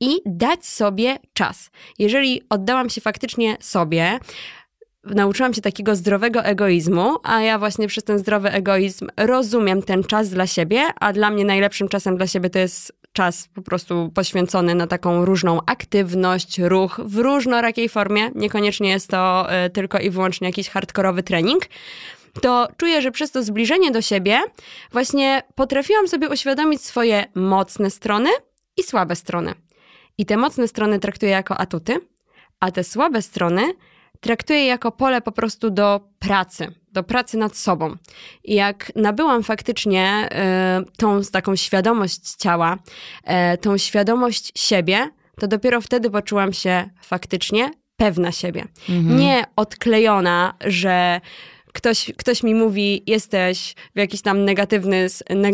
i 0.00 0.20
dać 0.26 0.66
sobie 0.66 1.18
czas. 1.32 1.70
Jeżeli 1.98 2.42
oddałam 2.48 2.90
się 2.90 3.00
faktycznie 3.00 3.56
sobie, 3.60 4.18
nauczyłam 5.04 5.54
się 5.54 5.60
takiego 5.60 5.96
zdrowego 5.96 6.44
egoizmu, 6.44 7.16
a 7.22 7.40
ja 7.40 7.58
właśnie 7.58 7.88
przez 7.88 8.04
ten 8.04 8.18
zdrowy 8.18 8.50
egoizm 8.50 9.08
rozumiem 9.16 9.82
ten 9.82 10.04
czas 10.04 10.28
dla 10.28 10.46
siebie, 10.46 10.84
a 11.00 11.12
dla 11.12 11.30
mnie 11.30 11.44
najlepszym 11.44 11.88
czasem 11.88 12.16
dla 12.16 12.26
siebie 12.26 12.50
to 12.50 12.58
jest 12.58 12.92
czas 13.12 13.48
po 13.54 13.62
prostu 13.62 14.10
poświęcony 14.14 14.74
na 14.74 14.86
taką 14.86 15.24
różną 15.24 15.60
aktywność, 15.66 16.58
ruch 16.58 17.00
w 17.04 17.18
różnorakiej 17.18 17.88
formie. 17.88 18.30
Niekoniecznie 18.34 18.90
jest 18.90 19.08
to 19.08 19.46
y, 19.66 19.70
tylko 19.70 19.98
i 19.98 20.10
wyłącznie 20.10 20.48
jakiś 20.48 20.68
hardkorowy 20.68 21.22
trening 21.22 21.62
to 22.42 22.68
czuję, 22.76 23.02
że 23.02 23.10
przez 23.10 23.30
to 23.30 23.42
zbliżenie 23.42 23.90
do 23.90 24.02
siebie 24.02 24.40
właśnie 24.92 25.42
potrafiłam 25.54 26.08
sobie 26.08 26.28
uświadomić 26.28 26.82
swoje 26.84 27.24
mocne 27.34 27.90
strony 27.90 28.30
i 28.76 28.82
słabe 28.82 29.16
strony. 29.16 29.54
I 30.18 30.26
te 30.26 30.36
mocne 30.36 30.68
strony 30.68 30.98
traktuję 30.98 31.32
jako 31.32 31.56
atuty, 31.56 32.00
a 32.60 32.70
te 32.70 32.84
słabe 32.84 33.22
strony 33.22 33.72
traktuję 34.20 34.66
jako 34.66 34.92
pole 34.92 35.20
po 35.20 35.32
prostu 35.32 35.70
do 35.70 36.00
pracy, 36.18 36.74
do 36.92 37.02
pracy 37.02 37.38
nad 37.38 37.56
sobą. 37.56 37.96
I 38.44 38.54
jak 38.54 38.92
nabyłam 38.96 39.42
faktycznie 39.42 40.28
y, 40.82 40.96
tą 40.96 41.20
taką 41.32 41.56
świadomość 41.56 42.34
ciała, 42.36 42.78
y, 43.54 43.58
tą 43.58 43.78
świadomość 43.78 44.52
siebie, 44.54 45.10
to 45.40 45.48
dopiero 45.48 45.80
wtedy 45.80 46.10
poczułam 46.10 46.52
się 46.52 46.90
faktycznie 47.02 47.70
pewna 47.96 48.32
siebie. 48.32 48.64
Mhm. 48.88 49.16
Nie 49.16 49.44
odklejona, 49.56 50.54
że 50.64 51.20
ktoś, 51.72 52.12
ktoś 52.16 52.42
mi 52.42 52.54
mówi, 52.54 53.02
jesteś 53.06 53.74
w 53.94 53.98
jakiś 53.98 54.22
tam 54.22 54.44
negatywny, 54.44 55.06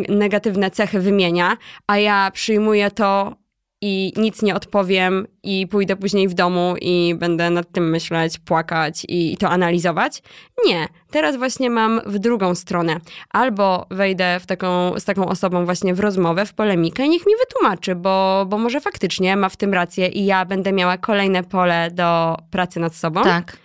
negatywne 0.09 0.70
cechy 0.70 1.00
wymienia, 1.00 1.57
a 1.86 1.98
ja 1.98 2.30
przyjmuję 2.30 2.90
to 2.90 3.36
i 3.80 4.12
nic 4.16 4.42
nie 4.42 4.54
odpowiem 4.54 5.26
i 5.42 5.66
pójdę 5.66 5.96
później 5.96 6.28
w 6.28 6.34
domu 6.34 6.74
i 6.80 7.14
będę 7.18 7.50
nad 7.50 7.72
tym 7.72 7.90
myśleć, 7.90 8.38
płakać 8.38 9.04
i, 9.04 9.32
i, 9.32 9.36
to 9.36 9.48
analizować. 9.48 10.22
Nie, 10.66 10.88
teraz 11.10 11.36
właśnie 11.36 11.70
mam 11.70 12.00
w 12.06 12.18
drugą 12.18 12.54
stronę. 12.54 13.00
Albo 13.30 13.86
wejdę 13.90 14.40
w 14.40 14.46
taką, 14.46 15.00
z 15.00 15.04
taką 15.04 15.26
osobą 15.26 15.64
właśnie 15.64 15.94
w 15.94 16.00
rozmowę, 16.00 16.46
w 16.46 16.54
polemikę 16.54 17.06
i 17.06 17.08
niech 17.08 17.26
mi 17.26 17.32
wytłumaczy, 17.40 17.94
bo, 17.94 18.46
bo 18.48 18.58
może 18.58 18.80
faktycznie 18.80 19.36
ma 19.36 19.48
w 19.48 19.56
tym 19.56 19.74
rację 19.74 20.08
i 20.08 20.26
ja 20.26 20.44
będę 20.44 20.72
miała 20.72 20.98
kolejne 20.98 21.42
pole 21.42 21.90
do 21.90 22.36
pracy 22.50 22.80
nad 22.80 22.94
sobą. 22.94 23.22
Tak. 23.22 23.56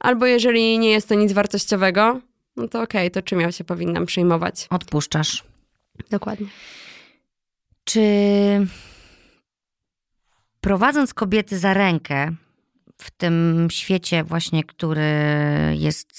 Albo 0.00 0.26
jeżeli 0.26 0.78
nie 0.78 0.90
jest 0.90 1.08
to 1.08 1.14
nic 1.14 1.32
wartościowego, 1.32 2.20
no 2.56 2.68
to 2.68 2.82
okej, 2.82 3.00
okay, 3.00 3.10
to 3.10 3.22
czym 3.22 3.40
ja 3.40 3.52
się 3.52 3.64
powinnam 3.64 4.06
przejmować? 4.06 4.66
Odpuszczasz. 4.70 5.44
Dokładnie. 6.10 6.46
Czy 7.84 8.00
prowadząc 10.60 11.14
kobiety 11.14 11.58
za 11.58 11.74
rękę 11.74 12.32
w 12.98 13.10
tym 13.10 13.68
świecie 13.70 14.24
właśnie, 14.24 14.64
który 14.64 15.12
jest 15.72 16.12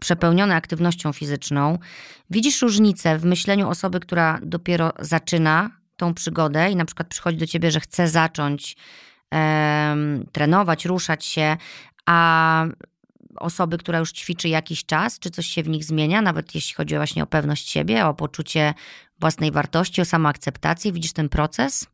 przepełniony 0.00 0.54
aktywnością 0.54 1.12
fizyczną, 1.12 1.78
widzisz 2.30 2.62
różnicę 2.62 3.18
w 3.18 3.24
myśleniu 3.24 3.68
osoby, 3.68 4.00
która 4.00 4.38
dopiero 4.42 4.92
zaczyna 4.98 5.70
tą 5.96 6.14
przygodę 6.14 6.70
i 6.70 6.76
na 6.76 6.84
przykład 6.84 7.08
przychodzi 7.08 7.38
do 7.38 7.46
ciebie, 7.46 7.70
że 7.70 7.80
chce 7.80 8.08
zacząć 8.08 8.76
um, 9.32 10.26
trenować, 10.32 10.84
ruszać 10.84 11.24
się, 11.24 11.56
a 12.06 12.66
osoby, 13.36 13.78
która 13.78 13.98
już 13.98 14.12
ćwiczy 14.12 14.48
jakiś 14.48 14.84
czas, 14.84 15.18
czy 15.18 15.30
coś 15.30 15.46
się 15.46 15.62
w 15.62 15.68
nich 15.68 15.84
zmienia, 15.84 16.22
nawet 16.22 16.54
jeśli 16.54 16.74
chodzi 16.74 16.96
właśnie 16.96 17.22
o 17.22 17.26
pewność 17.26 17.70
siebie, 17.70 18.06
o 18.06 18.14
poczucie 18.14 18.74
własnej 19.20 19.50
wartości, 19.50 20.00
o 20.00 20.04
samoakceptację? 20.04 20.92
Widzisz 20.92 21.12
ten 21.12 21.28
proces? 21.28 21.86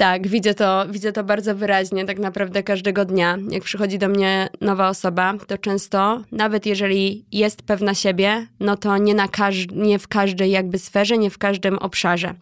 Tak, 0.00 0.28
widzę 0.28 0.54
to, 0.54 0.86
widzę 0.90 1.12
to 1.12 1.24
bardzo 1.24 1.54
wyraźnie, 1.54 2.04
tak 2.04 2.18
naprawdę 2.18 2.62
każdego 2.62 3.04
dnia. 3.04 3.38
Jak 3.50 3.62
przychodzi 3.62 3.98
do 3.98 4.08
mnie 4.08 4.48
nowa 4.60 4.88
osoba, 4.88 5.34
to 5.46 5.58
często, 5.58 6.22
nawet 6.32 6.66
jeżeli 6.66 7.24
jest 7.32 7.62
pewna 7.62 7.94
siebie, 7.94 8.46
no 8.60 8.76
to 8.76 8.98
nie, 8.98 9.14
na 9.14 9.28
każ- 9.28 9.72
nie 9.72 9.98
w 9.98 10.08
każdej 10.08 10.50
jakby 10.50 10.78
sferze, 10.78 11.18
nie 11.18 11.30
w 11.30 11.38
każdym 11.38 11.78
obszarze. 11.78 12.34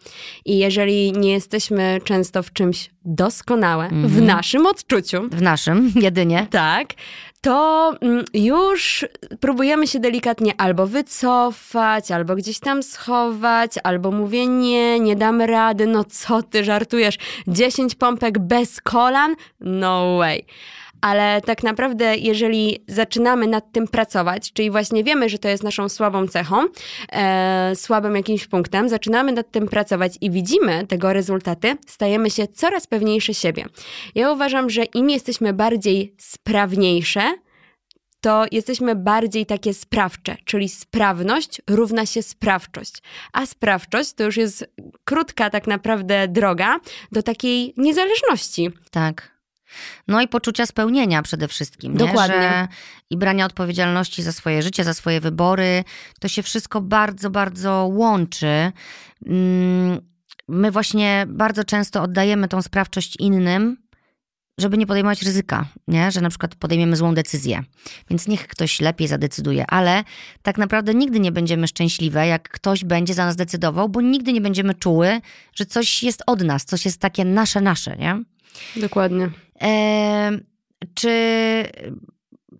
I 0.45 0.57
jeżeli 0.57 1.11
nie 1.11 1.31
jesteśmy 1.31 1.99
często 2.03 2.43
w 2.43 2.53
czymś 2.53 2.89
doskonałe, 3.05 3.87
mm-hmm. 3.87 4.07
w 4.07 4.21
naszym 4.21 4.65
odczuciu. 4.65 5.29
W 5.31 5.41
naszym, 5.41 5.91
jedynie. 5.95 6.47
Tak 6.49 6.93
to 7.41 7.93
mm, 8.01 8.25
już 8.33 9.05
próbujemy 9.39 9.87
się 9.87 9.99
delikatnie 9.99 10.53
albo 10.57 10.87
wycofać, 10.87 12.11
albo 12.11 12.35
gdzieś 12.35 12.59
tam 12.59 12.83
schować, 12.83 13.71
albo 13.83 14.11
mówię 14.11 14.47
nie, 14.47 14.99
nie 14.99 15.15
dam 15.15 15.41
rady, 15.41 15.87
no 15.87 16.03
co 16.03 16.43
ty 16.43 16.63
żartujesz, 16.63 17.17
10 17.47 17.95
pompek 17.95 18.39
bez 18.39 18.81
kolan? 18.81 19.35
No 19.59 20.17
way 20.17 20.45
ale 21.01 21.41
tak 21.41 21.63
naprawdę, 21.63 22.15
jeżeli 22.15 22.83
zaczynamy 22.87 23.47
nad 23.47 23.71
tym 23.71 23.87
pracować, 23.87 24.53
czyli 24.53 24.71
właśnie 24.71 25.03
wiemy, 25.03 25.29
że 25.29 25.39
to 25.39 25.47
jest 25.47 25.63
naszą 25.63 25.89
słabą 25.89 26.27
cechą, 26.27 26.65
e, 27.11 27.71
słabym 27.75 28.15
jakimś 28.15 28.47
punktem, 28.47 28.89
zaczynamy 28.89 29.31
nad 29.31 29.51
tym 29.51 29.67
pracować 29.67 30.13
i 30.21 30.31
widzimy 30.31 30.87
tego 30.87 31.13
rezultaty, 31.13 31.77
stajemy 31.87 32.29
się 32.29 32.47
coraz 32.47 32.87
pewniejsze 32.87 33.33
siebie. 33.33 33.65
Ja 34.15 34.31
uważam, 34.31 34.69
że 34.69 34.83
im 34.83 35.09
jesteśmy 35.09 35.53
bardziej 35.53 36.15
sprawniejsze, 36.17 37.21
to 38.21 38.45
jesteśmy 38.51 38.95
bardziej 38.95 39.45
takie 39.45 39.73
sprawcze, 39.73 40.37
czyli 40.45 40.69
sprawność 40.69 41.61
równa 41.69 42.05
się 42.05 42.23
sprawczość. 42.23 42.93
A 43.33 43.45
sprawczość 43.45 44.13
to 44.13 44.23
już 44.23 44.37
jest 44.37 44.65
krótka 45.03 45.49
tak 45.49 45.67
naprawdę 45.67 46.27
droga 46.27 46.79
do 47.11 47.23
takiej 47.23 47.73
niezależności. 47.77 48.69
Tak. 48.91 49.38
No 50.07 50.21
i 50.21 50.27
poczucia 50.27 50.65
spełnienia 50.65 51.21
przede 51.21 51.47
wszystkim. 51.47 51.97
Dokładnie. 51.97 52.35
Nie? 52.35 52.41
Że 52.41 52.67
I 53.09 53.17
brania 53.17 53.45
odpowiedzialności 53.45 54.23
za 54.23 54.31
swoje 54.31 54.61
życie, 54.61 54.83
za 54.83 54.93
swoje 54.93 55.21
wybory. 55.21 55.83
To 56.19 56.27
się 56.27 56.43
wszystko 56.43 56.81
bardzo, 56.81 57.29
bardzo 57.29 57.89
łączy. 57.93 58.71
Mm, 59.25 60.01
my 60.47 60.71
właśnie 60.71 61.25
bardzo 61.27 61.63
często 61.63 62.01
oddajemy 62.01 62.47
tą 62.47 62.61
sprawczość 62.61 63.15
innym, 63.19 63.77
żeby 64.59 64.77
nie 64.77 64.87
podejmować 64.87 65.21
ryzyka, 65.21 65.65
nie? 65.87 66.11
że 66.11 66.21
na 66.21 66.29
przykład 66.29 66.55
podejmiemy 66.55 66.95
złą 66.95 67.13
decyzję. 67.13 67.63
Więc 68.09 68.27
niech 68.27 68.47
ktoś 68.47 68.81
lepiej 68.81 69.07
zadecyduje, 69.07 69.65
ale 69.67 70.03
tak 70.41 70.57
naprawdę 70.57 70.93
nigdy 70.93 71.19
nie 71.19 71.31
będziemy 71.31 71.67
szczęśliwe, 71.67 72.27
jak 72.27 72.49
ktoś 72.49 72.83
będzie 72.85 73.13
za 73.13 73.25
nas 73.25 73.35
decydował, 73.35 73.89
bo 73.89 74.01
nigdy 74.01 74.33
nie 74.33 74.41
będziemy 74.41 74.73
czuły, 74.73 75.21
że 75.55 75.65
coś 75.65 76.03
jest 76.03 76.23
od 76.27 76.43
nas, 76.43 76.65
coś 76.65 76.85
jest 76.85 76.99
takie 77.01 77.25
nasze, 77.25 77.61
nasze, 77.61 77.97
nie? 77.97 78.23
Dokładnie. 78.75 79.29
Czy 80.93 81.13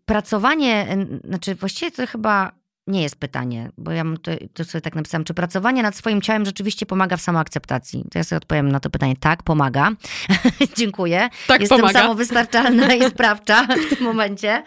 pracowanie, 0.06 0.98
znaczy 1.24 1.56
właściwie 1.56 1.92
to 1.92 2.08
chyba 2.08 2.52
nie 2.88 3.02
jest 3.02 3.16
pytanie, 3.16 3.70
bo 3.78 3.92
ja 3.92 4.04
to, 4.22 4.32
to 4.54 4.64
sobie 4.64 4.82
tak 4.82 4.96
napisałam, 4.96 5.24
czy 5.24 5.34
pracowanie 5.34 5.84
nad 5.84 5.96
swoim 5.96 6.22
ciałem 6.22 6.46
rzeczywiście 6.46 6.86
pomaga 6.86 7.18
w 7.18 7.22
samoakceptacji? 7.22 8.06
To 8.12 8.20
ja 8.20 8.24
sobie 8.24 8.38
odpowiem 8.38 8.72
na 8.72 8.80
to 8.80 8.90
pytanie, 8.90 9.16
tak, 9.20 9.44
pomaga. 9.44 9.92
Dziękuję. 10.78 11.30
Tak, 11.48 11.62
Jestem 11.62 11.80
pomaga. 11.80 12.00
samowystarczalna 12.00 12.96
i 12.96 13.04
sprawcza 13.10 13.68
w 13.68 13.96
tym 13.96 14.06
momencie. 14.06 14.64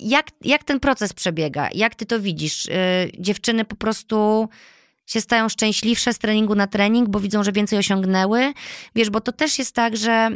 Jak, 0.00 0.26
jak 0.40 0.64
ten 0.64 0.80
proces 0.80 1.12
przebiega? 1.12 1.68
Jak 1.74 1.94
ty 1.94 2.06
to 2.06 2.20
widzisz? 2.20 2.68
E, 2.68 3.06
dziewczyny 3.18 3.64
po 3.64 3.76
prostu 3.76 4.48
się 5.06 5.20
stają 5.20 5.48
szczęśliwsze 5.48 6.12
z 6.12 6.18
treningu 6.18 6.54
na 6.54 6.66
trening, 6.66 7.08
bo 7.08 7.20
widzą, 7.20 7.44
że 7.44 7.52
więcej 7.52 7.78
osiągnęły. 7.78 8.52
Wiesz, 8.94 9.10
bo 9.10 9.20
to 9.20 9.32
też 9.32 9.58
jest 9.58 9.74
tak, 9.74 9.96
że 9.96 10.30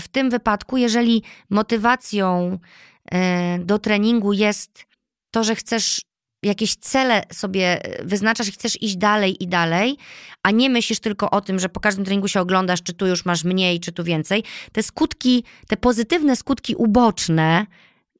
w 0.00 0.08
tym 0.08 0.30
wypadku, 0.30 0.76
jeżeli 0.76 1.22
motywacją 1.50 2.58
e, 3.12 3.58
do 3.58 3.78
treningu 3.78 4.32
jest 4.32 4.84
to, 5.30 5.44
że 5.44 5.54
chcesz 5.54 6.00
jakieś 6.42 6.74
cele 6.74 7.22
sobie 7.32 7.80
wyznaczasz 8.04 8.48
i 8.48 8.52
chcesz 8.52 8.82
iść 8.82 8.96
dalej 8.96 9.42
i 9.42 9.48
dalej, 9.48 9.96
a 10.42 10.50
nie 10.50 10.70
myślisz 10.70 11.00
tylko 11.00 11.30
o 11.30 11.40
tym, 11.40 11.58
że 11.58 11.68
po 11.68 11.80
każdym 11.80 12.04
treningu 12.04 12.28
się 12.28 12.40
oglądasz, 12.40 12.82
czy 12.82 12.94
tu 12.94 13.06
już 13.06 13.24
masz 13.24 13.44
mniej, 13.44 13.80
czy 13.80 13.92
tu 13.92 14.04
więcej. 14.04 14.44
Te 14.72 14.82
skutki, 14.82 15.44
te 15.68 15.76
pozytywne 15.76 16.36
skutki 16.36 16.74
uboczne 16.74 17.66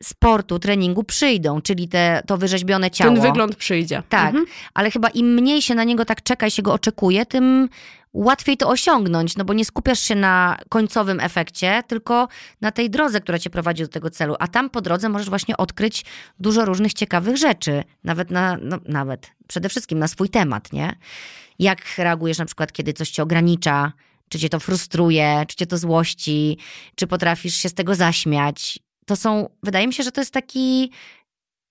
sportu, 0.02 0.58
treningu 0.58 1.04
przyjdą, 1.04 1.60
czyli 1.60 1.88
te, 1.88 2.22
to 2.26 2.38
wyrzeźbione 2.38 2.90
ciało. 2.90 3.14
Ten 3.14 3.22
wygląd 3.22 3.56
przyjdzie. 3.56 4.02
Tak, 4.08 4.28
mhm. 4.28 4.46
ale 4.74 4.90
chyba 4.90 5.08
im 5.08 5.34
mniej 5.34 5.62
się 5.62 5.74
na 5.74 5.84
niego 5.84 6.04
tak 6.04 6.22
czeka 6.22 6.46
i 6.46 6.50
się 6.50 6.62
go 6.62 6.72
oczekuje, 6.72 7.26
tym 7.26 7.68
łatwiej 8.12 8.56
to 8.56 8.68
osiągnąć, 8.68 9.36
no 9.36 9.44
bo 9.44 9.52
nie 9.52 9.64
skupiasz 9.64 10.00
się 10.00 10.14
na 10.14 10.58
końcowym 10.68 11.20
efekcie, 11.20 11.82
tylko 11.86 12.28
na 12.60 12.70
tej 12.70 12.90
drodze, 12.90 13.20
która 13.20 13.38
cię 13.38 13.50
prowadzi 13.50 13.82
do 13.82 13.88
tego 13.88 14.10
celu. 14.10 14.36
A 14.38 14.48
tam 14.48 14.70
po 14.70 14.80
drodze 14.80 15.08
możesz 15.08 15.28
właśnie 15.28 15.56
odkryć 15.56 16.04
dużo 16.38 16.64
różnych 16.64 16.94
ciekawych 16.94 17.36
rzeczy, 17.36 17.84
nawet 18.04 18.30
na, 18.30 18.58
no, 18.62 18.78
nawet, 18.88 19.30
przede 19.46 19.68
wszystkim 19.68 19.98
na 19.98 20.08
swój 20.08 20.28
temat, 20.28 20.72
nie? 20.72 20.96
Jak 21.58 21.78
reagujesz 21.98 22.38
na 22.38 22.44
przykład, 22.44 22.72
kiedy 22.72 22.92
coś 22.92 23.10
cię 23.10 23.22
ogranicza, 23.22 23.92
czy 24.28 24.38
cię 24.38 24.48
to 24.48 24.60
frustruje, 24.60 25.44
czy 25.48 25.56
cię 25.56 25.66
to 25.66 25.78
złości, 25.78 26.58
czy 26.94 27.06
potrafisz 27.06 27.54
się 27.54 27.68
z 27.68 27.74
tego 27.74 27.94
zaśmiać, 27.94 28.78
to 29.12 29.16
są, 29.16 29.48
wydaje 29.62 29.86
mi 29.86 29.92
się, 29.92 30.02
że 30.02 30.12
to 30.12 30.20
jest 30.20 30.32
taki 30.32 30.90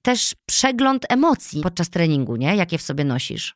też 0.02 0.36
przegląd 0.46 1.06
emocji 1.10 1.62
podczas 1.62 1.90
treningu, 1.90 2.36
nie? 2.36 2.56
Jakie 2.56 2.78
w 2.78 2.82
sobie 2.82 3.04
nosisz. 3.04 3.56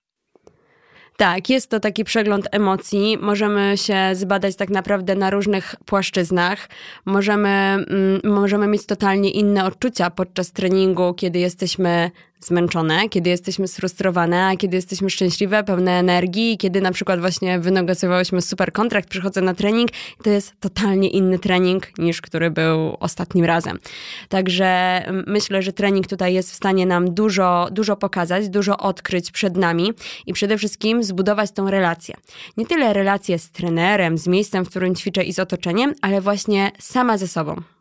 Tak, 1.17 1.49
jest 1.49 1.69
to 1.69 1.79
taki 1.79 2.03
przegląd 2.03 2.47
emocji. 2.51 3.17
Możemy 3.21 3.77
się 3.77 4.09
zbadać 4.13 4.55
tak 4.55 4.69
naprawdę 4.69 5.15
na 5.15 5.29
różnych 5.29 5.75
płaszczyznach. 5.85 6.69
Możemy, 7.05 7.49
mm, 7.49 8.21
możemy 8.23 8.67
mieć 8.67 8.85
totalnie 8.85 9.31
inne 9.31 9.65
odczucia 9.65 10.09
podczas 10.09 10.51
treningu, 10.51 11.13
kiedy 11.13 11.39
jesteśmy 11.39 12.11
zmęczone, 12.39 13.09
kiedy 13.09 13.29
jesteśmy 13.29 13.67
sfrustrowane, 13.67 14.45
a 14.45 14.55
kiedy 14.55 14.75
jesteśmy 14.75 15.09
szczęśliwe, 15.09 15.63
pełne 15.63 15.91
energii, 15.91 16.57
kiedy 16.57 16.81
na 16.81 16.91
przykład 16.91 17.19
właśnie 17.19 17.59
wynegocjowałyśmy 17.59 18.41
super 18.41 18.71
kontrakt, 18.71 19.09
przychodzę 19.09 19.41
na 19.41 19.53
trening, 19.53 19.89
to 20.23 20.29
jest 20.29 20.53
totalnie 20.59 21.09
inny 21.09 21.39
trening 21.39 21.97
niż 21.97 22.21
który 22.21 22.51
był 22.51 22.97
ostatnim 22.99 23.45
razem. 23.45 23.79
Także 24.29 25.01
myślę, 25.27 25.61
że 25.61 25.73
trening 25.73 26.07
tutaj 26.07 26.33
jest 26.33 26.51
w 26.51 26.55
stanie 26.55 26.85
nam 26.85 27.13
dużo, 27.13 27.67
dużo 27.71 27.95
pokazać, 27.95 28.49
dużo 28.49 28.77
odkryć 28.77 29.31
przed 29.31 29.57
nami 29.57 29.93
i 30.25 30.33
przede 30.33 30.57
wszystkim 30.57 31.03
zbudować 31.03 31.51
tą 31.51 31.69
relację. 31.71 32.15
Nie 32.57 32.65
tyle 32.65 32.93
relację 32.93 33.39
z 33.39 33.51
trenerem, 33.51 34.17
z 34.17 34.27
miejscem, 34.27 34.65
w 34.65 34.69
którym 34.69 34.95
ćwiczę 34.95 35.23
i 35.23 35.33
z 35.33 35.39
otoczeniem, 35.39 35.93
ale 36.01 36.21
właśnie 36.21 36.71
sama 36.79 37.17
ze 37.17 37.27
sobą. 37.27 37.74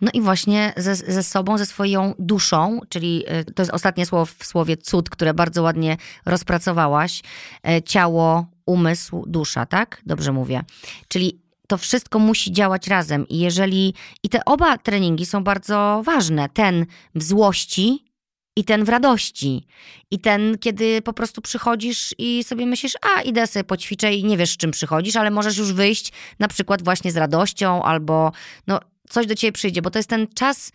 No 0.00 0.10
i 0.14 0.20
właśnie 0.20 0.72
ze, 0.76 0.94
ze 0.94 1.22
sobą, 1.22 1.58
ze 1.58 1.66
swoją 1.66 2.14
duszą, 2.18 2.80
czyli 2.88 3.24
e, 3.26 3.44
to 3.44 3.62
jest 3.62 3.72
ostatnie 3.72 4.06
słowo 4.06 4.26
w 4.38 4.46
słowie 4.46 4.76
cud, 4.76 5.10
które 5.10 5.34
bardzo 5.34 5.62
ładnie 5.62 5.96
rozpracowałaś. 6.26 7.22
E, 7.68 7.82
ciało, 7.82 8.46
umysł, 8.66 9.24
dusza, 9.26 9.66
tak? 9.66 10.02
Dobrze 10.06 10.32
mówię. 10.32 10.64
Czyli 11.08 11.40
to 11.66 11.78
wszystko 11.78 12.18
musi 12.18 12.52
działać 12.52 12.86
razem 12.86 13.28
i 13.28 13.38
jeżeli, 13.38 13.94
i 14.22 14.28
te 14.28 14.44
oba 14.44 14.78
treningi 14.78 15.26
są 15.26 15.44
bardzo 15.44 16.02
ważne. 16.04 16.48
Ten 16.48 16.86
w 17.14 17.22
złości, 17.22 18.10
i 18.56 18.64
ten 18.64 18.84
w 18.84 18.88
radości. 18.88 19.66
I 20.10 20.18
ten, 20.18 20.58
kiedy 20.58 21.02
po 21.02 21.12
prostu 21.12 21.40
przychodzisz 21.40 22.14
i 22.18 22.44
sobie 22.44 22.66
myślisz, 22.66 22.92
a 23.02 23.20
idę 23.22 23.46
sobie 23.46 23.64
poćwiczę 23.64 24.14
i 24.14 24.24
nie 24.24 24.36
wiesz, 24.36 24.50
z 24.50 24.56
czym 24.56 24.70
przychodzisz, 24.70 25.16
ale 25.16 25.30
możesz 25.30 25.58
już 25.58 25.72
wyjść 25.72 26.12
na 26.38 26.48
przykład 26.48 26.82
właśnie 26.82 27.12
z 27.12 27.16
radością 27.16 27.82
albo 27.82 28.32
no, 28.66 28.80
coś 29.10 29.26
do 29.26 29.34
ciebie 29.34 29.52
przyjdzie, 29.52 29.82
bo 29.82 29.90
to 29.90 29.98
jest 29.98 30.08
ten 30.08 30.26
czas, 30.34 30.72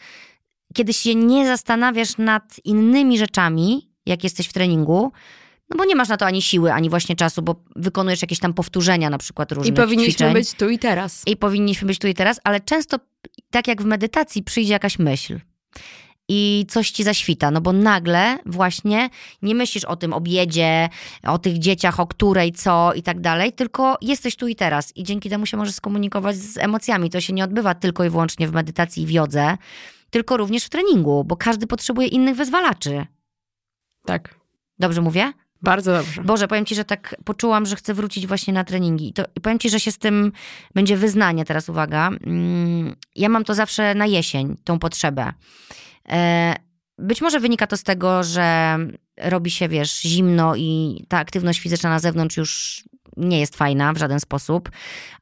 kiedy 0.74 0.94
się 0.94 1.16
nie 1.16 1.48
zastanawiasz 1.48 2.18
nad 2.18 2.56
innymi 2.64 3.18
rzeczami, 3.18 3.90
jak 4.06 4.24
jesteś 4.24 4.48
w 4.48 4.54
treningu, 4.54 5.12
no 5.70 5.78
bo 5.78 5.86
nie 5.86 5.96
masz 5.96 6.10
na 6.10 6.18
to 6.18 6.26
ani 6.26 6.42
siły, 6.42 6.74
ani 6.74 6.90
właśnie 6.90 7.16
czasu, 7.16 7.42
bo 7.42 7.56
wykonujesz 7.76 8.22
jakieś 8.22 8.40
tam 8.40 8.54
powtórzenia 8.54 9.10
na 9.10 9.18
przykład 9.18 9.52
różnych 9.52 9.74
I 9.74 9.78
powinniśmy 9.78 10.14
ćwiczeń. 10.14 10.34
być 10.34 10.54
tu 10.54 10.70
i 10.70 10.80
teraz. 10.80 11.24
I 11.26 11.38
powinniśmy 11.38 11.88
być 11.88 12.00
tu 12.00 12.08
i 12.08 12.14
teraz, 12.14 12.40
ale 12.44 12.60
często, 12.60 12.98
tak 13.50 13.68
jak 13.68 13.82
w 13.82 13.86
medytacji, 13.86 14.44
przyjdzie 14.44 14.74
jakaś 14.74 15.00
myśl 15.00 15.40
i 16.30 16.66
coś 16.70 16.92
ci 16.92 17.04
zaświta, 17.04 17.52
no 17.52 17.62
bo 17.62 17.74
nagle 17.74 18.38
właśnie 18.46 19.10
nie 19.42 19.56
myślisz 19.56 19.86
o 19.86 19.96
tym 19.96 20.14
obiedzie, 20.14 20.90
o 21.24 21.38
tych 21.38 21.60
dzieciach, 21.60 22.00
o 22.00 22.08
której, 22.08 22.52
co 22.52 22.94
i 22.94 23.04
tak 23.04 23.22
dalej, 23.22 23.54
tylko 23.54 23.98
jesteś 24.02 24.36
tu 24.36 24.48
i 24.48 24.56
teraz 24.56 24.98
i 24.98 25.04
dzięki 25.04 25.30
temu 25.30 25.46
się 25.46 25.58
możesz 25.58 25.76
skomunikować 25.76 26.36
z 26.36 26.58
emocjami. 26.58 27.10
To 27.10 27.22
się 27.22 27.34
nie 27.34 27.44
odbywa 27.44 27.76
tylko 27.76 28.04
i 28.04 28.10
wyłącznie 28.10 28.48
w 28.48 28.54
medytacji 28.54 29.04
i 29.04 29.06
w 29.06 29.12
jodze, 29.12 29.58
tylko 30.10 30.38
również 30.38 30.66
w 30.66 30.70
treningu, 30.70 31.24
bo 31.24 31.36
każdy 31.36 31.68
potrzebuje 31.68 32.08
innych 32.08 32.36
wyzwalaczy. 32.36 33.06
Tak. 34.06 34.36
Dobrze 34.80 35.02
mówię? 35.02 35.34
Bardzo 35.62 35.94
dobrze. 35.94 36.24
Boże, 36.24 36.48
powiem 36.48 36.66
ci, 36.66 36.76
że 36.76 36.86
tak 36.86 37.16
poczułam, 37.26 37.66
że 37.66 37.76
chcę 37.76 37.94
wrócić 37.94 38.28
właśnie 38.28 38.54
na 38.54 38.64
treningi. 38.64 39.08
I, 39.08 39.14
to, 39.14 39.24
i 39.36 39.42
powiem 39.42 39.60
ci, 39.60 39.70
że 39.70 39.80
się 39.80 39.92
z 39.92 39.98
tym 39.98 40.32
będzie 40.76 40.98
wyznanie 40.98 41.46
teraz, 41.46 41.70
uwaga. 41.70 42.08
Mm, 42.08 42.96
ja 43.16 43.30
mam 43.30 43.44
to 43.44 43.54
zawsze 43.54 43.96
na 43.96 44.06
jesień, 44.06 44.58
tą 44.64 44.80
potrzebę. 44.80 45.34
E, 46.10 46.56
być 46.98 47.22
może 47.22 47.40
wynika 47.40 47.68
to 47.68 47.78
z 47.78 47.84
tego, 47.84 48.24
że 48.24 48.78
robi 49.18 49.52
się, 49.52 49.68
wiesz, 49.68 50.02
zimno 50.02 50.56
i 50.56 51.04
ta 51.08 51.18
aktywność 51.18 51.60
fizyczna 51.60 51.90
na 51.90 52.00
zewnątrz 52.00 52.38
już 52.38 52.84
nie 53.18 53.40
jest 53.40 53.56
fajna 53.56 53.94
w 53.94 53.98
żaden 53.98 54.20
sposób, 54.20 54.72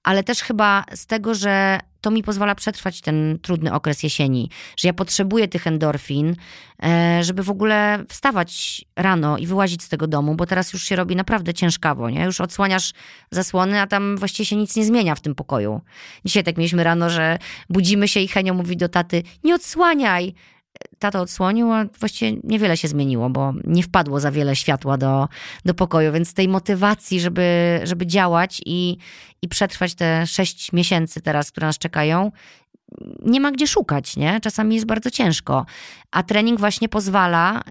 ale 0.04 0.24
też 0.24 0.42
chyba 0.42 0.84
z 0.94 1.06
tego, 1.06 1.36
że 1.36 1.80
to 2.02 2.12
mi 2.12 2.24
pozwala 2.24 2.56
przetrwać 2.56 3.02
ten 3.02 3.40
trudny 3.42 3.74
okres 3.74 4.04
jesieni, 4.04 4.50
że 4.78 4.88
ja 4.88 4.94
potrzebuję 4.94 5.48
tych 5.48 5.68
endorfin, 5.68 6.36
e, 6.84 7.24
żeby 7.24 7.44
w 7.44 7.50
ogóle 7.50 8.04
wstawać 8.10 8.82
rano 8.96 9.38
i 9.38 9.48
wyłazić 9.48 9.84
z 9.84 9.90
tego 9.90 10.08
domu, 10.08 10.36
bo 10.36 10.46
teraz 10.46 10.74
już 10.74 10.84
się 10.84 10.96
robi 10.96 11.16
naprawdę 11.16 11.54
ciężkawo, 11.54 12.10
nie? 12.10 12.24
Już 12.24 12.42
odsłaniasz 12.42 12.94
zasłony, 13.32 13.82
a 13.82 13.88
tam 13.88 14.18
właściwie 14.18 14.46
się 14.46 14.56
nic 14.56 14.76
nie 14.76 14.86
zmienia 14.86 15.16
w 15.16 15.22
tym 15.22 15.36
pokoju. 15.36 15.82
Dzisiaj 16.26 16.44
tak 16.44 16.58
mieliśmy 16.58 16.84
rano, 16.84 17.10
że 17.10 17.40
budzimy 17.70 18.08
się 18.08 18.20
i 18.20 18.28
Henio 18.28 18.54
mówi 18.54 18.78
do 18.78 18.90
taty, 18.90 19.24
nie 19.44 19.56
odsłaniaj, 19.56 20.34
tato 21.00 21.22
odsłonił, 21.22 21.72
a 21.72 21.86
właściwie 22.00 22.40
niewiele 22.44 22.78
się 22.78 22.88
zmieniło, 22.88 23.30
bo 23.30 23.54
nie 23.64 23.84
wpadło 23.84 24.20
za 24.20 24.32
wiele 24.32 24.56
światła 24.56 24.98
do, 24.98 25.28
do 25.66 25.74
pokoju, 25.74 26.14
więc 26.14 26.34
tej 26.34 26.48
motywacji, 26.48 27.20
żeby, 27.20 27.80
żeby 27.84 28.08
działać 28.08 28.62
i, 28.66 28.98
i 29.42 29.48
przetrwać 29.48 29.96
te 29.96 30.28
sześć 30.28 30.74
miesięcy 30.74 31.22
teraz, 31.22 31.52
które 31.52 31.68
nas 31.68 31.78
czekają, 31.78 32.32
nie 33.26 33.40
ma 33.40 33.52
gdzie 33.52 33.68
szukać, 33.68 34.18
nie? 34.18 34.40
Czasami 34.42 34.76
jest 34.76 34.88
bardzo 34.88 35.12
ciężko, 35.12 35.66
a 36.12 36.24
trening 36.24 36.60
właśnie 36.60 36.90
pozwala 36.90 37.62
y, 37.62 37.64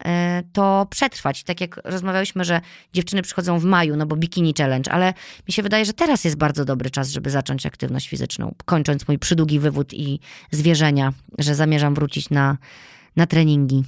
to 0.52 0.86
przetrwać. 0.90 1.44
Tak 1.44 1.60
jak 1.60 1.80
rozmawialiśmy, 1.84 2.44
że 2.44 2.60
dziewczyny 2.92 3.22
przychodzą 3.22 3.58
w 3.58 3.64
maju, 3.64 3.96
no 3.96 4.06
bo 4.06 4.16
bikini 4.16 4.54
challenge, 4.58 4.92
ale 4.92 5.14
mi 5.48 5.52
się 5.52 5.62
wydaje, 5.62 5.84
że 5.84 5.92
teraz 5.92 6.24
jest 6.24 6.36
bardzo 6.36 6.64
dobry 6.64 6.90
czas, 6.90 7.10
żeby 7.10 7.30
zacząć 7.30 7.66
aktywność 7.66 8.08
fizyczną. 8.08 8.54
Kończąc 8.64 9.08
mój 9.08 9.18
przydługi 9.18 9.58
wywód 9.58 9.94
i 9.94 10.20
zwierzenia, 10.50 11.12
że 11.38 11.54
zamierzam 11.54 11.94
wrócić 11.94 12.30
na, 12.30 12.58
na 13.16 13.26
treningi. 13.26 13.84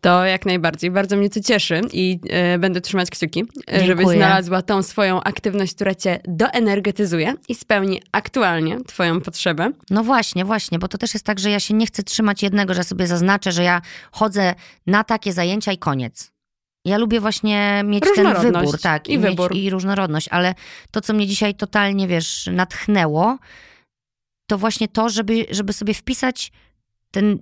To 0.00 0.24
jak 0.24 0.46
najbardziej. 0.46 0.90
Bardzo 0.90 1.16
mnie 1.16 1.30
to 1.30 1.40
cieszy 1.40 1.80
i 1.92 2.20
y, 2.54 2.58
będę 2.58 2.80
trzymać 2.80 3.10
kciuki, 3.10 3.44
Dziękuję. 3.44 3.86
żebyś 3.86 4.06
znalazła 4.06 4.62
tą 4.62 4.82
swoją 4.82 5.22
aktywność, 5.22 5.74
która 5.74 5.94
cię 5.94 6.20
doenergetyzuje 6.24 7.34
i 7.48 7.54
spełni 7.54 8.02
aktualnie 8.12 8.84
twoją 8.84 9.20
potrzebę. 9.20 9.70
No 9.90 10.04
właśnie, 10.04 10.44
właśnie, 10.44 10.78
bo 10.78 10.88
to 10.88 10.98
też 10.98 11.14
jest 11.14 11.26
tak, 11.26 11.38
że 11.38 11.50
ja 11.50 11.60
się 11.60 11.74
nie 11.74 11.86
chcę 11.86 12.02
trzymać 12.02 12.42
jednego, 12.42 12.74
że 12.74 12.84
sobie 12.84 13.06
zaznaczę, 13.06 13.52
że 13.52 13.62
ja 13.62 13.82
chodzę 14.12 14.54
na 14.86 15.04
takie 15.04 15.32
zajęcia 15.32 15.72
i 15.72 15.78
koniec. 15.78 16.32
Ja 16.84 16.98
lubię 16.98 17.20
właśnie 17.20 17.82
mieć 17.84 18.04
ten 18.14 18.34
wybór, 18.34 18.80
tak, 18.80 19.08
i, 19.08 19.12
i 19.12 19.18
wybór. 19.18 19.56
i 19.56 19.70
różnorodność, 19.70 20.28
ale 20.28 20.54
to, 20.90 21.00
co 21.00 21.12
mnie 21.12 21.26
dzisiaj 21.26 21.54
totalnie, 21.54 22.08
wiesz, 22.08 22.48
natchnęło, 22.52 23.38
to 24.46 24.58
właśnie 24.58 24.88
to, 24.88 25.08
żeby, 25.08 25.46
żeby 25.50 25.72
sobie 25.72 25.94
wpisać 25.94 26.52
ten 27.10 27.38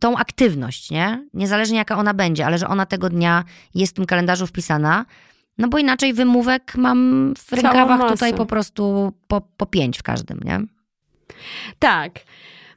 tą 0.00 0.16
aktywność, 0.16 0.90
nie? 0.90 1.26
Niezależnie 1.34 1.78
jaka 1.78 1.96
ona 1.96 2.14
będzie, 2.14 2.46
ale 2.46 2.58
że 2.58 2.68
ona 2.68 2.86
tego 2.86 3.08
dnia 3.08 3.44
jest 3.74 3.92
w 3.92 3.96
tym 3.96 4.06
kalendarzu 4.06 4.46
wpisana, 4.46 5.04
no 5.58 5.68
bo 5.68 5.78
inaczej 5.78 6.12
wymówek 6.12 6.74
mam 6.76 7.34
w 7.38 7.52
rękawach 7.52 8.10
tutaj 8.10 8.34
po 8.34 8.46
prostu 8.46 9.12
po, 9.28 9.40
po 9.56 9.66
pięć 9.66 9.98
w 9.98 10.02
każdym, 10.02 10.40
nie? 10.44 10.60
Tak. 11.78 12.12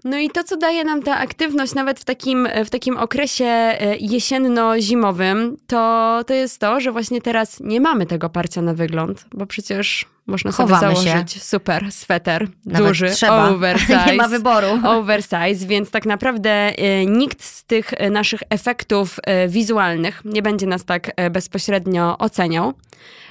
No 0.04 0.18
i 0.18 0.30
to, 0.30 0.44
co 0.44 0.58
daje 0.58 0.84
nam 0.84 1.04
ta 1.04 1.18
aktywność 1.18 1.74
nawet 1.74 2.00
w 2.00 2.06
takim, 2.06 2.48
w 2.66 2.70
takim 2.70 2.98
okresie 2.98 3.46
e, 3.46 3.98
jesienno-zimowym, 3.98 5.58
to, 5.68 6.22
to 6.28 6.34
jest 6.34 6.60
to, 6.60 6.80
że 6.80 6.92
właśnie 6.92 7.22
teraz 7.22 7.60
nie 7.60 7.82
mamy 7.82 8.06
tego 8.06 8.30
parcia 8.30 8.62
na 8.62 8.74
wygląd, 8.74 9.26
bo 9.34 9.46
przecież 9.46 10.06
można 10.30 10.52
Chowamy 10.52 10.96
sobie 10.96 11.10
założyć 11.10 11.34
się. 11.34 11.40
super 11.40 11.92
sweter, 11.92 12.48
Nawet 12.66 12.88
duży, 12.88 13.10
trzeba. 13.10 13.50
oversize. 13.56 14.06
Nie 14.06 14.14
ma 14.14 14.28
wyboru. 14.28 14.68
Oversize, 14.98 15.68
więc 15.68 15.92
tak 15.92 16.06
naprawdę 16.06 16.50
e, 16.52 17.06
nikt 17.06 17.44
z 17.44 17.64
tych 17.64 17.94
e, 17.94 18.10
naszych 18.10 18.40
efektów 18.50 19.20
e, 19.24 19.48
wizualnych 19.48 20.22
nie 20.26 20.42
będzie 20.42 20.68
nas 20.68 20.86
tak 20.86 21.12
bezpośrednio 21.32 22.18
oceniał. 22.18 22.74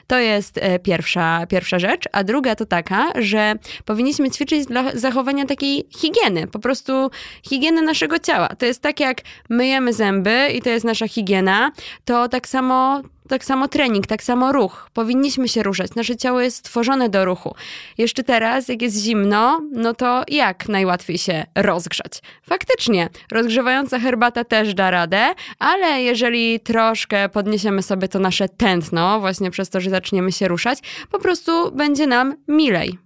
To 0.07 0.19
jest 0.19 0.61
pierwsza, 0.83 1.47
pierwsza 1.49 1.79
rzecz. 1.79 2.05
A 2.13 2.25
druga 2.25 2.55
to 2.55 2.67
taka, 2.67 3.13
że 3.19 3.55
powinniśmy 3.85 4.31
ćwiczyć 4.31 4.67
dla 4.67 4.85
zachowania 4.95 5.47
takiej 5.47 5.89
higieny, 5.99 6.47
po 6.47 6.59
prostu 6.59 7.11
higieny 7.43 7.83
naszego 7.83 8.19
ciała. 8.19 8.49
To 8.49 8.67
jest 8.67 8.83
tak, 8.83 9.01
jak 9.01 9.21
myjemy 9.49 9.93
zęby 9.93 10.49
i 10.55 10.63
to 10.63 10.71
jest 10.71 10.85
nasza 10.85 11.09
higiena, 11.09 11.71
to 12.05 12.29
tak 12.29 12.49
samo 12.49 13.03
tak 13.29 13.45
samo 13.45 13.69
trening, 13.69 14.07
tak 14.07 14.23
samo 14.23 14.53
ruch. 14.53 14.91
Powinniśmy 14.93 15.49
się 15.49 15.63
ruszać. 15.63 15.95
Nasze 15.95 16.17
ciało 16.17 16.41
jest 16.41 16.57
stworzone 16.57 17.09
do 17.09 17.25
ruchu. 17.25 17.55
Jeszcze 17.99 18.25
teraz, 18.25 18.69
jak 18.69 18.83
jest 18.83 18.97
zimno, 18.97 19.61
no 19.73 19.95
to 19.95 20.25
jak 20.29 20.69
najłatwiej 20.69 21.19
się 21.19 21.45
rozgrzać? 21.55 22.13
Faktycznie, 22.43 23.09
rozgrzewająca 23.33 23.99
herbata 23.99 24.45
też 24.45 24.75
da 24.75 24.91
radę, 24.91 25.35
ale 25.59 26.03
jeżeli 26.03 26.61
troszkę 26.61 27.29
podniesiemy 27.29 27.83
sobie 27.83 28.09
to 28.09 28.19
nasze 28.19 28.49
tętno, 28.49 29.21
właśnie 29.21 29.51
przez 29.51 29.71
to, 29.71 29.81
że 29.81 29.91
zaczniemy 29.91 30.33
się 30.33 30.49
ruszać, 30.49 30.79
po 31.11 31.19
prostu 31.19 31.73
będzie 31.73 32.07
nam 32.07 32.35
milej. 32.49 32.99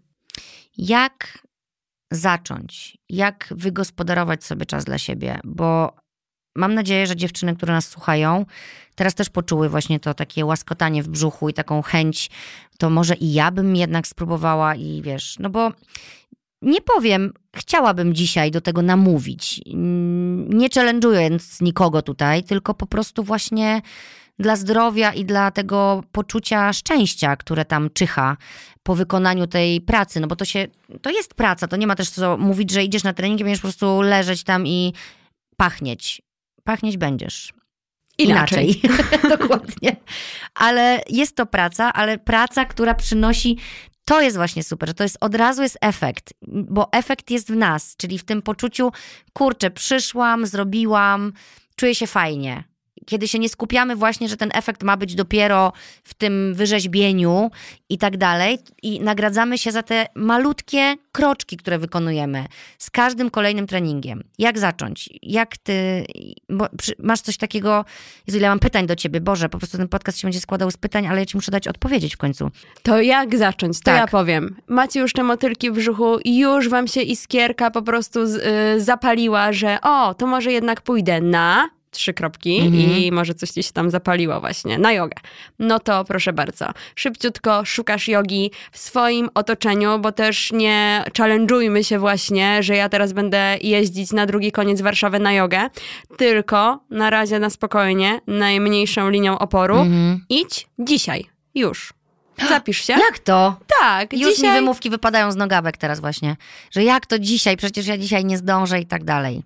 Jak 0.79 1.39
zacząć? 2.11 2.99
Jak 3.09 3.49
wygospodarować 3.51 4.45
sobie 4.45 4.67
czas 4.67 4.85
dla 4.85 4.99
siebie? 4.99 5.41
Bo 5.45 6.02
mam 6.57 6.75
nadzieję, 6.75 7.07
że 7.07 7.17
dziewczyny, 7.17 7.57
które 7.57 7.73
nas 7.73 7.89
słuchają, 7.89 8.47
teraz 8.95 9.15
też 9.15 9.31
poczuły 9.31 9.69
właśnie 9.69 10.01
to 10.01 10.15
takie 10.15 10.45
łaskotanie 10.45 11.03
w 11.03 11.09
brzuchu 11.09 11.49
i 11.49 11.55
taką 11.55 11.83
chęć, 11.83 12.31
to 12.79 12.91
może 12.91 13.15
i 13.15 13.33
ja 13.33 13.51
bym 13.51 13.77
jednak 13.77 14.07
spróbowała 14.07 14.75
i 14.75 15.03
wiesz, 15.03 15.37
no 15.39 15.51
bo 15.51 15.73
nie 16.63 16.81
powiem, 16.81 17.33
chciałabym 17.57 18.15
dzisiaj 18.15 18.51
do 18.51 18.61
tego 18.61 18.83
namówić, 18.83 19.61
nie 20.49 20.69
challenge'ując 20.69 21.63
nikogo 21.63 22.03
tutaj, 22.03 22.45
tylko 22.45 22.75
po 22.75 22.87
prostu 22.87 23.23
właśnie 23.23 23.83
dla 24.39 24.57
zdrowia 24.57 25.13
i 25.13 25.25
dla 25.25 25.51
tego 25.51 26.05
poczucia 26.13 26.73
szczęścia, 26.73 27.37
które 27.37 27.65
tam 27.65 27.91
czyha 27.95 28.37
po 28.83 28.95
wykonaniu 28.95 29.47
tej 29.47 29.81
pracy, 29.81 30.21
no 30.21 30.27
bo 30.27 30.37
to 30.37 30.45
się, 30.45 30.67
to 31.03 31.11
jest 31.11 31.35
praca, 31.35 31.69
to 31.69 31.77
nie 31.77 31.87
ma 31.87 31.95
też 31.95 32.11
co 32.11 32.37
mówić, 32.37 32.71
że 32.71 32.85
idziesz 32.85 33.05
na 33.05 33.13
trening 33.13 33.41
i 33.41 33.45
będziesz 33.45 33.61
po 33.61 33.69
prostu 33.69 34.01
leżeć 34.01 34.45
tam 34.45 34.67
i 34.67 34.93
pachnieć. 35.57 36.23
Pachnieć 36.65 36.97
będziesz. 36.97 37.53
inaczej. 38.19 38.81
inaczej. 38.85 39.29
Dokładnie. 39.39 39.97
Ale 40.55 41.03
jest 41.09 41.37
to 41.37 41.47
praca, 41.47 41.93
ale 41.93 42.19
praca, 42.19 42.65
która 42.65 42.95
przynosi 42.95 43.59
to 44.05 44.21
jest 44.21 44.37
właśnie 44.37 44.63
super, 44.63 44.89
że 44.89 44.95
to 44.95 45.03
jest 45.03 45.17
od 45.21 45.35
razu 45.35 45.63
jest 45.63 45.79
efekt, 45.81 46.35
bo 46.49 46.93
efekt 46.93 47.31
jest 47.31 47.53
w 47.53 47.57
nas, 47.57 47.97
czyli 47.97 48.19
w 48.19 48.25
tym 48.25 48.43
poczuciu, 48.43 48.93
kurczę, 49.33 49.71
przyszłam, 49.71 50.47
zrobiłam, 50.47 51.33
czuję 51.77 51.95
się 51.95 52.07
fajnie 52.07 52.72
kiedy 53.07 53.29
się 53.29 53.39
nie 53.39 53.49
skupiamy 53.49 53.97
właśnie, 53.97 54.29
że 54.29 54.37
ten 54.37 54.51
efekt 54.55 54.83
ma 54.83 54.97
być 54.97 55.15
dopiero 55.15 55.73
w 56.05 56.15
tym 56.15 56.55
wyrzeźbieniu 56.55 57.51
i 57.89 57.99
tak 57.99 58.17
dalej, 58.17 58.59
i 58.83 59.01
nagradzamy 59.01 59.59
się 59.59 59.73
za 59.73 59.83
te 59.83 60.07
malutkie 60.15 60.97
kroczki, 61.13 61.57
które 61.57 61.79
wykonujemy 61.79 62.47
z 62.79 62.91
każdym 62.91 63.31
kolejnym 63.31 63.67
treningiem. 63.67 64.23
Jak 64.39 64.59
zacząć? 64.59 65.09
Jak 65.23 65.57
ty, 65.57 66.05
masz 66.99 67.21
coś 67.21 67.37
takiego, 67.37 67.85
Jezu, 68.27 68.39
ile 68.39 68.49
mam 68.49 68.59
pytań 68.59 68.87
do 68.87 68.97
ciebie, 68.97 69.21
Boże, 69.21 69.49
po 69.49 69.59
prostu 69.59 69.77
ten 69.79 69.89
podcast 69.89 70.19
się 70.19 70.27
będzie 70.27 70.41
składał 70.41 70.71
z 70.71 70.77
pytań, 70.77 71.07
ale 71.07 71.21
ja 71.21 71.27
ci 71.27 71.37
muszę 71.37 71.51
dać 71.51 71.69
odpowiedzieć 71.69 72.15
w 72.15 72.19
końcu. 72.19 72.51
To 72.83 73.01
jak 73.01 73.39
zacząć? 73.39 73.79
To 73.79 73.85
tak. 73.85 74.01
ja 74.01 74.07
powiem. 74.07 74.57
Macie 74.69 75.01
już 75.01 75.13
te 75.13 75.23
motylki 75.23 75.71
w 75.71 75.75
brzuchu, 75.75 76.19
już 76.25 76.69
wam 76.69 76.89
się 76.89 77.01
iskierka 77.03 77.71
po 77.71 77.83
prostu 77.83 78.27
z, 78.27 78.37
y, 78.37 78.85
zapaliła, 78.85 79.53
że 79.53 79.79
o, 79.83 80.15
to 80.15 80.27
może 80.27 80.53
jednak 80.53 80.81
pójdę 80.81 81.21
na 81.21 81.69
trzy 81.93 82.15
kropki 82.15 82.61
-hmm. 82.61 82.99
i 82.99 83.13
może 83.13 83.35
coś 83.35 83.51
ci 83.51 83.63
się 83.63 83.73
tam 83.73 83.91
zapaliło 83.91 84.41
właśnie 84.41 84.79
na 84.79 84.93
jogę. 84.93 85.17
No 85.59 85.81
to 85.81 86.05
proszę 86.05 86.33
bardzo, 86.33 86.67
szybciutko 86.97 87.65
szukasz 87.65 88.09
jogi 88.09 88.51
w 88.73 88.79
swoim 88.79 89.29
otoczeniu, 89.35 89.99
bo 89.99 90.13
też 90.13 90.53
nie 90.53 91.05
challenge'ujmy 91.19 91.83
się 91.83 91.99
właśnie, 91.99 92.63
że 92.63 92.77
ja 92.77 92.89
teraz 92.89 93.13
będę 93.13 93.57
jeździć 93.61 94.13
na 94.13 94.27
drugi 94.27 94.53
koniec 94.53 94.81
Warszawy 94.81 95.19
na 95.19 95.33
jogę, 95.33 95.69
tylko 96.17 96.85
na 96.91 97.11
razie 97.11 97.39
na 97.39 97.51
spokojnie, 97.51 98.21
najmniejszą 98.27 99.11
linią 99.11 99.39
oporu. 99.39 99.77
-hmm. 99.77 100.17
Idź 100.29 100.67
dzisiaj, 100.79 101.25
już. 101.55 101.93
Zapisz 102.49 102.85
się. 102.85 102.93
Jak 102.93 103.19
to? 103.19 103.57
Tak. 103.81 104.13
Już 104.13 104.37
dzisiaj... 104.37 104.51
mi 104.51 104.57
wymówki 104.57 104.91
wypadają 104.91 105.33
z 105.33 105.37
nogawek 105.37 105.77
teraz 105.77 106.01
właśnie. 106.01 106.37
Że 106.71 106.85
jak 106.85 107.07
to 107.07 107.19
dzisiaj? 107.19 107.57
Przecież 107.57 107.87
ja 107.87 107.99
dzisiaj 107.99 108.25
nie 108.25 108.39
zdążę 108.39 108.81
i 108.81 108.87
tak 108.87 109.05
dalej 109.05 109.43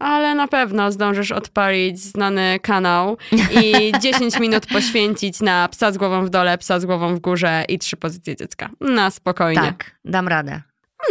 ale 0.00 0.34
na 0.34 0.48
pewno 0.48 0.92
zdążysz 0.92 1.32
odpalić 1.32 2.00
znany 2.00 2.58
kanał 2.62 3.16
i 3.62 3.92
10 4.02 4.38
minut 4.38 4.66
poświęcić 4.66 5.40
na 5.40 5.68
psa 5.68 5.92
z 5.92 5.98
głową 5.98 6.24
w 6.24 6.30
dole, 6.30 6.58
psa 6.58 6.80
z 6.80 6.84
głową 6.84 7.14
w 7.14 7.20
górze 7.20 7.64
i 7.68 7.78
trzy 7.78 7.96
pozycje 7.96 8.36
dziecka. 8.36 8.70
Na 8.80 9.10
spokojnie. 9.10 9.62
Tak, 9.62 9.90
dam 10.04 10.28
radę. 10.28 10.62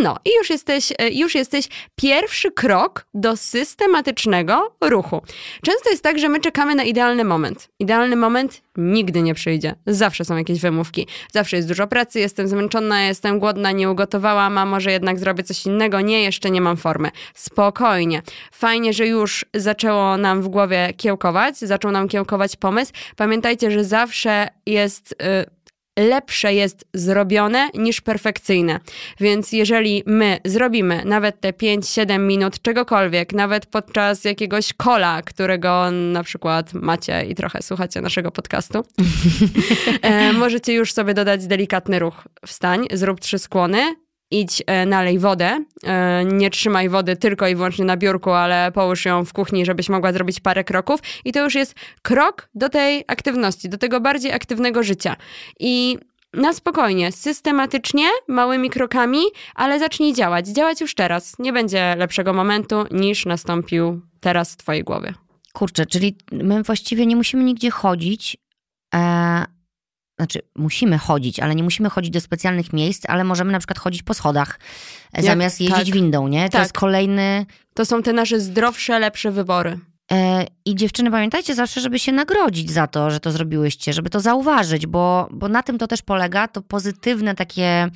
No 0.02 0.16
i 0.26 0.30
już 0.38 0.50
jesteś, 0.50 0.94
e, 0.98 1.10
już 1.10 1.36
jesteś 1.36 1.68
pierwszy 1.96 2.52
krok 2.52 3.06
do 3.14 3.38
systematycznego 3.38 4.76
ruchu. 4.82 5.22
Często 5.66 5.90
jest 5.90 6.04
tak, 6.04 6.20
że 6.20 6.30
my 6.30 6.40
czekamy 6.40 6.76
na 6.76 6.84
idealny 6.84 7.24
moment. 7.24 7.70
Idealny 7.80 8.16
moment 8.16 8.62
nigdy 8.78 9.22
nie 9.22 9.34
przyjdzie. 9.34 9.76
Zawsze 9.86 10.26
są 10.26 10.38
jakieś 10.38 10.60
wymówki. 10.60 11.08
Zawsze 11.32 11.56
jest 11.56 11.68
dużo 11.68 11.88
pracy, 11.88 12.20
jestem 12.20 12.48
zmęczona, 12.48 13.04
jestem 13.04 13.40
głodna, 13.40 13.72
nie 13.72 13.92
ugotowałam, 13.92 14.58
a 14.58 14.66
może 14.66 14.92
jednak 14.92 15.20
zrobię 15.20 15.44
coś 15.44 15.66
innego. 15.66 16.02
Nie, 16.02 16.24
jeszcze 16.24 16.52
nie 16.52 16.62
mam 16.62 16.78
formy. 16.78 17.10
Spokojnie. 17.34 18.22
Fajnie, 18.52 18.94
że 18.94 19.08
już 19.08 19.46
zaczęło 19.54 20.18
nam 20.18 20.42
w 20.42 20.48
głowie 20.48 20.94
kiełkować, 20.98 21.58
zaczął 21.58 21.92
nam 21.92 22.08
kiełkować 22.08 22.56
pomysł. 22.56 22.92
Pamiętajcie, 23.16 23.72
że 23.72 23.84
zawsze 23.84 24.48
jest... 24.66 25.16
Yy, 25.20 25.59
lepsze 26.00 26.54
jest 26.54 26.86
zrobione 26.94 27.70
niż 27.74 28.02
perfekcyjne. 28.02 28.80
Więc 29.20 29.52
jeżeli 29.52 30.04
my 30.06 30.40
zrobimy 30.46 31.06
nawet 31.06 31.42
te 31.42 31.52
5-7 31.52 32.20
minut 32.20 32.62
czegokolwiek, 32.62 33.34
nawet 33.34 33.66
podczas 33.66 34.24
jakiegoś 34.24 34.74
kola, 34.74 35.22
którego 35.22 35.92
na 35.92 36.24
przykład 36.24 36.74
macie 36.74 37.26
i 37.26 37.36
trochę 37.36 37.62
słuchacie 37.62 38.02
naszego 38.02 38.32
podcastu, 38.32 38.80
e, 40.02 40.34
możecie 40.34 40.74
już 40.74 40.94
sobie 40.94 41.14
dodać 41.14 41.48
delikatny 41.48 42.00
ruch. 42.00 42.24
Wstań, 42.46 42.88
zrób 42.94 43.20
trzy 43.20 43.40
skłony, 43.40 43.96
idź 44.32 44.64
e, 44.68 44.86
nalej 44.86 45.20
wodę. 45.20 45.64
E, 45.84 46.26
nie 46.26 46.50
trzymaj 46.50 46.90
wody 46.90 47.16
tylko 47.16 47.48
i 47.48 47.56
wyłącznie 47.56 47.86
na 47.86 47.98
biurku, 47.98 48.32
ale 48.32 48.72
połóż 48.72 49.06
ją 49.06 49.26
w 49.26 49.34
kuchni, 49.34 49.66
żebyś 49.66 49.90
mogła 49.90 50.14
zrobić 50.14 50.40
parę 50.40 50.64
kroków. 50.64 51.00
I 51.26 51.32
to 51.32 51.44
już 51.44 51.56
jest 51.56 51.76
krok 52.02 52.50
do 52.56 52.70
tej 52.70 53.04
aktywności, 53.08 53.70
do 53.70 53.78
tego 53.78 54.02
bardziej 54.02 54.32
aktywnego 54.32 54.84
życia. 54.84 55.16
I 55.60 55.98
na 56.34 56.54
spokojnie, 56.54 57.12
systematycznie, 57.12 58.06
małymi 58.28 58.70
krokami, 58.70 59.22
ale 59.56 59.80
zacznij 59.80 60.14
działać. 60.14 60.48
Działać 60.48 60.82
już 60.82 60.96
teraz. 60.96 61.40
Nie 61.40 61.54
będzie 61.54 61.96
lepszego 61.98 62.34
momentu 62.34 62.86
niż 62.92 63.26
nastąpił 63.26 64.02
teraz 64.20 64.54
w 64.54 64.58
Twojej 64.58 64.84
głowie. 64.84 65.14
Kurczę, 65.54 65.86
czyli 65.86 66.18
my 66.32 66.64
właściwie 66.64 67.06
nie 67.06 67.16
musimy 67.16 67.44
nigdzie 67.44 67.72
chodzić. 67.72 68.38
E, 68.96 69.46
znaczy, 70.20 70.40
musimy 70.56 70.98
chodzić, 70.98 71.40
ale 71.40 71.56
nie 71.56 71.64
musimy 71.64 71.90
chodzić 71.90 72.12
do 72.12 72.22
specjalnych 72.22 72.74
miejsc, 72.74 73.04
ale 73.08 73.24
możemy 73.24 73.52
na 73.52 73.60
przykład 73.60 73.80
chodzić 73.80 74.04
po 74.04 74.14
schodach, 74.14 74.60
Jak, 75.14 75.26
zamiast 75.26 75.62
jeździć 75.62 75.86
tak. 75.86 75.94
windą, 75.94 76.28
nie? 76.28 76.46
To 76.46 76.52
tak. 76.52 76.62
jest 76.62 76.74
kolejny. 76.74 77.46
To 77.74 77.86
są 77.86 78.04
te 78.04 78.14
nasze 78.14 78.40
zdrowsze, 78.40 79.00
lepsze 79.00 79.32
wybory. 79.32 79.80
E, 80.12 80.46
I 80.66 80.76
dziewczyny, 80.76 81.12
pamiętajcie 81.12 81.56
zawsze, 81.56 81.82
żeby 81.82 82.00
się 82.00 82.12
nagrodzić 82.12 82.72
za 82.72 82.88
to, 82.88 83.12
że 83.12 83.20
to 83.20 83.32
zrobiłyście, 83.32 83.94
żeby 83.94 84.10
to 84.10 84.20
zauważyć, 84.20 84.88
bo, 84.88 85.28
bo 85.32 85.48
na 85.48 85.64
tym 85.64 85.78
to 85.78 85.88
też 85.88 86.02
polega, 86.02 86.48
to 86.48 86.62
pozytywne 86.62 87.36
takie 87.36 87.88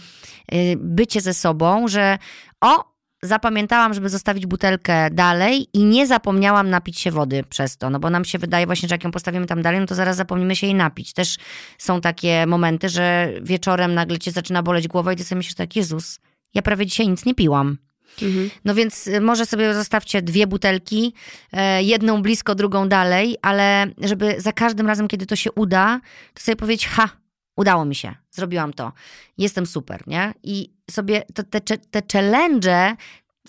y, 0.53 0.76
bycie 0.80 1.21
ze 1.21 1.34
sobą, 1.34 1.88
że 1.88 2.17
o, 2.61 2.93
zapamiętałam, 3.24 3.93
żeby 3.93 4.09
zostawić 4.09 4.45
butelkę 4.45 5.09
dalej 5.11 5.67
i 5.74 5.86
nie 5.86 6.07
zapomniałam 6.07 6.69
napić 6.69 6.99
się 6.99 7.11
wody 7.11 7.43
przez 7.49 7.78
to, 7.78 7.89
no 7.89 7.99
bo 7.99 8.09
nam 8.09 8.26
się 8.26 8.39
wydaje 8.39 8.65
właśnie, 8.65 8.89
że 8.89 8.95
jak 8.95 9.03
ją 9.03 9.11
postawimy 9.11 9.45
tam 9.45 9.61
dalej, 9.61 9.80
no 9.80 9.86
to 9.86 9.95
zaraz 9.95 10.17
zapomnimy 10.17 10.55
się 10.55 10.67
jej 10.67 10.76
napić. 10.76 11.13
Też 11.13 11.38
są 11.78 12.01
takie 12.01 12.45
momenty, 12.47 12.89
że 12.89 13.34
wieczorem 13.41 13.93
nagle 13.93 14.19
cię 14.19 14.32
zaczyna 14.32 14.63
boleć 14.63 14.88
głowa 14.88 15.13
i 15.13 15.15
ty 15.15 15.24
sobie 15.24 15.38
myślisz 15.38 15.55
tak, 15.55 15.76
Jezus, 15.76 16.19
ja 16.53 16.61
prawie 16.61 16.86
dzisiaj 16.86 17.07
nic 17.07 17.26
nie 17.26 17.36
piłam. 17.36 17.78
Mhm. 18.21 18.49
No 18.65 18.76
więc 18.76 19.07
y, 19.07 19.21
może 19.21 19.45
sobie 19.45 19.74
zostawcie 19.74 20.21
dwie 20.21 20.47
butelki, 20.47 21.13
e, 21.51 21.84
jedną 21.84 22.21
blisko, 22.21 22.55
drugą 22.55 22.89
dalej, 22.89 23.38
ale 23.41 23.88
żeby 23.97 24.36
za 24.38 24.51
każdym 24.51 24.88
razem, 24.88 25.07
kiedy 25.07 25.26
to 25.26 25.36
się 25.36 25.51
uda, 25.51 26.01
to 26.34 26.43
sobie 26.43 26.55
powiedzieć, 26.55 26.88
ha, 26.88 27.09
udało 27.58 27.86
mi 27.86 27.95
się, 27.95 28.16
zrobiłam 28.32 28.74
to, 28.74 28.91
jestem 29.38 29.66
super, 29.66 30.08
nie? 30.08 30.34
I 30.43 30.74
sobie 30.91 31.24
to, 31.34 31.43
te, 31.43 31.78
te 31.78 32.01
challenge 32.14 32.95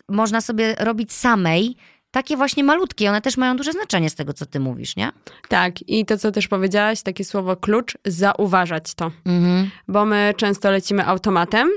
można 0.08 0.40
sobie 0.40 0.74
robić 0.74 1.12
samej, 1.12 1.76
takie 2.10 2.36
właśnie 2.36 2.64
malutkie, 2.64 3.08
one 3.08 3.20
też 3.20 3.36
mają 3.36 3.56
duże 3.56 3.72
znaczenie 3.72 4.10
z 4.10 4.14
tego, 4.14 4.32
co 4.32 4.46
ty 4.46 4.60
mówisz, 4.60 4.96
nie? 4.96 5.12
Tak, 5.48 5.88
i 5.88 6.06
to, 6.06 6.18
co 6.18 6.32
też 6.32 6.48
powiedziałaś, 6.48 7.02
takie 7.02 7.24
słowo 7.24 7.56
klucz, 7.56 7.98
zauważać 8.04 8.94
to. 8.94 9.10
Mhm. 9.24 9.70
Bo 9.88 10.04
my 10.04 10.34
często 10.36 10.70
lecimy 10.70 11.06
automatem 11.06 11.70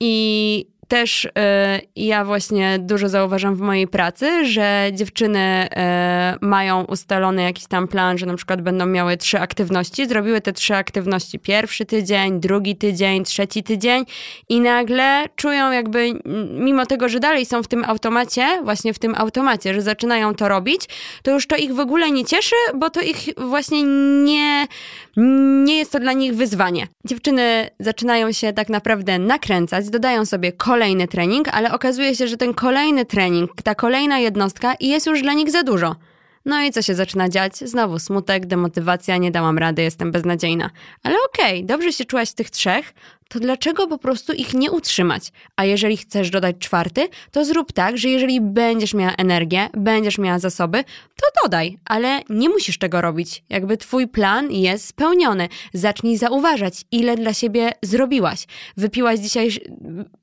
i 0.00 0.66
też 0.90 1.24
y, 1.24 1.30
ja 1.96 2.24
właśnie 2.24 2.78
dużo 2.78 3.08
zauważam 3.08 3.56
w 3.56 3.60
mojej 3.60 3.88
pracy, 3.88 4.44
że 4.44 4.90
dziewczyny 4.92 5.68
y, 6.42 6.46
mają 6.46 6.84
ustalony 6.84 7.42
jakiś 7.42 7.66
tam 7.66 7.88
plan, 7.88 8.18
że 8.18 8.26
na 8.26 8.36
przykład 8.36 8.62
będą 8.62 8.86
miały 8.86 9.16
trzy 9.16 9.38
aktywności, 9.38 10.08
zrobiły 10.08 10.40
te 10.40 10.52
trzy 10.52 10.74
aktywności 10.74 11.38
pierwszy 11.38 11.86
tydzień, 11.86 12.40
drugi 12.40 12.76
tydzień, 12.76 13.24
trzeci 13.24 13.62
tydzień 13.62 14.04
i 14.48 14.60
nagle 14.60 15.26
czują 15.36 15.72
jakby, 15.72 16.20
mimo 16.50 16.86
tego, 16.86 17.08
że 17.08 17.20
dalej 17.20 17.46
są 17.46 17.62
w 17.62 17.68
tym 17.68 17.84
automacie, 17.84 18.60
właśnie 18.64 18.94
w 18.94 18.98
tym 18.98 19.14
automacie, 19.14 19.74
że 19.74 19.82
zaczynają 19.82 20.34
to 20.34 20.48
robić, 20.48 20.82
to 21.22 21.30
już 21.30 21.46
to 21.46 21.56
ich 21.56 21.74
w 21.74 21.80
ogóle 21.80 22.10
nie 22.10 22.24
cieszy, 22.24 22.56
bo 22.74 22.90
to 22.90 23.00
ich 23.00 23.28
właśnie 23.36 23.82
nie, 24.22 24.66
nie 25.64 25.78
jest 25.78 25.92
to 25.92 26.00
dla 26.00 26.12
nich 26.12 26.34
wyzwanie. 26.34 26.86
Dziewczyny 27.04 27.70
zaczynają 27.80 28.32
się 28.32 28.52
tak 28.52 28.68
naprawdę 28.68 29.18
nakręcać, 29.18 29.90
dodają 29.90 30.24
sobie 30.24 30.52
kolejny 30.52 31.08
trening, 31.08 31.48
ale 31.48 31.72
okazuje 31.72 32.14
się, 32.16 32.28
że 32.28 32.36
ten 32.36 32.54
kolejny 32.54 33.04
trening, 33.04 33.50
ta 33.64 33.74
kolejna 33.74 34.18
jednostka 34.18 34.74
jest 34.80 35.06
już 35.06 35.22
dla 35.22 35.32
nich 35.32 35.50
za 35.50 35.62
dużo. 35.62 35.96
No 36.44 36.62
i 36.62 36.70
co 36.70 36.82
się 36.82 36.94
zaczyna 36.94 37.28
dziać? 37.28 37.56
Znowu 37.56 37.98
smutek, 37.98 38.46
demotywacja, 38.46 39.16
nie 39.16 39.30
dałam 39.30 39.58
rady, 39.58 39.82
jestem 39.82 40.12
beznadziejna. 40.12 40.70
Ale 41.02 41.16
okej, 41.32 41.56
okay, 41.56 41.66
dobrze 41.66 41.92
się 41.92 42.04
czułaś 42.04 42.30
w 42.30 42.34
tych 42.34 42.50
trzech, 42.50 42.94
to 43.30 43.40
dlaczego 43.40 43.86
po 43.86 43.98
prostu 43.98 44.32
ich 44.32 44.54
nie 44.54 44.70
utrzymać? 44.70 45.32
A 45.56 45.64
jeżeli 45.64 45.96
chcesz 45.96 46.30
dodać 46.30 46.56
czwarty, 46.58 47.08
to 47.30 47.44
zrób 47.44 47.72
tak, 47.72 47.98
że 47.98 48.08
jeżeli 48.08 48.40
będziesz 48.40 48.94
miała 48.94 49.12
energię, 49.12 49.68
będziesz 49.72 50.18
miała 50.18 50.38
zasoby, 50.38 50.84
to 51.16 51.42
dodaj, 51.42 51.78
ale 51.84 52.20
nie 52.28 52.48
musisz 52.48 52.78
tego 52.78 53.00
robić. 53.00 53.44
Jakby 53.48 53.76
twój 53.76 54.08
plan 54.08 54.52
jest 54.52 54.86
spełniony. 54.86 55.48
Zacznij 55.72 56.16
zauważać, 56.16 56.84
ile 56.92 57.16
dla 57.16 57.34
siebie 57.34 57.72
zrobiłaś. 57.82 58.46
Wypiłaś 58.76 59.20
dzisiaj 59.20 59.50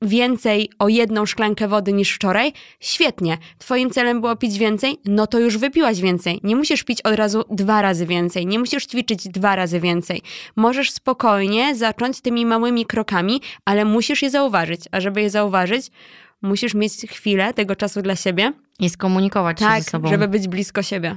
więcej 0.02 0.70
o 0.78 0.88
jedną 0.88 1.26
szklankę 1.26 1.68
wody 1.68 1.92
niż 1.92 2.14
wczoraj? 2.14 2.52
Świetnie. 2.80 3.38
Twoim 3.58 3.90
celem 3.90 4.20
było 4.20 4.36
pić 4.36 4.58
więcej? 4.58 4.96
No 5.04 5.26
to 5.26 5.38
już 5.38 5.58
wypiłaś 5.58 6.00
więcej. 6.00 6.40
Nie 6.42 6.56
musisz 6.56 6.84
pić 6.84 7.02
od 7.02 7.14
razu 7.14 7.44
dwa 7.50 7.82
razy 7.82 8.06
więcej. 8.06 8.46
Nie 8.46 8.58
musisz 8.58 8.86
ćwiczyć 8.86 9.28
dwa 9.28 9.56
razy 9.56 9.80
więcej. 9.80 10.22
Możesz 10.56 10.90
spokojnie 10.90 11.74
zacząć 11.74 12.20
tymi 12.20 12.46
małymi 12.46 12.86
krokami 12.86 12.97
krokami, 12.98 13.40
ale 13.64 13.84
musisz 13.84 14.22
je 14.22 14.30
zauważyć. 14.30 14.80
A 14.92 15.00
żeby 15.00 15.22
je 15.22 15.30
zauważyć, 15.30 15.90
musisz 16.42 16.74
mieć 16.74 16.92
chwilę 16.92 17.54
tego 17.54 17.76
czasu 17.76 18.02
dla 18.02 18.16
siebie. 18.16 18.52
I 18.78 18.90
skomunikować 18.90 19.58
tak, 19.58 19.76
się 19.76 19.82
ze 19.82 19.90
sobą. 19.90 20.08
żeby 20.08 20.28
być 20.28 20.48
blisko 20.48 20.82
siebie. 20.82 21.16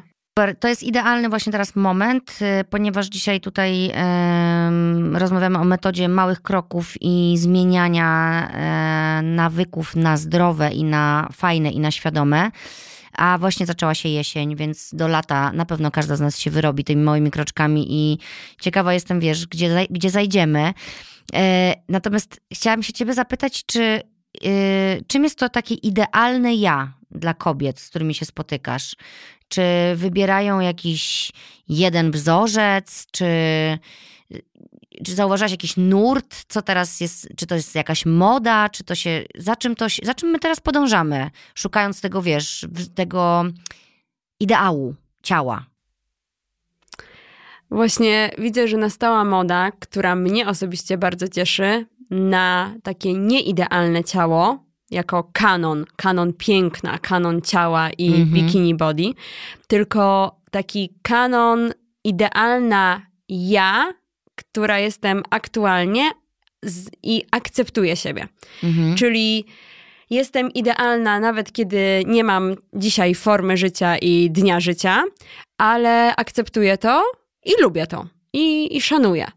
To 0.59 0.67
jest 0.67 0.83
idealny 0.83 1.29
właśnie 1.29 1.51
teraz 1.51 1.75
moment, 1.75 2.39
y, 2.61 2.63
ponieważ 2.63 3.07
dzisiaj 3.07 3.41
tutaj 3.41 3.91
rozmawiamy 5.13 5.57
o 5.57 5.63
metodzie 5.63 6.07
małych 6.07 6.41
kroków 6.41 6.93
i 7.01 7.35
zmieniania 7.37 8.09
e, 8.53 9.21
nawyków 9.21 9.95
na 9.95 10.17
zdrowe 10.17 10.69
i 10.71 10.83
na 10.83 11.29
fajne 11.33 11.71
i 11.71 11.79
na 11.79 11.91
świadome. 11.91 12.51
A 13.17 13.37
właśnie 13.37 13.65
zaczęła 13.65 13.95
się 13.95 14.09
jesień, 14.09 14.55
więc 14.55 14.89
do 14.93 15.07
lata 15.07 15.51
na 15.51 15.65
pewno 15.65 15.91
każda 15.91 16.15
z 16.15 16.21
nas 16.21 16.39
się 16.39 16.51
wyrobi 16.51 16.83
tymi 16.83 17.03
małymi 17.03 17.31
kroczkami 17.31 17.85
i 17.89 18.17
ciekawa 18.61 18.93
jestem, 18.93 19.19
wiesz, 19.19 19.47
gdzie, 19.47 19.87
gdzie 19.89 20.09
zajdziemy. 20.09 20.73
E, 21.33 21.75
natomiast 21.89 22.41
chciałam 22.53 22.83
się 22.83 22.93
ciebie 22.93 23.13
zapytać, 23.13 23.65
czy 23.65 24.01
y, 24.45 25.03
czym 25.07 25.23
jest 25.23 25.39
to 25.39 25.49
takie 25.49 25.75
idealne 25.75 26.55
ja 26.55 26.93
dla 27.11 27.33
kobiet, 27.33 27.79
z 27.79 27.89
którymi 27.89 28.13
się 28.13 28.25
spotykasz? 28.25 28.95
Czy 29.47 29.61
wybierają 29.95 30.59
jakiś 30.59 31.31
jeden 31.67 32.11
wzorzec, 32.11 33.05
czy, 33.11 33.27
czy 35.05 35.15
zauważasz 35.15 35.51
jakiś 35.51 35.77
nurt, 35.77 36.43
co 36.47 36.61
teraz 36.61 37.01
jest, 37.01 37.27
czy 37.37 37.47
to 37.47 37.55
jest 37.55 37.75
jakaś 37.75 38.05
moda, 38.05 38.69
czy 38.69 38.83
to 38.83 38.95
się, 38.95 39.23
za 39.35 39.55
czym, 39.55 39.75
to, 39.75 39.85
za 40.03 40.13
czym 40.13 40.29
my 40.29 40.39
teraz 40.39 40.59
podążamy, 40.59 41.29
szukając 41.55 42.01
tego, 42.01 42.21
wiesz, 42.21 42.67
tego 42.95 43.43
ideału 44.39 44.95
ciała? 45.23 45.70
Właśnie 47.71 48.31
widzę, 48.37 48.67
że 48.67 48.77
nastała 48.77 49.25
moda, 49.25 49.71
która 49.71 50.15
mnie 50.15 50.47
osobiście 50.47 50.97
bardzo 50.97 51.27
cieszy, 51.27 51.85
na 52.09 52.75
takie 52.83 53.13
nieidealne 53.13 54.03
ciało, 54.03 54.65
jako 54.91 55.29
kanon, 55.33 55.85
kanon 55.95 56.33
piękna, 56.33 56.99
kanon 56.99 57.41
ciała 57.41 57.89
i 57.89 58.07
mm 58.07 58.27
-hmm. 58.27 58.33
bikini 58.33 58.75
body, 58.75 59.03
tylko 59.67 60.35
taki 60.51 60.93
kanon 61.01 61.71
idealna 62.03 63.01
ja, 63.29 63.93
która 64.35 64.79
jestem 64.79 65.23
aktualnie 65.29 66.11
z, 66.63 66.89
i 67.03 67.23
akceptuję 67.31 67.95
siebie. 67.95 68.27
-hmm. 68.63 68.95
Czyli 68.95 69.45
jestem 70.09 70.51
idealna 70.51 71.19
nawet 71.19 71.51
kiedy 71.51 72.03
nie 72.07 72.23
mam 72.23 72.55
dzisiaj 72.73 73.15
formy 73.15 73.57
życia 73.57 73.97
i 73.97 74.31
dnia 74.31 74.59
życia, 74.59 75.03
ale 75.57 76.15
akceptuję 76.15 76.77
to 76.77 77.03
i 77.45 77.61
lubię 77.61 77.87
to. 77.87 78.05
I, 78.33 78.77
i 78.77 78.81
szanuję. 78.81 79.27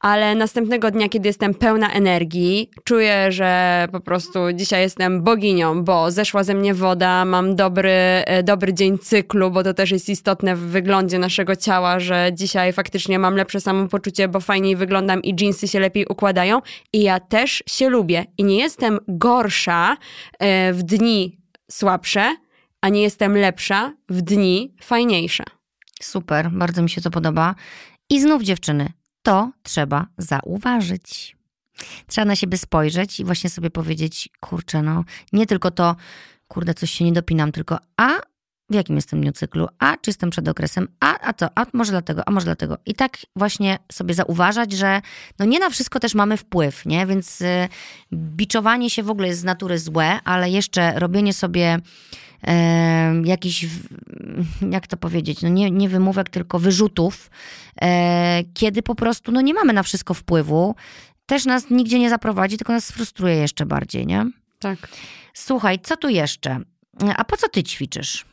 Ale 0.00 0.34
następnego 0.34 0.90
dnia, 0.90 1.08
kiedy 1.08 1.28
jestem 1.28 1.54
pełna 1.54 1.92
energii, 1.92 2.70
czuję, 2.84 3.32
że 3.32 3.88
po 3.92 4.00
prostu 4.00 4.38
dzisiaj 4.54 4.82
jestem 4.82 5.22
boginią, 5.22 5.84
bo 5.84 6.10
zeszła 6.10 6.44
ze 6.44 6.54
mnie 6.54 6.74
woda, 6.74 7.24
mam 7.24 7.56
dobry, 7.56 7.90
e, 7.90 8.42
dobry 8.42 8.74
dzień 8.74 8.98
cyklu, 8.98 9.50
bo 9.50 9.62
to 9.62 9.74
też 9.74 9.90
jest 9.90 10.08
istotne 10.08 10.56
w 10.56 10.60
wyglądzie 10.60 11.18
naszego 11.18 11.56
ciała, 11.56 12.00
że 12.00 12.30
dzisiaj 12.32 12.72
faktycznie 12.72 13.18
mam 13.18 13.36
lepsze 13.36 13.60
samopoczucie, 13.60 14.28
bo 14.28 14.40
fajniej 14.40 14.76
wyglądam 14.76 15.22
i 15.22 15.34
jeansy 15.40 15.68
się 15.68 15.80
lepiej 15.80 16.06
układają. 16.06 16.62
I 16.92 17.02
ja 17.02 17.20
też 17.20 17.62
się 17.66 17.88
lubię. 17.88 18.24
I 18.38 18.44
nie 18.44 18.58
jestem 18.58 18.98
gorsza 19.08 19.96
e, 20.38 20.72
w 20.72 20.82
dni 20.82 21.38
słabsze, 21.70 22.36
a 22.80 22.88
nie 22.88 23.02
jestem 23.02 23.36
lepsza 23.36 23.92
w 24.08 24.22
dni 24.22 24.74
fajniejsze. 24.82 25.44
Super, 26.02 26.50
bardzo 26.50 26.82
mi 26.82 26.90
się 26.90 27.00
to 27.00 27.10
podoba. 27.10 27.54
I 28.10 28.20
znów 28.20 28.42
dziewczyny, 28.42 28.92
to 29.22 29.50
trzeba 29.62 30.06
zauważyć. 30.18 31.36
Trzeba 32.06 32.24
na 32.24 32.36
siebie 32.36 32.58
spojrzeć 32.58 33.20
i 33.20 33.24
właśnie 33.24 33.50
sobie 33.50 33.70
powiedzieć, 33.70 34.28
kurczę, 34.40 34.82
no 34.82 35.04
nie 35.32 35.46
tylko 35.46 35.70
to, 35.70 35.96
kurde, 36.48 36.74
coś 36.74 36.90
się 36.90 37.04
nie 37.04 37.12
dopinam, 37.12 37.52
tylko 37.52 37.78
a 37.96 38.20
w 38.70 38.74
jakim 38.74 38.96
jestem 38.96 39.20
dniu 39.20 39.32
cyklu, 39.32 39.68
a 39.78 39.96
czy 39.96 40.10
jestem 40.10 40.30
przed 40.30 40.48
okresem, 40.48 40.88
a, 41.00 41.28
a 41.28 41.32
co, 41.32 41.48
a 41.54 41.66
może 41.72 41.92
dlatego, 41.92 42.28
a 42.28 42.30
może 42.30 42.44
dlatego. 42.44 42.78
I 42.86 42.94
tak 42.94 43.18
właśnie 43.36 43.78
sobie 43.92 44.14
zauważać, 44.14 44.72
że 44.72 45.00
no 45.38 45.44
nie 45.44 45.58
na 45.58 45.70
wszystko 45.70 46.00
też 46.00 46.14
mamy 46.14 46.36
wpływ, 46.36 46.86
nie? 46.86 47.06
Więc 47.06 47.40
y, 47.40 47.68
biczowanie 48.12 48.90
się 48.90 49.02
w 49.02 49.10
ogóle 49.10 49.28
jest 49.28 49.40
z 49.40 49.44
natury 49.44 49.78
złe, 49.78 50.20
ale 50.24 50.50
jeszcze 50.50 50.98
robienie 50.98 51.32
sobie 51.32 51.78
jakichś, 53.24 53.66
jak 54.70 54.86
to 54.86 54.96
powiedzieć, 54.96 55.42
no 55.42 55.48
nie, 55.48 55.70
nie 55.70 55.88
wymówek, 55.88 56.30
tylko 56.30 56.58
wyrzutów, 56.58 57.30
e, 57.82 58.42
kiedy 58.54 58.82
po 58.82 58.94
prostu 58.94 59.32
no 59.32 59.40
nie 59.40 59.54
mamy 59.54 59.72
na 59.72 59.82
wszystko 59.82 60.14
wpływu, 60.14 60.74
też 61.26 61.44
nas 61.44 61.70
nigdzie 61.70 61.98
nie 61.98 62.10
zaprowadzi, 62.10 62.56
tylko 62.56 62.72
nas 62.72 62.84
sfrustruje 62.84 63.36
jeszcze 63.36 63.66
bardziej, 63.66 64.06
nie? 64.06 64.30
Tak. 64.58 64.88
Słuchaj, 65.34 65.78
co 65.82 65.96
tu 65.96 66.08
jeszcze? 66.08 66.60
A 67.16 67.24
po 67.24 67.36
co 67.36 67.48
ty 67.48 67.62
ćwiczysz? 67.62 68.24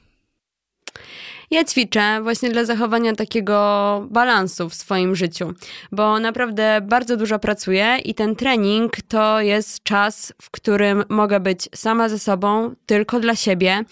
Ja 1.53 1.63
ćwiczę 1.63 2.19
właśnie 2.23 2.49
dla 2.49 2.65
zachowania 2.65 3.15
takiego 3.15 4.07
balansu 4.09 4.69
w 4.69 4.73
swoim 4.73 5.15
życiu, 5.15 5.53
bo 5.91 6.19
naprawdę 6.19 6.81
bardzo 6.81 7.17
dużo 7.17 7.39
pracuję 7.39 7.97
i 8.05 8.15
ten 8.15 8.35
trening 8.35 8.97
to 9.07 9.41
jest 9.41 9.83
czas, 9.83 10.33
w 10.41 10.51
którym 10.51 11.03
mogę 11.09 11.39
być 11.39 11.69
sama 11.75 12.09
ze 12.09 12.19
sobą, 12.19 12.75
tylko 12.85 13.19
dla 13.19 13.35
siebie 13.35 13.83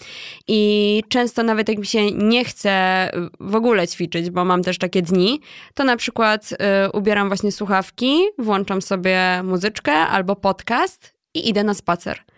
i 0.48 1.02
często 1.08 1.42
nawet 1.42 1.68
jak 1.68 1.78
mi 1.78 1.86
się 1.86 2.10
nie 2.10 2.44
chce 2.44 3.10
w 3.40 3.54
ogóle 3.54 3.88
ćwiczyć, 3.88 4.30
bo 4.30 4.44
mam 4.44 4.62
też 4.62 4.78
takie 4.78 5.02
dni, 5.02 5.40
to 5.74 5.84
na 5.84 5.96
przykład 5.96 6.52
y, 6.52 6.56
ubieram 6.92 7.28
właśnie 7.28 7.52
słuchawki, 7.52 8.20
włączam 8.38 8.82
sobie 8.82 9.42
muzyczkę 9.44 9.92
albo 9.92 10.36
podcast 10.36 11.14
i 11.34 11.48
idę 11.48 11.64
na 11.64 11.74
spacer. 11.74 12.31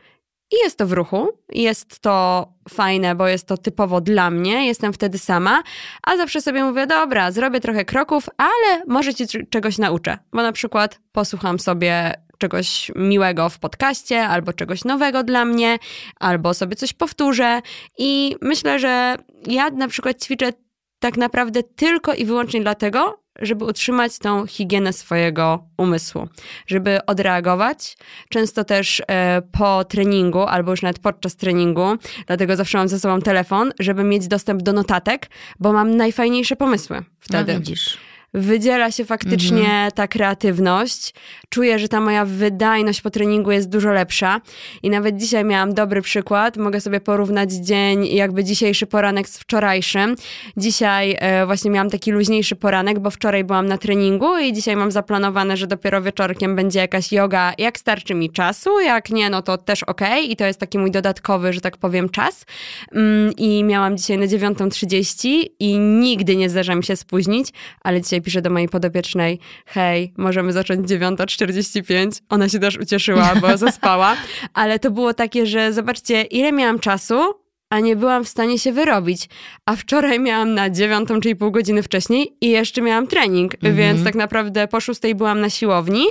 I 0.52 0.56
jest 0.64 0.78
to 0.78 0.86
w 0.86 0.92
ruchu, 0.92 1.28
jest 1.52 2.00
to 2.00 2.48
fajne, 2.68 3.14
bo 3.14 3.28
jest 3.28 3.46
to 3.46 3.56
typowo 3.56 4.00
dla 4.00 4.30
mnie, 4.30 4.66
jestem 4.66 4.92
wtedy 4.92 5.18
sama, 5.18 5.62
a 6.02 6.16
zawsze 6.16 6.40
sobie 6.40 6.64
mówię, 6.64 6.86
dobra, 6.86 7.30
zrobię 7.30 7.60
trochę 7.60 7.84
kroków, 7.84 8.26
ale 8.36 8.84
może 8.86 9.14
ci 9.14 9.24
czegoś 9.50 9.78
nauczę, 9.78 10.18
bo 10.32 10.42
na 10.42 10.52
przykład 10.52 11.00
posłucham 11.12 11.58
sobie 11.58 12.14
czegoś 12.38 12.90
miłego 12.96 13.48
w 13.48 13.58
podcaście, 13.58 14.28
albo 14.28 14.52
czegoś 14.52 14.84
nowego 14.84 15.22
dla 15.22 15.44
mnie, 15.44 15.78
albo 16.20 16.54
sobie 16.54 16.76
coś 16.76 16.92
powtórzę. 16.92 17.60
I 17.98 18.36
myślę, 18.42 18.78
że 18.78 19.16
ja 19.46 19.70
na 19.70 19.88
przykład 19.88 20.24
ćwiczę 20.24 20.52
tak 20.98 21.16
naprawdę 21.16 21.62
tylko 21.62 22.14
i 22.14 22.24
wyłącznie 22.24 22.60
dlatego, 22.60 23.23
żeby 23.40 23.64
utrzymać 23.64 24.18
tą 24.18 24.46
higienę 24.46 24.92
swojego 24.92 25.64
umysłu, 25.76 26.28
żeby 26.66 26.98
odreagować. 27.06 27.96
Często 28.28 28.64
też 28.64 29.02
e, 29.08 29.42
po 29.52 29.84
treningu, 29.84 30.42
albo 30.42 30.70
już 30.70 30.82
nawet 30.82 30.98
podczas 30.98 31.36
treningu, 31.36 31.86
dlatego 32.26 32.56
zawsze 32.56 32.78
mam 32.78 32.88
ze 32.88 33.00
sobą 33.00 33.20
telefon, 33.20 33.72
żeby 33.78 34.04
mieć 34.04 34.28
dostęp 34.28 34.62
do 34.62 34.72
notatek, 34.72 35.30
bo 35.60 35.72
mam 35.72 35.96
najfajniejsze 35.96 36.56
pomysły 36.56 37.02
wtedy. 37.20 37.52
No 37.52 37.58
widzisz 37.58 37.98
wydziela 38.34 38.90
się 38.90 39.04
faktycznie 39.04 39.58
mhm. 39.58 39.92
ta 39.92 40.08
kreatywność. 40.08 41.14
Czuję, 41.48 41.78
że 41.78 41.88
ta 41.88 42.00
moja 42.00 42.24
wydajność 42.24 43.00
po 43.00 43.10
treningu 43.10 43.50
jest 43.50 43.68
dużo 43.68 43.92
lepsza. 43.92 44.40
I 44.82 44.90
nawet 44.90 45.16
dzisiaj 45.16 45.44
miałam 45.44 45.74
dobry 45.74 46.02
przykład. 46.02 46.56
Mogę 46.56 46.80
sobie 46.80 47.00
porównać 47.00 47.52
dzień, 47.52 48.06
jakby 48.06 48.44
dzisiejszy 48.44 48.86
poranek 48.86 49.28
z 49.28 49.38
wczorajszym. 49.38 50.16
Dzisiaj 50.56 51.16
e, 51.18 51.46
właśnie 51.46 51.70
miałam 51.70 51.90
taki 51.90 52.12
luźniejszy 52.12 52.56
poranek, 52.56 52.98
bo 52.98 53.10
wczoraj 53.10 53.44
byłam 53.44 53.66
na 53.66 53.78
treningu 53.78 54.38
i 54.38 54.52
dzisiaj 54.52 54.76
mam 54.76 54.92
zaplanowane, 54.92 55.56
że 55.56 55.66
dopiero 55.66 56.02
wieczorkiem 56.02 56.56
będzie 56.56 56.78
jakaś 56.78 57.12
yoga. 57.12 57.52
Jak 57.58 57.78
starczy 57.78 58.14
mi 58.14 58.30
czasu, 58.30 58.80
jak 58.80 59.10
nie, 59.10 59.30
no 59.30 59.42
to 59.42 59.58
też 59.58 59.82
ok. 59.82 60.00
I 60.28 60.36
to 60.36 60.44
jest 60.44 60.60
taki 60.60 60.78
mój 60.78 60.90
dodatkowy, 60.90 61.52
że 61.52 61.60
tak 61.60 61.76
powiem, 61.76 62.08
czas. 62.08 62.46
Mm, 62.92 63.32
I 63.36 63.64
miałam 63.64 63.96
dzisiaj 63.96 64.18
na 64.18 64.26
9.30 64.26 65.44
i 65.60 65.78
nigdy 65.78 66.36
nie 66.36 66.50
zdarza 66.50 66.74
mi 66.74 66.84
się 66.84 66.96
spóźnić, 66.96 67.48
ale 67.80 68.00
dzisiaj 68.00 68.23
piszę 68.24 68.42
do 68.42 68.50
mojej 68.50 68.68
podopiecznej, 68.68 69.38
hej, 69.66 70.12
możemy 70.16 70.52
zacząć 70.52 70.90
9.45. 70.90 72.20
Ona 72.28 72.48
się 72.48 72.58
też 72.58 72.78
ucieszyła, 72.78 73.34
bo 73.40 73.56
zaspała. 73.66 74.16
Ale 74.54 74.78
to 74.78 74.90
było 74.90 75.14
takie, 75.14 75.46
że 75.46 75.72
zobaczcie, 75.72 76.22
ile 76.22 76.52
miałam 76.52 76.78
czasu, 76.78 77.43
a 77.74 77.80
nie 77.80 77.96
byłam 77.96 78.24
w 78.24 78.28
stanie 78.28 78.58
się 78.58 78.72
wyrobić. 78.72 79.28
A 79.66 79.76
wczoraj 79.76 80.20
miałam 80.20 80.54
na 80.54 80.70
dziewiątą, 80.70 81.20
czyli 81.20 81.36
pół 81.36 81.50
godziny 81.50 81.82
wcześniej 81.82 82.36
i 82.40 82.50
jeszcze 82.50 82.82
miałam 82.82 83.06
trening, 83.06 83.54
mhm. 83.54 83.76
więc 83.76 84.04
tak 84.04 84.14
naprawdę 84.14 84.68
po 84.68 84.80
szóstej 84.80 85.14
byłam 85.14 85.40
na 85.40 85.50
siłowni 85.50 86.04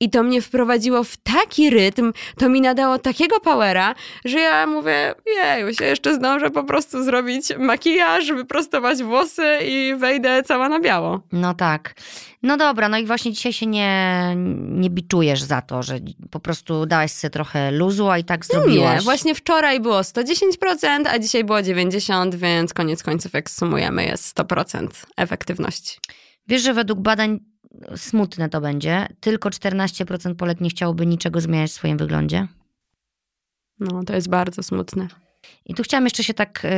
i 0.00 0.10
to 0.10 0.22
mnie 0.22 0.42
wprowadziło 0.42 1.04
w 1.04 1.16
taki 1.16 1.70
rytm, 1.70 2.12
to 2.38 2.48
mi 2.48 2.60
nadało 2.60 2.98
takiego 2.98 3.40
powera, 3.40 3.94
że 4.24 4.38
ja 4.38 4.66
mówię, 4.66 5.14
jeju, 5.26 5.74
się 5.74 5.84
jeszcze 5.84 6.14
zdążę 6.14 6.50
po 6.50 6.64
prostu 6.64 7.02
zrobić 7.02 7.44
makijaż, 7.58 8.32
wyprostować 8.32 9.02
włosy 9.02 9.58
i 9.66 9.94
wejdę 9.98 10.42
cała 10.42 10.68
na 10.68 10.80
biało. 10.80 11.20
No 11.32 11.54
tak. 11.54 11.94
No 12.42 12.56
dobra, 12.56 12.88
no 12.88 12.98
i 12.98 13.06
właśnie 13.06 13.32
dzisiaj 13.32 13.52
się 13.52 13.66
nie, 13.66 14.32
nie 14.56 14.90
biczujesz 14.90 15.42
za 15.42 15.62
to, 15.62 15.82
że 15.82 15.98
po 16.30 16.40
prostu 16.40 16.86
dałaś 16.86 17.12
sobie 17.12 17.30
trochę 17.30 17.70
luzu, 17.70 18.08
a 18.08 18.18
i 18.18 18.24
tak 18.24 18.46
zrobiłaś. 18.46 18.98
Nie, 18.98 19.04
właśnie 19.04 19.34
wczoraj 19.34 19.80
było 19.80 20.00
110%, 20.00 21.06
a 21.06 21.18
dzisiaj 21.18 21.44
było 21.44 21.58
90%, 21.58 22.34
więc 22.34 22.74
koniec 22.74 23.02
końców 23.02 23.32
jak 23.32 23.50
sumujemy 23.50 24.04
jest 24.04 24.38
100% 24.38 24.88
efektywności. 25.16 25.98
Wiesz, 26.48 26.62
że 26.62 26.74
według 26.74 27.00
badań 27.00 27.40
smutne 27.96 28.48
to 28.48 28.60
będzie, 28.60 29.06
tylko 29.20 29.48
14% 29.48 30.34
Polek 30.34 30.60
nie 30.60 30.70
chciałoby 30.70 31.06
niczego 31.06 31.40
zmieniać 31.40 31.70
w 31.70 31.74
swoim 31.74 31.98
wyglądzie? 31.98 32.46
No, 33.80 34.04
to 34.04 34.14
jest 34.14 34.28
bardzo 34.28 34.62
smutne. 34.62 35.08
I 35.66 35.74
tu 35.74 35.82
chciałam 35.82 36.04
jeszcze 36.04 36.24
się 36.24 36.34
tak 36.34 36.64
y, 36.64 36.68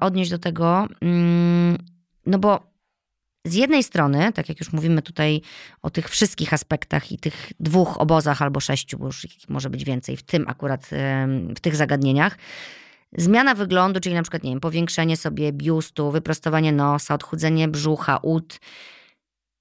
odnieść 0.00 0.30
do 0.30 0.38
tego, 0.38 0.86
mm, 1.00 1.78
no 2.26 2.38
bo 2.38 2.75
z 3.46 3.54
jednej 3.54 3.82
strony, 3.82 4.32
tak 4.32 4.48
jak 4.48 4.60
już 4.60 4.72
mówimy 4.72 5.02
tutaj 5.02 5.40
o 5.82 5.90
tych 5.90 6.08
wszystkich 6.08 6.52
aspektach 6.52 7.12
i 7.12 7.18
tych 7.18 7.52
dwóch 7.60 8.00
obozach 8.00 8.42
albo 8.42 8.60
sześciu, 8.60 8.98
bo 8.98 9.06
już 9.06 9.26
może 9.48 9.70
być 9.70 9.84
więcej 9.84 10.16
w 10.16 10.22
tym 10.22 10.44
akurat, 10.48 10.88
w 11.56 11.60
tych 11.60 11.76
zagadnieniach, 11.76 12.38
zmiana 13.18 13.54
wyglądu, 13.54 14.00
czyli 14.00 14.14
na 14.14 14.22
przykład, 14.22 14.42
nie 14.42 14.50
wiem, 14.50 14.60
powiększenie 14.60 15.16
sobie 15.16 15.52
biustu, 15.52 16.10
wyprostowanie 16.10 16.72
nosa, 16.72 17.14
odchudzenie 17.14 17.68
brzucha, 17.68 18.16
ud. 18.16 18.60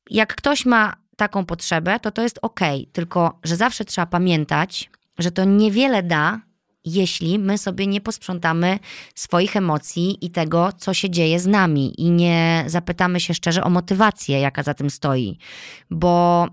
Jak 0.09 0.35
ktoś 0.35 0.65
ma 0.65 0.95
taką 1.17 1.45
potrzebę, 1.45 1.99
to 1.99 2.11
to 2.11 2.21
jest 2.21 2.39
ok, 2.41 2.59
tylko 2.93 3.39
że 3.43 3.55
zawsze 3.55 3.85
trzeba 3.85 4.05
pamiętać, 4.05 4.89
że 5.17 5.31
to 5.31 5.43
niewiele 5.43 6.03
da, 6.03 6.39
jeśli 6.85 7.39
my 7.39 7.57
sobie 7.57 7.87
nie 7.87 8.01
posprzątamy 8.01 8.79
swoich 9.15 9.55
emocji 9.55 10.25
i 10.25 10.29
tego, 10.29 10.69
co 10.77 10.93
się 10.93 11.09
dzieje 11.09 11.39
z 11.39 11.47
nami 11.47 12.01
i 12.01 12.11
nie 12.11 12.63
zapytamy 12.67 13.19
się 13.19 13.33
szczerze 13.33 13.63
o 13.63 13.69
motywację, 13.69 14.39
jaka 14.39 14.63
za 14.63 14.73
tym 14.73 14.89
stoi. 14.89 15.37
Bo 15.89 16.47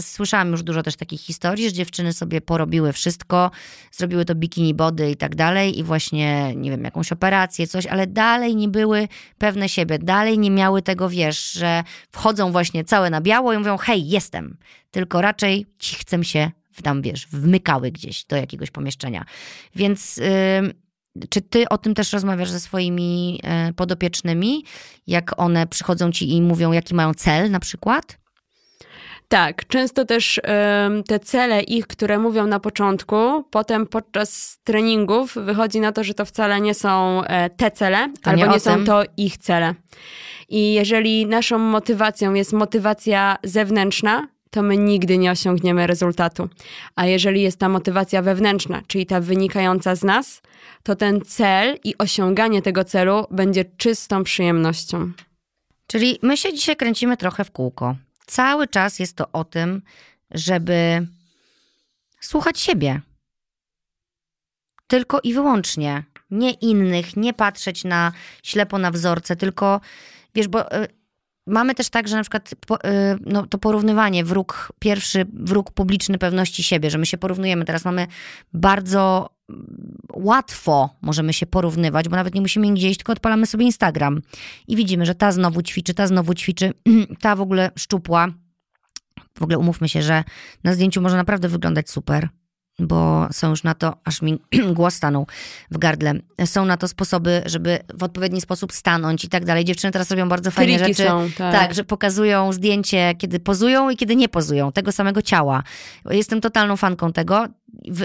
słyszałam 0.00 0.50
już 0.50 0.62
dużo 0.62 0.82
też 0.82 0.96
takich 0.96 1.20
historii, 1.20 1.64
że 1.64 1.72
dziewczyny 1.72 2.12
sobie 2.12 2.40
porobiły 2.40 2.92
wszystko, 2.92 3.50
zrobiły 3.92 4.24
to 4.24 4.34
bikini 4.34 4.74
body 4.74 5.10
i 5.10 5.16
tak 5.16 5.36
dalej 5.36 5.78
i 5.78 5.84
właśnie, 5.84 6.54
nie 6.56 6.70
wiem, 6.70 6.84
jakąś 6.84 7.12
operację, 7.12 7.66
coś, 7.66 7.86
ale 7.86 8.06
dalej 8.06 8.56
nie 8.56 8.68
były 8.68 9.08
pewne 9.38 9.68
siebie, 9.68 9.98
dalej 9.98 10.38
nie 10.38 10.50
miały 10.50 10.82
tego, 10.82 11.08
wiesz, 11.08 11.52
że 11.52 11.84
wchodzą 12.10 12.52
właśnie 12.52 12.84
całe 12.84 13.10
na 13.10 13.20
biało 13.20 13.52
i 13.52 13.58
mówią, 13.58 13.76
hej, 13.76 14.08
jestem, 14.08 14.56
tylko 14.90 15.20
raczej 15.20 15.66
ci 15.78 15.96
chcę 15.96 16.24
się 16.24 16.50
tam, 16.82 17.02
wiesz, 17.02 17.26
wmykały 17.26 17.90
gdzieś 17.90 18.24
do 18.24 18.36
jakiegoś 18.36 18.70
pomieszczenia. 18.70 19.24
Więc 19.74 20.16
yy, 20.16 21.26
czy 21.28 21.40
ty 21.40 21.68
o 21.68 21.78
tym 21.78 21.94
też 21.94 22.12
rozmawiasz 22.12 22.50
ze 22.50 22.60
swoimi 22.60 23.32
yy, 23.32 23.72
podopiecznymi, 23.72 24.64
jak 25.06 25.40
one 25.40 25.66
przychodzą 25.66 26.12
ci 26.12 26.32
i 26.32 26.42
mówią, 26.42 26.72
jaki 26.72 26.94
mają 26.94 27.14
cel 27.14 27.50
na 27.50 27.60
przykład? 27.60 28.22
Tak, 29.32 29.66
często 29.66 30.04
też 30.04 30.40
te 31.08 31.20
cele 31.20 31.62
ich, 31.62 31.86
które 31.86 32.18
mówią 32.18 32.46
na 32.46 32.60
początku, 32.60 33.44
potem 33.50 33.86
podczas 33.86 34.58
treningów 34.64 35.34
wychodzi 35.34 35.80
na 35.80 35.92
to, 35.92 36.04
że 36.04 36.14
to 36.14 36.24
wcale 36.24 36.60
nie 36.60 36.74
są 36.74 37.24
e, 37.24 37.50
te 37.50 37.70
cele, 37.70 38.12
to 38.22 38.30
albo 38.30 38.46
nie, 38.46 38.52
nie 38.52 38.60
są 38.60 38.84
to 38.84 39.02
ich 39.16 39.38
cele. 39.38 39.74
I 40.48 40.72
jeżeli 40.72 41.26
naszą 41.26 41.58
motywacją 41.58 42.34
jest 42.34 42.52
motywacja 42.52 43.36
zewnętrzna, 43.44 44.28
to 44.52 44.62
my 44.62 44.76
nigdy 44.76 45.18
nie 45.18 45.30
osiągniemy 45.30 45.86
rezultatu. 45.86 46.48
A 46.96 47.06
jeżeli 47.06 47.42
jest 47.42 47.58
ta 47.58 47.68
motywacja 47.68 48.22
wewnętrzna, 48.22 48.82
czyli 48.86 49.06
ta 49.06 49.20
wynikająca 49.20 49.94
z 49.94 50.02
nas, 50.04 50.42
to 50.82 50.96
ten 50.96 51.20
cel 51.20 51.78
i 51.84 51.98
osiąganie 51.98 52.62
tego 52.62 52.84
celu 52.84 53.26
będzie 53.30 53.64
czystą 53.64 54.24
przyjemnością. 54.24 55.12
Czyli 55.86 56.18
my 56.22 56.36
się 56.36 56.52
dzisiaj 56.52 56.76
kręcimy 56.76 57.16
trochę 57.16 57.44
w 57.44 57.50
kółko. 57.50 57.96
Cały 58.26 58.68
czas 58.68 58.98
jest 58.98 59.16
to 59.16 59.32
o 59.32 59.44
tym, 59.44 59.82
żeby 60.30 61.06
słuchać 62.20 62.60
siebie. 62.60 63.00
Tylko 64.86 65.20
i 65.20 65.34
wyłącznie. 65.34 66.02
Nie 66.30 66.50
innych, 66.50 67.16
nie 67.16 67.34
patrzeć 67.34 67.84
na 67.84 68.12
ślepo 68.42 68.78
na 68.78 68.90
wzorce, 68.90 69.36
tylko 69.36 69.80
wiesz, 70.34 70.48
bo 70.48 70.76
y, 70.76 70.88
Mamy 71.46 71.74
też 71.74 71.90
tak, 71.90 72.08
że 72.08 72.16
na 72.16 72.22
przykład 72.22 72.52
y, 72.52 72.56
no, 73.26 73.46
to 73.46 73.58
porównywanie, 73.58 74.24
wróg 74.24 74.72
pierwszy, 74.78 75.26
wróg 75.32 75.70
publiczny 75.70 76.18
pewności 76.18 76.62
siebie, 76.62 76.90
że 76.90 76.98
my 76.98 77.06
się 77.06 77.18
porównujemy. 77.18 77.64
Teraz 77.64 77.84
mamy 77.84 78.06
bardzo 78.52 79.30
łatwo 80.12 80.90
możemy 81.02 81.32
się 81.32 81.46
porównywać, 81.46 82.08
bo 82.08 82.16
nawet 82.16 82.34
nie 82.34 82.40
musimy 82.40 82.66
nigdzie 82.66 82.88
iść, 82.88 82.98
tylko 82.98 83.12
odpalamy 83.12 83.46
sobie 83.46 83.64
Instagram 83.64 84.22
i 84.68 84.76
widzimy, 84.76 85.06
że 85.06 85.14
ta 85.14 85.32
znowu 85.32 85.62
ćwiczy, 85.62 85.94
ta 85.94 86.06
znowu 86.06 86.34
ćwiczy, 86.34 86.72
ta 87.22 87.36
w 87.36 87.40
ogóle 87.40 87.70
szczupła. 87.78 88.28
W 89.38 89.42
ogóle 89.42 89.58
umówmy 89.58 89.88
się, 89.88 90.02
że 90.02 90.24
na 90.64 90.74
zdjęciu 90.74 91.00
może 91.00 91.16
naprawdę 91.16 91.48
wyglądać 91.48 91.90
super 91.90 92.28
bo 92.78 93.28
są 93.32 93.50
już 93.50 93.62
na 93.62 93.74
to, 93.74 93.96
aż 94.04 94.22
mi 94.22 94.38
głos 94.72 94.94
stanął 94.94 95.26
w 95.70 95.78
gardle, 95.78 96.14
są 96.44 96.64
na 96.64 96.76
to 96.76 96.88
sposoby, 96.88 97.42
żeby 97.46 97.78
w 97.94 98.02
odpowiedni 98.02 98.40
sposób 98.40 98.72
stanąć 98.72 99.24
i 99.24 99.28
tak 99.28 99.44
dalej. 99.44 99.64
Dziewczyny 99.64 99.92
teraz 99.92 100.10
robią 100.10 100.28
bardzo 100.28 100.50
fajne 100.50 100.78
Triki 100.78 100.94
rzeczy. 100.94 101.08
Są, 101.08 101.28
tak. 101.38 101.52
tak, 101.52 101.74
że 101.74 101.84
pokazują 101.84 102.52
zdjęcie, 102.52 103.14
kiedy 103.18 103.40
pozują 103.40 103.90
i 103.90 103.96
kiedy 103.96 104.16
nie 104.16 104.28
pozują, 104.28 104.72
tego 104.72 104.92
samego 104.92 105.22
ciała. 105.22 105.62
Jestem 106.10 106.40
totalną 106.40 106.76
fanką 106.76 107.12
tego, 107.12 107.46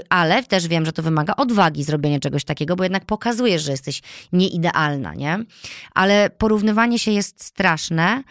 ale 0.10 0.44
też 0.44 0.68
wiem, 0.68 0.86
że 0.86 0.94
to 0.94 1.04
wymaga 1.04 1.36
odwagi 1.36 1.84
zrobienie 1.84 2.20
czegoś 2.20 2.44
takiego, 2.44 2.76
bo 2.76 2.84
jednak 2.84 3.06
pokazujesz, 3.06 3.64
że 3.64 3.72
jesteś 3.72 4.02
nieidealna, 4.34 5.14
nie? 5.14 5.40
Ale 5.94 6.30
porównywanie 6.30 7.00
się 7.00 7.12
jest 7.12 7.44
straszne 7.44 8.24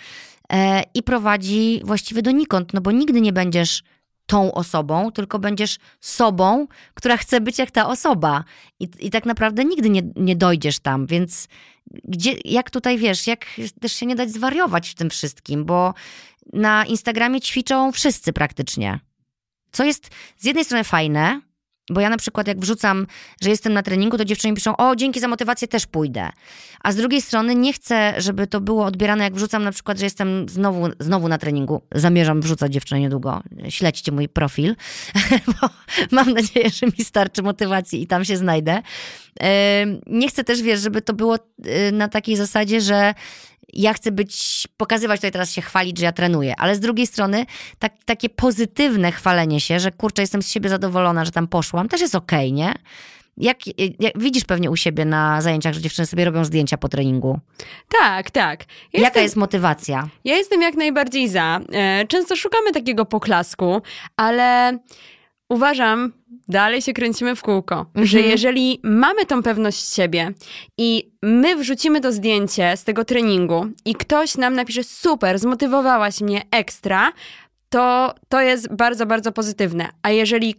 e, 0.53 0.83
i 0.95 1.03
prowadzi 1.03 1.81
właściwie 1.85 2.23
donikąd, 2.23 2.75
no 2.75 2.81
bo 2.81 2.93
nigdy 2.93 3.21
nie 3.21 3.33
będziesz 3.33 3.83
tą 4.27 4.53
osobą, 4.53 5.13
tylko 5.13 5.39
będziesz 5.39 5.79
sobą, 6.01 6.67
która 6.95 7.17
chce 7.17 7.41
być 7.41 7.59
jak 7.59 7.71
ta 7.71 7.89
osoba. 7.89 8.45
I, 8.81 8.89
i 8.99 9.11
tak 9.11 9.27
naprawdę 9.27 9.65
nigdy 9.65 9.91
nie, 9.91 10.03
nie 10.17 10.37
dojdziesz 10.37 10.79
tam, 10.79 11.07
więc 11.07 11.49
gdzie, 12.05 12.35
jak 12.45 12.71
tutaj 12.71 12.99
wiesz, 12.99 13.27
jak 13.27 13.47
też 13.81 13.93
się 13.93 14.07
nie 14.07 14.17
dać 14.17 14.31
zwariować 14.31 14.89
w 14.89 14.95
tym 14.95 15.11
wszystkim, 15.11 15.65
bo 15.65 15.95
na 16.53 16.85
Instagramie 16.85 17.41
ćwiczą 17.41 17.93
wszyscy 17.93 18.33
praktycznie. 18.33 19.01
Co 19.73 19.85
jest 19.85 20.11
z 20.37 20.45
jednej 20.45 20.65
strony 20.65 20.85
fajne, 20.85 21.41
bo 21.91 22.01
ja 22.01 22.11
na 22.11 22.17
przykład 22.17 22.47
jak 22.47 22.61
wrzucam, 22.61 23.07
że 23.43 23.51
jestem 23.51 23.73
na 23.73 23.83
treningu, 23.83 24.19
to 24.19 24.25
dziewczyny 24.25 24.55
piszą, 24.55 24.77
o 24.77 24.97
dzięki 24.97 25.21
za 25.21 25.29
motywację 25.29 25.69
też 25.69 25.87
pójdę. 25.87 26.31
A 26.83 26.93
z 26.93 26.97
drugiej 26.97 27.23
strony 27.23 27.55
nie 27.55 27.73
chcę, 27.73 28.15
żeby 28.19 28.47
to 28.47 28.61
było 28.61 28.85
odbierane, 28.85 29.25
jak 29.25 29.35
wrzucam 29.35 29.65
na 29.65 29.73
przykład, 29.73 29.99
że 29.99 30.05
jestem 30.05 30.49
znowu, 30.49 30.89
znowu 31.01 31.29
na 31.29 31.39
treningu. 31.39 31.83
Zamierzam 31.95 32.41
wrzucać 32.41 32.73
dziewczyny 32.73 33.01
niedługo. 33.01 33.43
Śledźcie 33.69 34.13
mój 34.13 34.29
profil, 34.29 34.77
bo 35.61 35.69
mam 36.11 36.33
nadzieję, 36.33 36.71
że 36.71 36.87
mi 36.87 37.05
starczy 37.05 37.43
motywacji 37.43 38.03
i 38.03 38.07
tam 38.07 38.25
się 38.25 38.37
znajdę. 38.37 38.83
Nie 40.07 40.29
chcę 40.29 40.45
też, 40.45 40.63
wiesz, 40.63 40.81
żeby 40.81 41.03
to 41.03 41.13
było 41.13 41.37
y, 41.37 41.93
na 41.93 42.09
takiej 42.09 42.37
zasadzie, 42.37 42.81
że 42.81 43.15
ja 43.77 43.93
chcę 43.93 44.13
być, 44.13 44.65
pokazywać 44.77 45.21
tutaj 45.21 45.33
teraz 45.33 45.53
się 45.53 45.63
chwalić, 45.63 45.99
że 45.99 46.05
ja 46.05 46.13
trenuję, 46.13 46.55
ale 46.59 46.77
z 46.77 46.81
drugiej 46.81 47.07
strony 47.07 47.47
tak, 47.79 47.93
takie 48.05 48.29
pozytywne 48.29 49.13
chwalenie 49.13 49.61
się, 49.61 49.81
że 49.81 49.93
kurczę, 49.93 50.23
jestem 50.23 50.43
z 50.43 50.51
siebie 50.51 50.69
zadowolona, 50.69 51.25
że 51.25 51.31
tam 51.31 51.49
poszłam, 51.49 51.89
też 51.89 52.01
jest 52.01 52.15
okej, 52.15 52.47
okay, 52.47 52.53
nie? 52.53 52.75
Jak, 53.37 53.57
jak, 54.01 54.19
widzisz 54.19 54.45
pewnie 54.45 54.71
u 54.71 54.77
siebie 54.77 55.05
na 55.05 55.43
zajęciach, 55.43 55.75
że 55.75 55.81
dziewczyny 55.81 56.07
sobie 56.07 56.25
robią 56.25 56.45
zdjęcia 56.45 56.77
po 56.77 56.89
treningu. 56.89 57.41
Tak, 57.89 58.31
tak. 58.31 58.61
Ja 58.61 58.67
Jaka 58.93 59.05
jestem, 59.05 59.23
jest 59.23 59.37
motywacja? 59.37 60.09
Ja 60.25 60.37
jestem 60.37 60.63
jak 60.63 60.75
najbardziej 60.75 61.29
za. 61.29 61.61
E, 61.73 62.07
często 62.07 62.37
szukamy 62.37 62.73
takiego 62.73 63.05
poklasku, 63.05 63.83
ale 64.17 64.79
uważam, 65.49 66.13
dalej 66.49 66.83
się 66.83 66.93
kręcimy 66.93 67.37
w 67.37 67.43
kółko, 67.43 67.79
mhm. 67.79 68.07
że 68.07 68.21
jeżeli 68.21 68.81
mamy 68.83 69.27
tą 69.27 69.43
pewność 69.43 69.95
siebie 69.95 70.33
i 70.79 71.11
my 71.23 71.57
wrzucimy 71.57 72.01
to 72.01 72.13
zdjęcie 72.13 72.77
z 72.77 72.85
tego 72.85 73.05
treningu 73.05 73.67
i 73.85 73.95
ktoś 73.95 74.37
nam 74.37 74.55
napisze 74.55 74.85
super, 74.85 75.39
zmotywowałaś 75.39 76.21
mnie 76.21 76.43
ekstra, 76.51 77.13
to 77.69 78.15
to 78.29 78.41
jest 78.41 78.75
bardzo, 78.75 79.07
bardzo 79.07 79.33
pozytywne. 79.33 79.89
A 80.03 80.11
jeżeli 80.11 80.55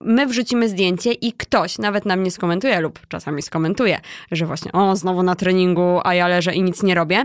my 0.00 0.26
wrzucimy 0.26 0.68
zdjęcie 0.68 1.12
i 1.12 1.32
ktoś 1.32 1.78
nawet 1.78 2.04
nam 2.04 2.22
nie 2.22 2.30
skomentuje 2.30 2.80
lub 2.80 3.06
czasami 3.08 3.42
skomentuje, 3.42 4.00
że 4.30 4.46
właśnie 4.46 4.72
o, 4.72 4.96
znowu 4.96 5.22
na 5.22 5.34
treningu, 5.34 6.00
a 6.04 6.14
ja 6.14 6.28
leżę 6.28 6.54
i 6.54 6.62
nic 6.62 6.82
nie 6.82 6.94
robię, 6.94 7.24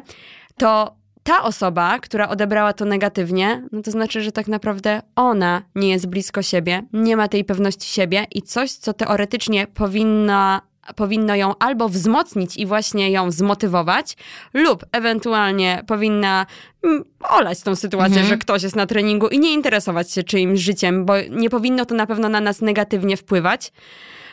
to 0.58 0.96
ta 1.26 1.44
osoba, 1.44 2.00
która 2.00 2.30
odebrała 2.30 2.74
to 2.74 2.86
negatywnie, 2.86 3.68
no 3.72 3.82
to 3.82 3.92
znaczy, 3.92 4.22
że 4.22 4.32
tak 4.32 4.48
naprawdę 4.48 5.02
ona 5.16 5.62
nie 5.76 5.90
jest 5.90 6.08
blisko 6.08 6.42
siebie, 6.42 6.84
nie 6.94 7.18
ma 7.18 7.28
tej 7.28 7.44
pewności 7.44 7.94
siebie 7.94 8.26
i 8.32 8.42
coś, 8.42 8.72
co 8.72 8.94
teoretycznie 8.94 9.68
powinna 9.68 10.62
powinno 10.96 11.36
ją 11.36 11.54
albo 11.60 11.90
wzmocnić 11.90 12.58
i 12.58 12.66
właśnie 12.66 13.12
ją 13.12 13.32
zmotywować, 13.32 14.18
lub 14.54 14.86
ewentualnie 14.92 15.84
powinna 15.88 16.46
mm, 16.84 17.04
olać 17.30 17.62
tą 17.62 17.76
sytuację, 17.76 18.18
mhm. 18.22 18.28
że 18.28 18.38
ktoś 18.38 18.64
jest 18.64 18.76
na 18.76 18.86
treningu 18.86 19.28
i 19.28 19.40
nie 19.40 19.54
interesować 19.54 20.12
się 20.12 20.24
czyimś 20.24 20.60
życiem, 20.60 21.06
bo 21.06 21.14
nie 21.30 21.50
powinno 21.50 21.86
to 21.86 21.96
na 21.96 22.08
pewno 22.08 22.30
na 22.30 22.42
nas 22.42 22.62
negatywnie 22.62 23.18
wpływać 23.18 23.72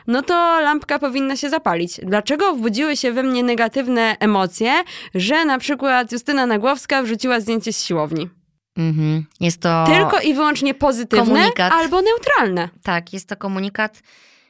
no 0.06 0.22
to 0.22 0.60
lampka 0.60 0.98
powinna 0.98 1.36
się 1.36 1.50
zapalić. 1.50 2.00
Dlaczego 2.02 2.54
wbudziły 2.54 2.96
się 2.96 3.12
we 3.12 3.22
mnie 3.22 3.42
negatywne 3.42 4.16
emocje, 4.20 4.72
że 5.14 5.44
na 5.44 5.58
przykład 5.58 6.12
Justyna 6.12 6.46
Nagłowska 6.46 7.02
wrzuciła 7.02 7.40
zdjęcie 7.40 7.72
z 7.72 7.84
siłowni? 7.84 8.28
Mhm. 8.76 9.26
Jest 9.40 9.60
to. 9.60 9.84
Tylko 9.86 10.20
i 10.20 10.34
wyłącznie 10.34 10.74
pozytywne 10.74 11.26
komunikat. 11.26 11.72
albo 11.72 12.02
neutralne. 12.02 12.68
Tak, 12.82 13.12
jest 13.12 13.28
to 13.28 13.36
komunikat. 13.36 14.02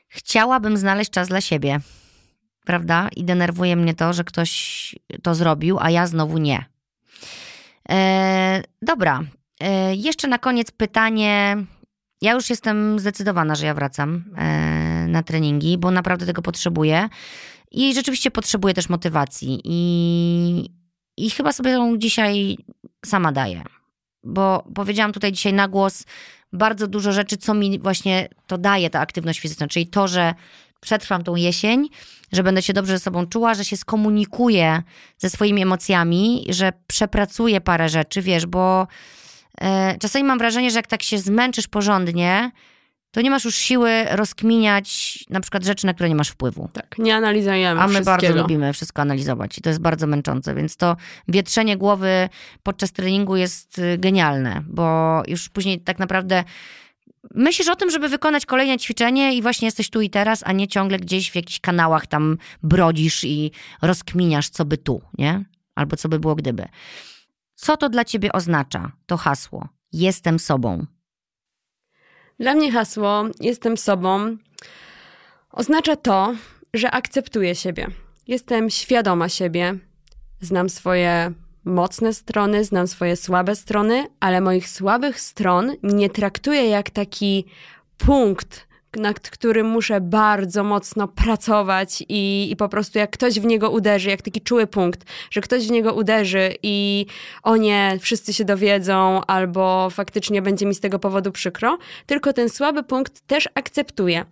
Chciałabym 0.08 0.76
znaleźć 0.76 1.10
czas 1.10 1.28
dla 1.28 1.40
siebie. 1.40 1.80
Prawda? 2.64 3.08
I 3.16 3.24
denerwuje 3.24 3.76
mnie 3.76 3.94
to, 3.94 4.12
że 4.12 4.24
ktoś 4.24 4.94
to 5.22 5.34
zrobił, 5.34 5.78
a 5.80 5.90
ja 5.90 6.06
znowu 6.06 6.38
nie. 6.38 6.64
E, 7.88 8.62
dobra. 8.82 9.22
E, 9.60 9.94
jeszcze 9.94 10.28
na 10.28 10.38
koniec 10.38 10.70
pytanie 10.70 11.56
ja 12.22 12.32
już 12.32 12.50
jestem 12.50 12.98
zdecydowana, 12.98 13.54
że 13.54 13.66
ja 13.66 13.74
wracam 13.74 14.24
e, 14.36 15.06
na 15.08 15.22
treningi, 15.22 15.78
bo 15.78 15.90
naprawdę 15.90 16.26
tego 16.26 16.42
potrzebuję. 16.42 17.08
I 17.70 17.94
rzeczywiście 17.94 18.30
potrzebuję 18.30 18.74
też 18.74 18.88
motywacji. 18.88 19.60
I, 19.64 20.70
i 21.16 21.30
chyba 21.30 21.52
sobie 21.52 21.70
ją 21.70 21.96
dzisiaj 21.96 22.56
sama 23.04 23.32
daję. 23.32 23.62
Bo 24.24 24.64
powiedziałam 24.74 25.12
tutaj 25.12 25.32
dzisiaj 25.32 25.52
na 25.52 25.68
głos 25.68 26.04
bardzo 26.52 26.86
dużo 26.86 27.12
rzeczy, 27.12 27.36
co 27.36 27.54
mi 27.54 27.78
właśnie 27.78 28.28
to 28.46 28.58
daje, 28.58 28.90
ta 28.90 29.00
aktywność 29.00 29.40
fizyczna. 29.40 29.68
Czyli 29.68 29.86
to, 29.86 30.08
że 30.08 30.34
przetrwam 30.80 31.22
tą 31.22 31.36
jesień, 31.36 31.88
że 32.32 32.42
będę 32.42 32.62
się 32.62 32.72
dobrze 32.72 32.92
ze 32.92 33.04
sobą 33.04 33.26
czuła, 33.26 33.54
że 33.54 33.64
się 33.64 33.76
skomunikuję 33.76 34.82
ze 35.18 35.30
swoimi 35.30 35.62
emocjami, 35.62 36.46
że 36.48 36.72
przepracuję 36.86 37.60
parę 37.60 37.88
rzeczy, 37.88 38.22
wiesz, 38.22 38.46
bo 38.46 38.86
czasami 40.00 40.24
mam 40.24 40.38
wrażenie, 40.38 40.70
że 40.70 40.78
jak 40.78 40.86
tak 40.86 41.02
się 41.02 41.18
zmęczysz 41.18 41.68
porządnie, 41.68 42.50
to 43.12 43.20
nie 43.20 43.30
masz 43.30 43.44
już 43.44 43.56
siły 43.56 44.04
rozkminiać 44.10 45.18
na 45.30 45.40
przykład 45.40 45.64
rzeczy, 45.64 45.86
na 45.86 45.94
które 45.94 46.08
nie 46.08 46.14
masz 46.14 46.28
wpływu. 46.28 46.68
Tak, 46.72 46.98
nie 46.98 47.16
analizujemy 47.16 47.80
A 47.80 47.88
my 47.88 48.00
bardzo 48.00 48.36
lubimy 48.36 48.72
wszystko 48.72 49.02
analizować 49.02 49.58
i 49.58 49.60
to 49.60 49.70
jest 49.70 49.80
bardzo 49.80 50.06
męczące, 50.06 50.54
więc 50.54 50.76
to 50.76 50.96
wietrzenie 51.28 51.76
głowy 51.76 52.28
podczas 52.62 52.92
treningu 52.92 53.36
jest 53.36 53.78
y, 53.78 53.98
genialne, 53.98 54.62
bo 54.66 55.22
już 55.26 55.48
później 55.48 55.80
tak 55.80 55.98
naprawdę 55.98 56.44
myślisz 57.34 57.68
o 57.68 57.76
tym, 57.76 57.90
żeby 57.90 58.08
wykonać 58.08 58.46
kolejne 58.46 58.78
ćwiczenie 58.78 59.34
i 59.34 59.42
właśnie 59.42 59.66
jesteś 59.66 59.90
tu 59.90 60.00
i 60.00 60.10
teraz, 60.10 60.42
a 60.46 60.52
nie 60.52 60.68
ciągle 60.68 60.98
gdzieś 60.98 61.30
w 61.30 61.34
jakichś 61.34 61.60
kanałach 61.60 62.06
tam 62.06 62.38
brodzisz 62.62 63.24
i 63.24 63.50
rozkminiasz, 63.82 64.48
co 64.48 64.64
by 64.64 64.78
tu, 64.78 65.02
nie? 65.18 65.44
Albo 65.74 65.96
co 65.96 66.08
by 66.08 66.18
było 66.18 66.34
gdyby. 66.34 66.68
Co 67.62 67.76
to 67.76 67.88
dla 67.88 68.04
ciebie 68.04 68.32
oznacza, 68.32 68.92
to 69.06 69.16
hasło? 69.16 69.68
Jestem 69.92 70.38
sobą. 70.38 70.86
Dla 72.40 72.54
mnie 72.54 72.72
hasło 72.72 73.24
jestem 73.40 73.76
sobą 73.76 74.36
oznacza 75.50 75.96
to, 75.96 76.34
że 76.74 76.90
akceptuję 76.90 77.54
siebie. 77.54 77.86
Jestem 78.28 78.70
świadoma 78.70 79.28
siebie, 79.28 79.78
znam 80.40 80.68
swoje 80.68 81.32
mocne 81.64 82.14
strony, 82.14 82.64
znam 82.64 82.86
swoje 82.86 83.16
słabe 83.16 83.56
strony, 83.56 84.06
ale 84.20 84.40
moich 84.40 84.68
słabych 84.68 85.20
stron 85.20 85.72
nie 85.82 86.10
traktuję 86.10 86.68
jak 86.68 86.90
taki 86.90 87.44
punkt, 87.98 88.68
nad 88.96 89.20
którym 89.20 89.66
muszę 89.66 90.00
bardzo 90.00 90.64
mocno 90.64 91.08
pracować 91.08 92.04
i, 92.08 92.48
i 92.50 92.56
po 92.56 92.68
prostu 92.68 92.98
jak 92.98 93.10
ktoś 93.10 93.40
w 93.40 93.44
niego 93.44 93.70
uderzy, 93.70 94.10
jak 94.10 94.22
taki 94.22 94.40
czuły 94.40 94.66
punkt, 94.66 95.04
że 95.30 95.40
ktoś 95.40 95.68
w 95.68 95.70
niego 95.70 95.94
uderzy 95.94 96.54
i 96.62 97.06
o 97.42 97.56
nie, 97.56 97.98
wszyscy 98.00 98.32
się 98.32 98.44
dowiedzą 98.44 99.20
albo 99.26 99.90
faktycznie 99.90 100.42
będzie 100.42 100.66
mi 100.66 100.74
z 100.74 100.80
tego 100.80 100.98
powodu 100.98 101.32
przykro, 101.32 101.78
tylko 102.06 102.32
ten 102.32 102.48
słaby 102.48 102.82
punkt 102.82 103.26
też 103.26 103.48
akceptuję. 103.54 104.24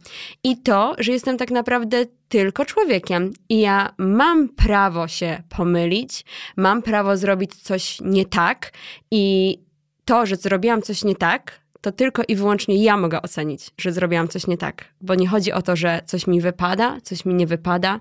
I 0.44 0.56
to, 0.56 0.94
że 0.98 1.12
jestem 1.12 1.38
tak 1.38 1.50
naprawdę 1.50 2.06
tylko 2.28 2.64
człowiekiem 2.64 3.32
i 3.48 3.61
ja 3.61 3.94
mam 3.98 4.48
prawo 4.48 5.08
się 5.08 5.42
pomylić, 5.48 6.24
mam 6.56 6.82
prawo 6.82 7.16
zrobić 7.16 7.54
coś 7.54 7.98
nie 8.00 8.26
tak 8.26 8.72
i 9.11 9.58
to, 10.04 10.26
że 10.26 10.36
zrobiłam 10.36 10.82
coś 10.82 11.04
nie 11.04 11.14
tak, 11.14 11.61
to 11.81 11.93
tylko 11.93 12.22
i 12.28 12.37
wyłącznie 12.37 12.83
ja 12.83 12.97
mogę 12.97 13.22
ocenić, 13.22 13.70
że 13.78 13.93
zrobiłam 13.93 14.28
coś 14.28 14.47
nie 14.47 14.57
tak. 14.57 14.85
Bo 15.01 15.14
nie 15.14 15.28
chodzi 15.28 15.53
o 15.53 15.62
to, 15.62 15.76
że 15.76 16.01
coś 16.07 16.26
mi 16.26 16.41
wypada, 16.41 16.97
coś 17.03 17.24
mi 17.24 17.35
nie 17.35 17.47
wypada. 17.47 18.01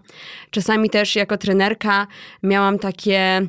Czasami 0.51 0.89
też 0.89 1.15
jako 1.15 1.37
trenerka 1.37 2.07
miałam 2.43 2.79
takie 2.79 3.41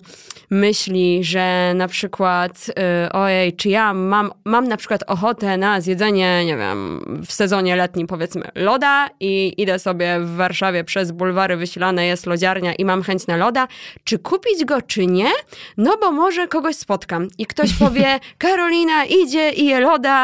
myśli, 0.51 1.25
że 1.25 1.73
na 1.75 1.89
przykład, 1.89 2.67
yy, 2.69 3.13
ojej, 3.13 3.57
czy 3.57 3.69
ja 3.69 3.95
mam, 3.95 4.33
mam 4.45 4.69
na 4.69 4.77
przykład 4.77 5.03
ochotę 5.07 5.57
na 5.57 5.81
zjedzenie, 5.81 6.45
nie 6.45 6.57
wiem, 6.57 7.01
w 7.27 7.33
sezonie 7.33 7.77
letnim 7.77 8.07
powiedzmy 8.07 8.49
loda 8.55 9.09
i 9.21 9.55
idę 9.63 9.79
sobie 9.79 10.21
w 10.21 10.37
Warszawie 10.37 10.85
przez 10.85 11.13
bulwary 11.13 11.57
wysilane 11.57 12.07
jest 12.07 12.27
lodziarnia 12.27 12.75
i 12.75 12.85
mam 12.85 13.03
chęć 13.03 13.27
na 13.27 13.37
loda, 13.37 13.69
czy 14.05 14.19
kupić 14.19 14.65
go, 14.65 14.83
czy 14.83 15.07
nie? 15.07 15.31
No 15.77 15.97
bo 16.01 16.13
może 16.13 16.49
kogoś 16.49 16.77
spotkam 16.77 17.29
i 17.39 17.47
ktoś 17.47 17.73
powie, 17.85 18.21
Karolina 18.39 19.05
idzie 19.05 19.51
i 19.51 19.67
je 19.67 19.81
loda, 19.81 20.20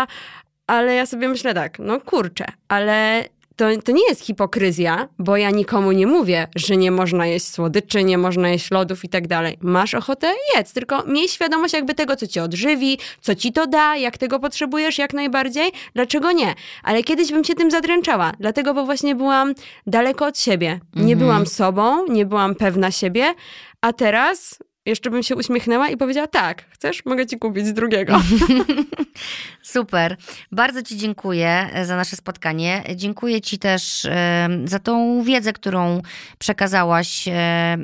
ale 0.66 0.94
ja 0.94 1.06
sobie 1.06 1.28
myślę 1.28 1.54
tak, 1.54 1.78
no 1.78 2.00
kurczę, 2.00 2.44
ale 2.68 3.24
to, 3.56 3.64
to 3.84 3.92
nie 3.92 4.08
jest 4.08 4.20
hipokryzja, 4.20 5.08
bo 5.18 5.36
ja 5.36 5.50
nikomu 5.50 5.92
nie 5.92 6.06
mówię, 6.06 6.48
że 6.56 6.76
nie 6.76 6.90
można 6.90 7.26
jeść 7.26 7.48
słodyczy, 7.48 8.04
nie 8.04 8.18
można 8.18 8.48
jeść 8.48 8.70
lodów 8.70 9.04
i 9.04 9.08
tak 9.08 9.28
dalej. 9.28 9.58
Masz 9.60 9.94
ochotę? 9.94 10.32
Jedz, 10.56 10.72
tylko 10.72 11.04
miej 11.06 11.28
świadomość 11.28 11.74
jakby 11.74 11.94
tego, 11.94 12.16
co 12.16 12.26
cię 12.26 12.42
odżywi, 12.42 12.98
co 13.20 13.34
ci 13.34 13.52
to 13.52 13.66
da, 13.66 13.96
jak 13.96 14.18
tego 14.18 14.40
potrzebujesz 14.40 14.98
jak 14.98 15.14
najbardziej, 15.14 15.72
dlaczego 15.94 16.32
nie. 16.32 16.54
Ale 16.82 17.02
kiedyś 17.02 17.32
bym 17.32 17.44
się 17.44 17.54
tym 17.54 17.70
zadręczała, 17.70 18.32
dlatego, 18.40 18.74
bo 18.74 18.84
właśnie 18.84 19.14
byłam 19.14 19.54
daleko 19.86 20.26
od 20.26 20.38
siebie. 20.38 20.80
Nie 20.94 21.02
mhm. 21.02 21.18
byłam 21.18 21.46
sobą, 21.46 22.06
nie 22.08 22.26
byłam 22.26 22.54
pewna 22.54 22.90
siebie, 22.90 23.34
a 23.80 23.92
teraz 23.92 24.58
jeszcze 24.86 25.10
bym 25.10 25.22
się 25.22 25.36
uśmiechnęła 25.36 25.88
i 25.88 25.96
powiedziała: 25.96 26.26
Tak, 26.26 26.64
chcesz, 26.70 27.04
mogę 27.04 27.26
ci 27.26 27.38
kupić 27.38 27.72
drugiego. 27.72 28.20
Super. 29.62 30.16
Bardzo 30.52 30.82
Ci 30.82 30.96
dziękuję 30.96 31.68
e, 31.72 31.86
za 31.86 31.96
nasze 31.96 32.16
spotkanie. 32.16 32.82
Dziękuję 32.96 33.40
Ci 33.40 33.58
też 33.58 34.04
e, 34.04 34.48
za 34.64 34.78
tą 34.78 35.22
wiedzę, 35.22 35.52
którą 35.52 36.02
przekazałaś 36.38 37.28
e, 37.28 37.76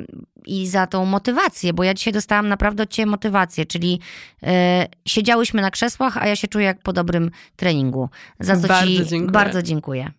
i 0.45 0.67
za 0.67 0.87
tą 0.87 1.05
motywację, 1.05 1.73
bo 1.73 1.83
ja 1.83 1.93
dzisiaj 1.93 2.13
dostałam 2.13 2.47
naprawdę 2.47 2.83
od 2.83 2.89
Ciebie 2.89 3.05
motywację, 3.05 3.65
czyli 3.65 3.99
siedziałyśmy 5.07 5.61
na 5.61 5.71
krzesłach, 5.71 6.17
a 6.17 6.27
ja 6.27 6.35
się 6.35 6.47
czuję 6.47 6.65
jak 6.65 6.81
po 6.81 6.93
dobrym 6.93 7.31
treningu. 7.55 8.09
Za 8.39 8.57
co 8.57 8.67
bardzo 8.67 8.87
Ci 8.87 9.09
dziękuję. 9.09 9.31
bardzo 9.31 9.61
dziękuję. 9.61 10.11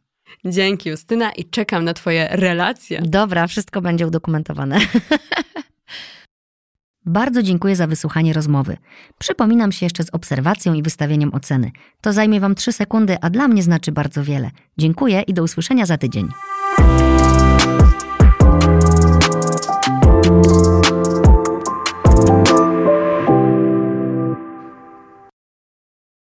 Dzięki 0.44 0.90
Justyna 0.90 1.32
i 1.32 1.44
czekam 1.44 1.84
na 1.84 1.94
Twoje 1.94 2.28
relacje. 2.30 3.02
Dobra, 3.02 3.46
wszystko 3.46 3.80
będzie 3.80 4.06
udokumentowane. 4.06 4.78
Bardzo 7.06 7.42
dziękuję 7.42 7.76
za 7.76 7.86
wysłuchanie 7.86 8.32
rozmowy. 8.32 8.76
Przypominam 9.18 9.72
się 9.72 9.86
jeszcze 9.86 10.04
z 10.04 10.10
obserwacją 10.12 10.74
i 10.74 10.82
wystawieniem 10.82 11.34
oceny. 11.34 11.70
To 12.00 12.12
zajmie 12.12 12.40
Wam 12.40 12.54
3 12.54 12.72
sekundy, 12.72 13.16
a 13.20 13.30
dla 13.30 13.48
mnie 13.48 13.62
znaczy 13.62 13.92
bardzo 13.92 14.24
wiele. 14.24 14.50
Dziękuję 14.78 15.20
i 15.20 15.34
do 15.34 15.42
usłyszenia 15.42 15.86
za 15.86 15.98
tydzień. 15.98 16.28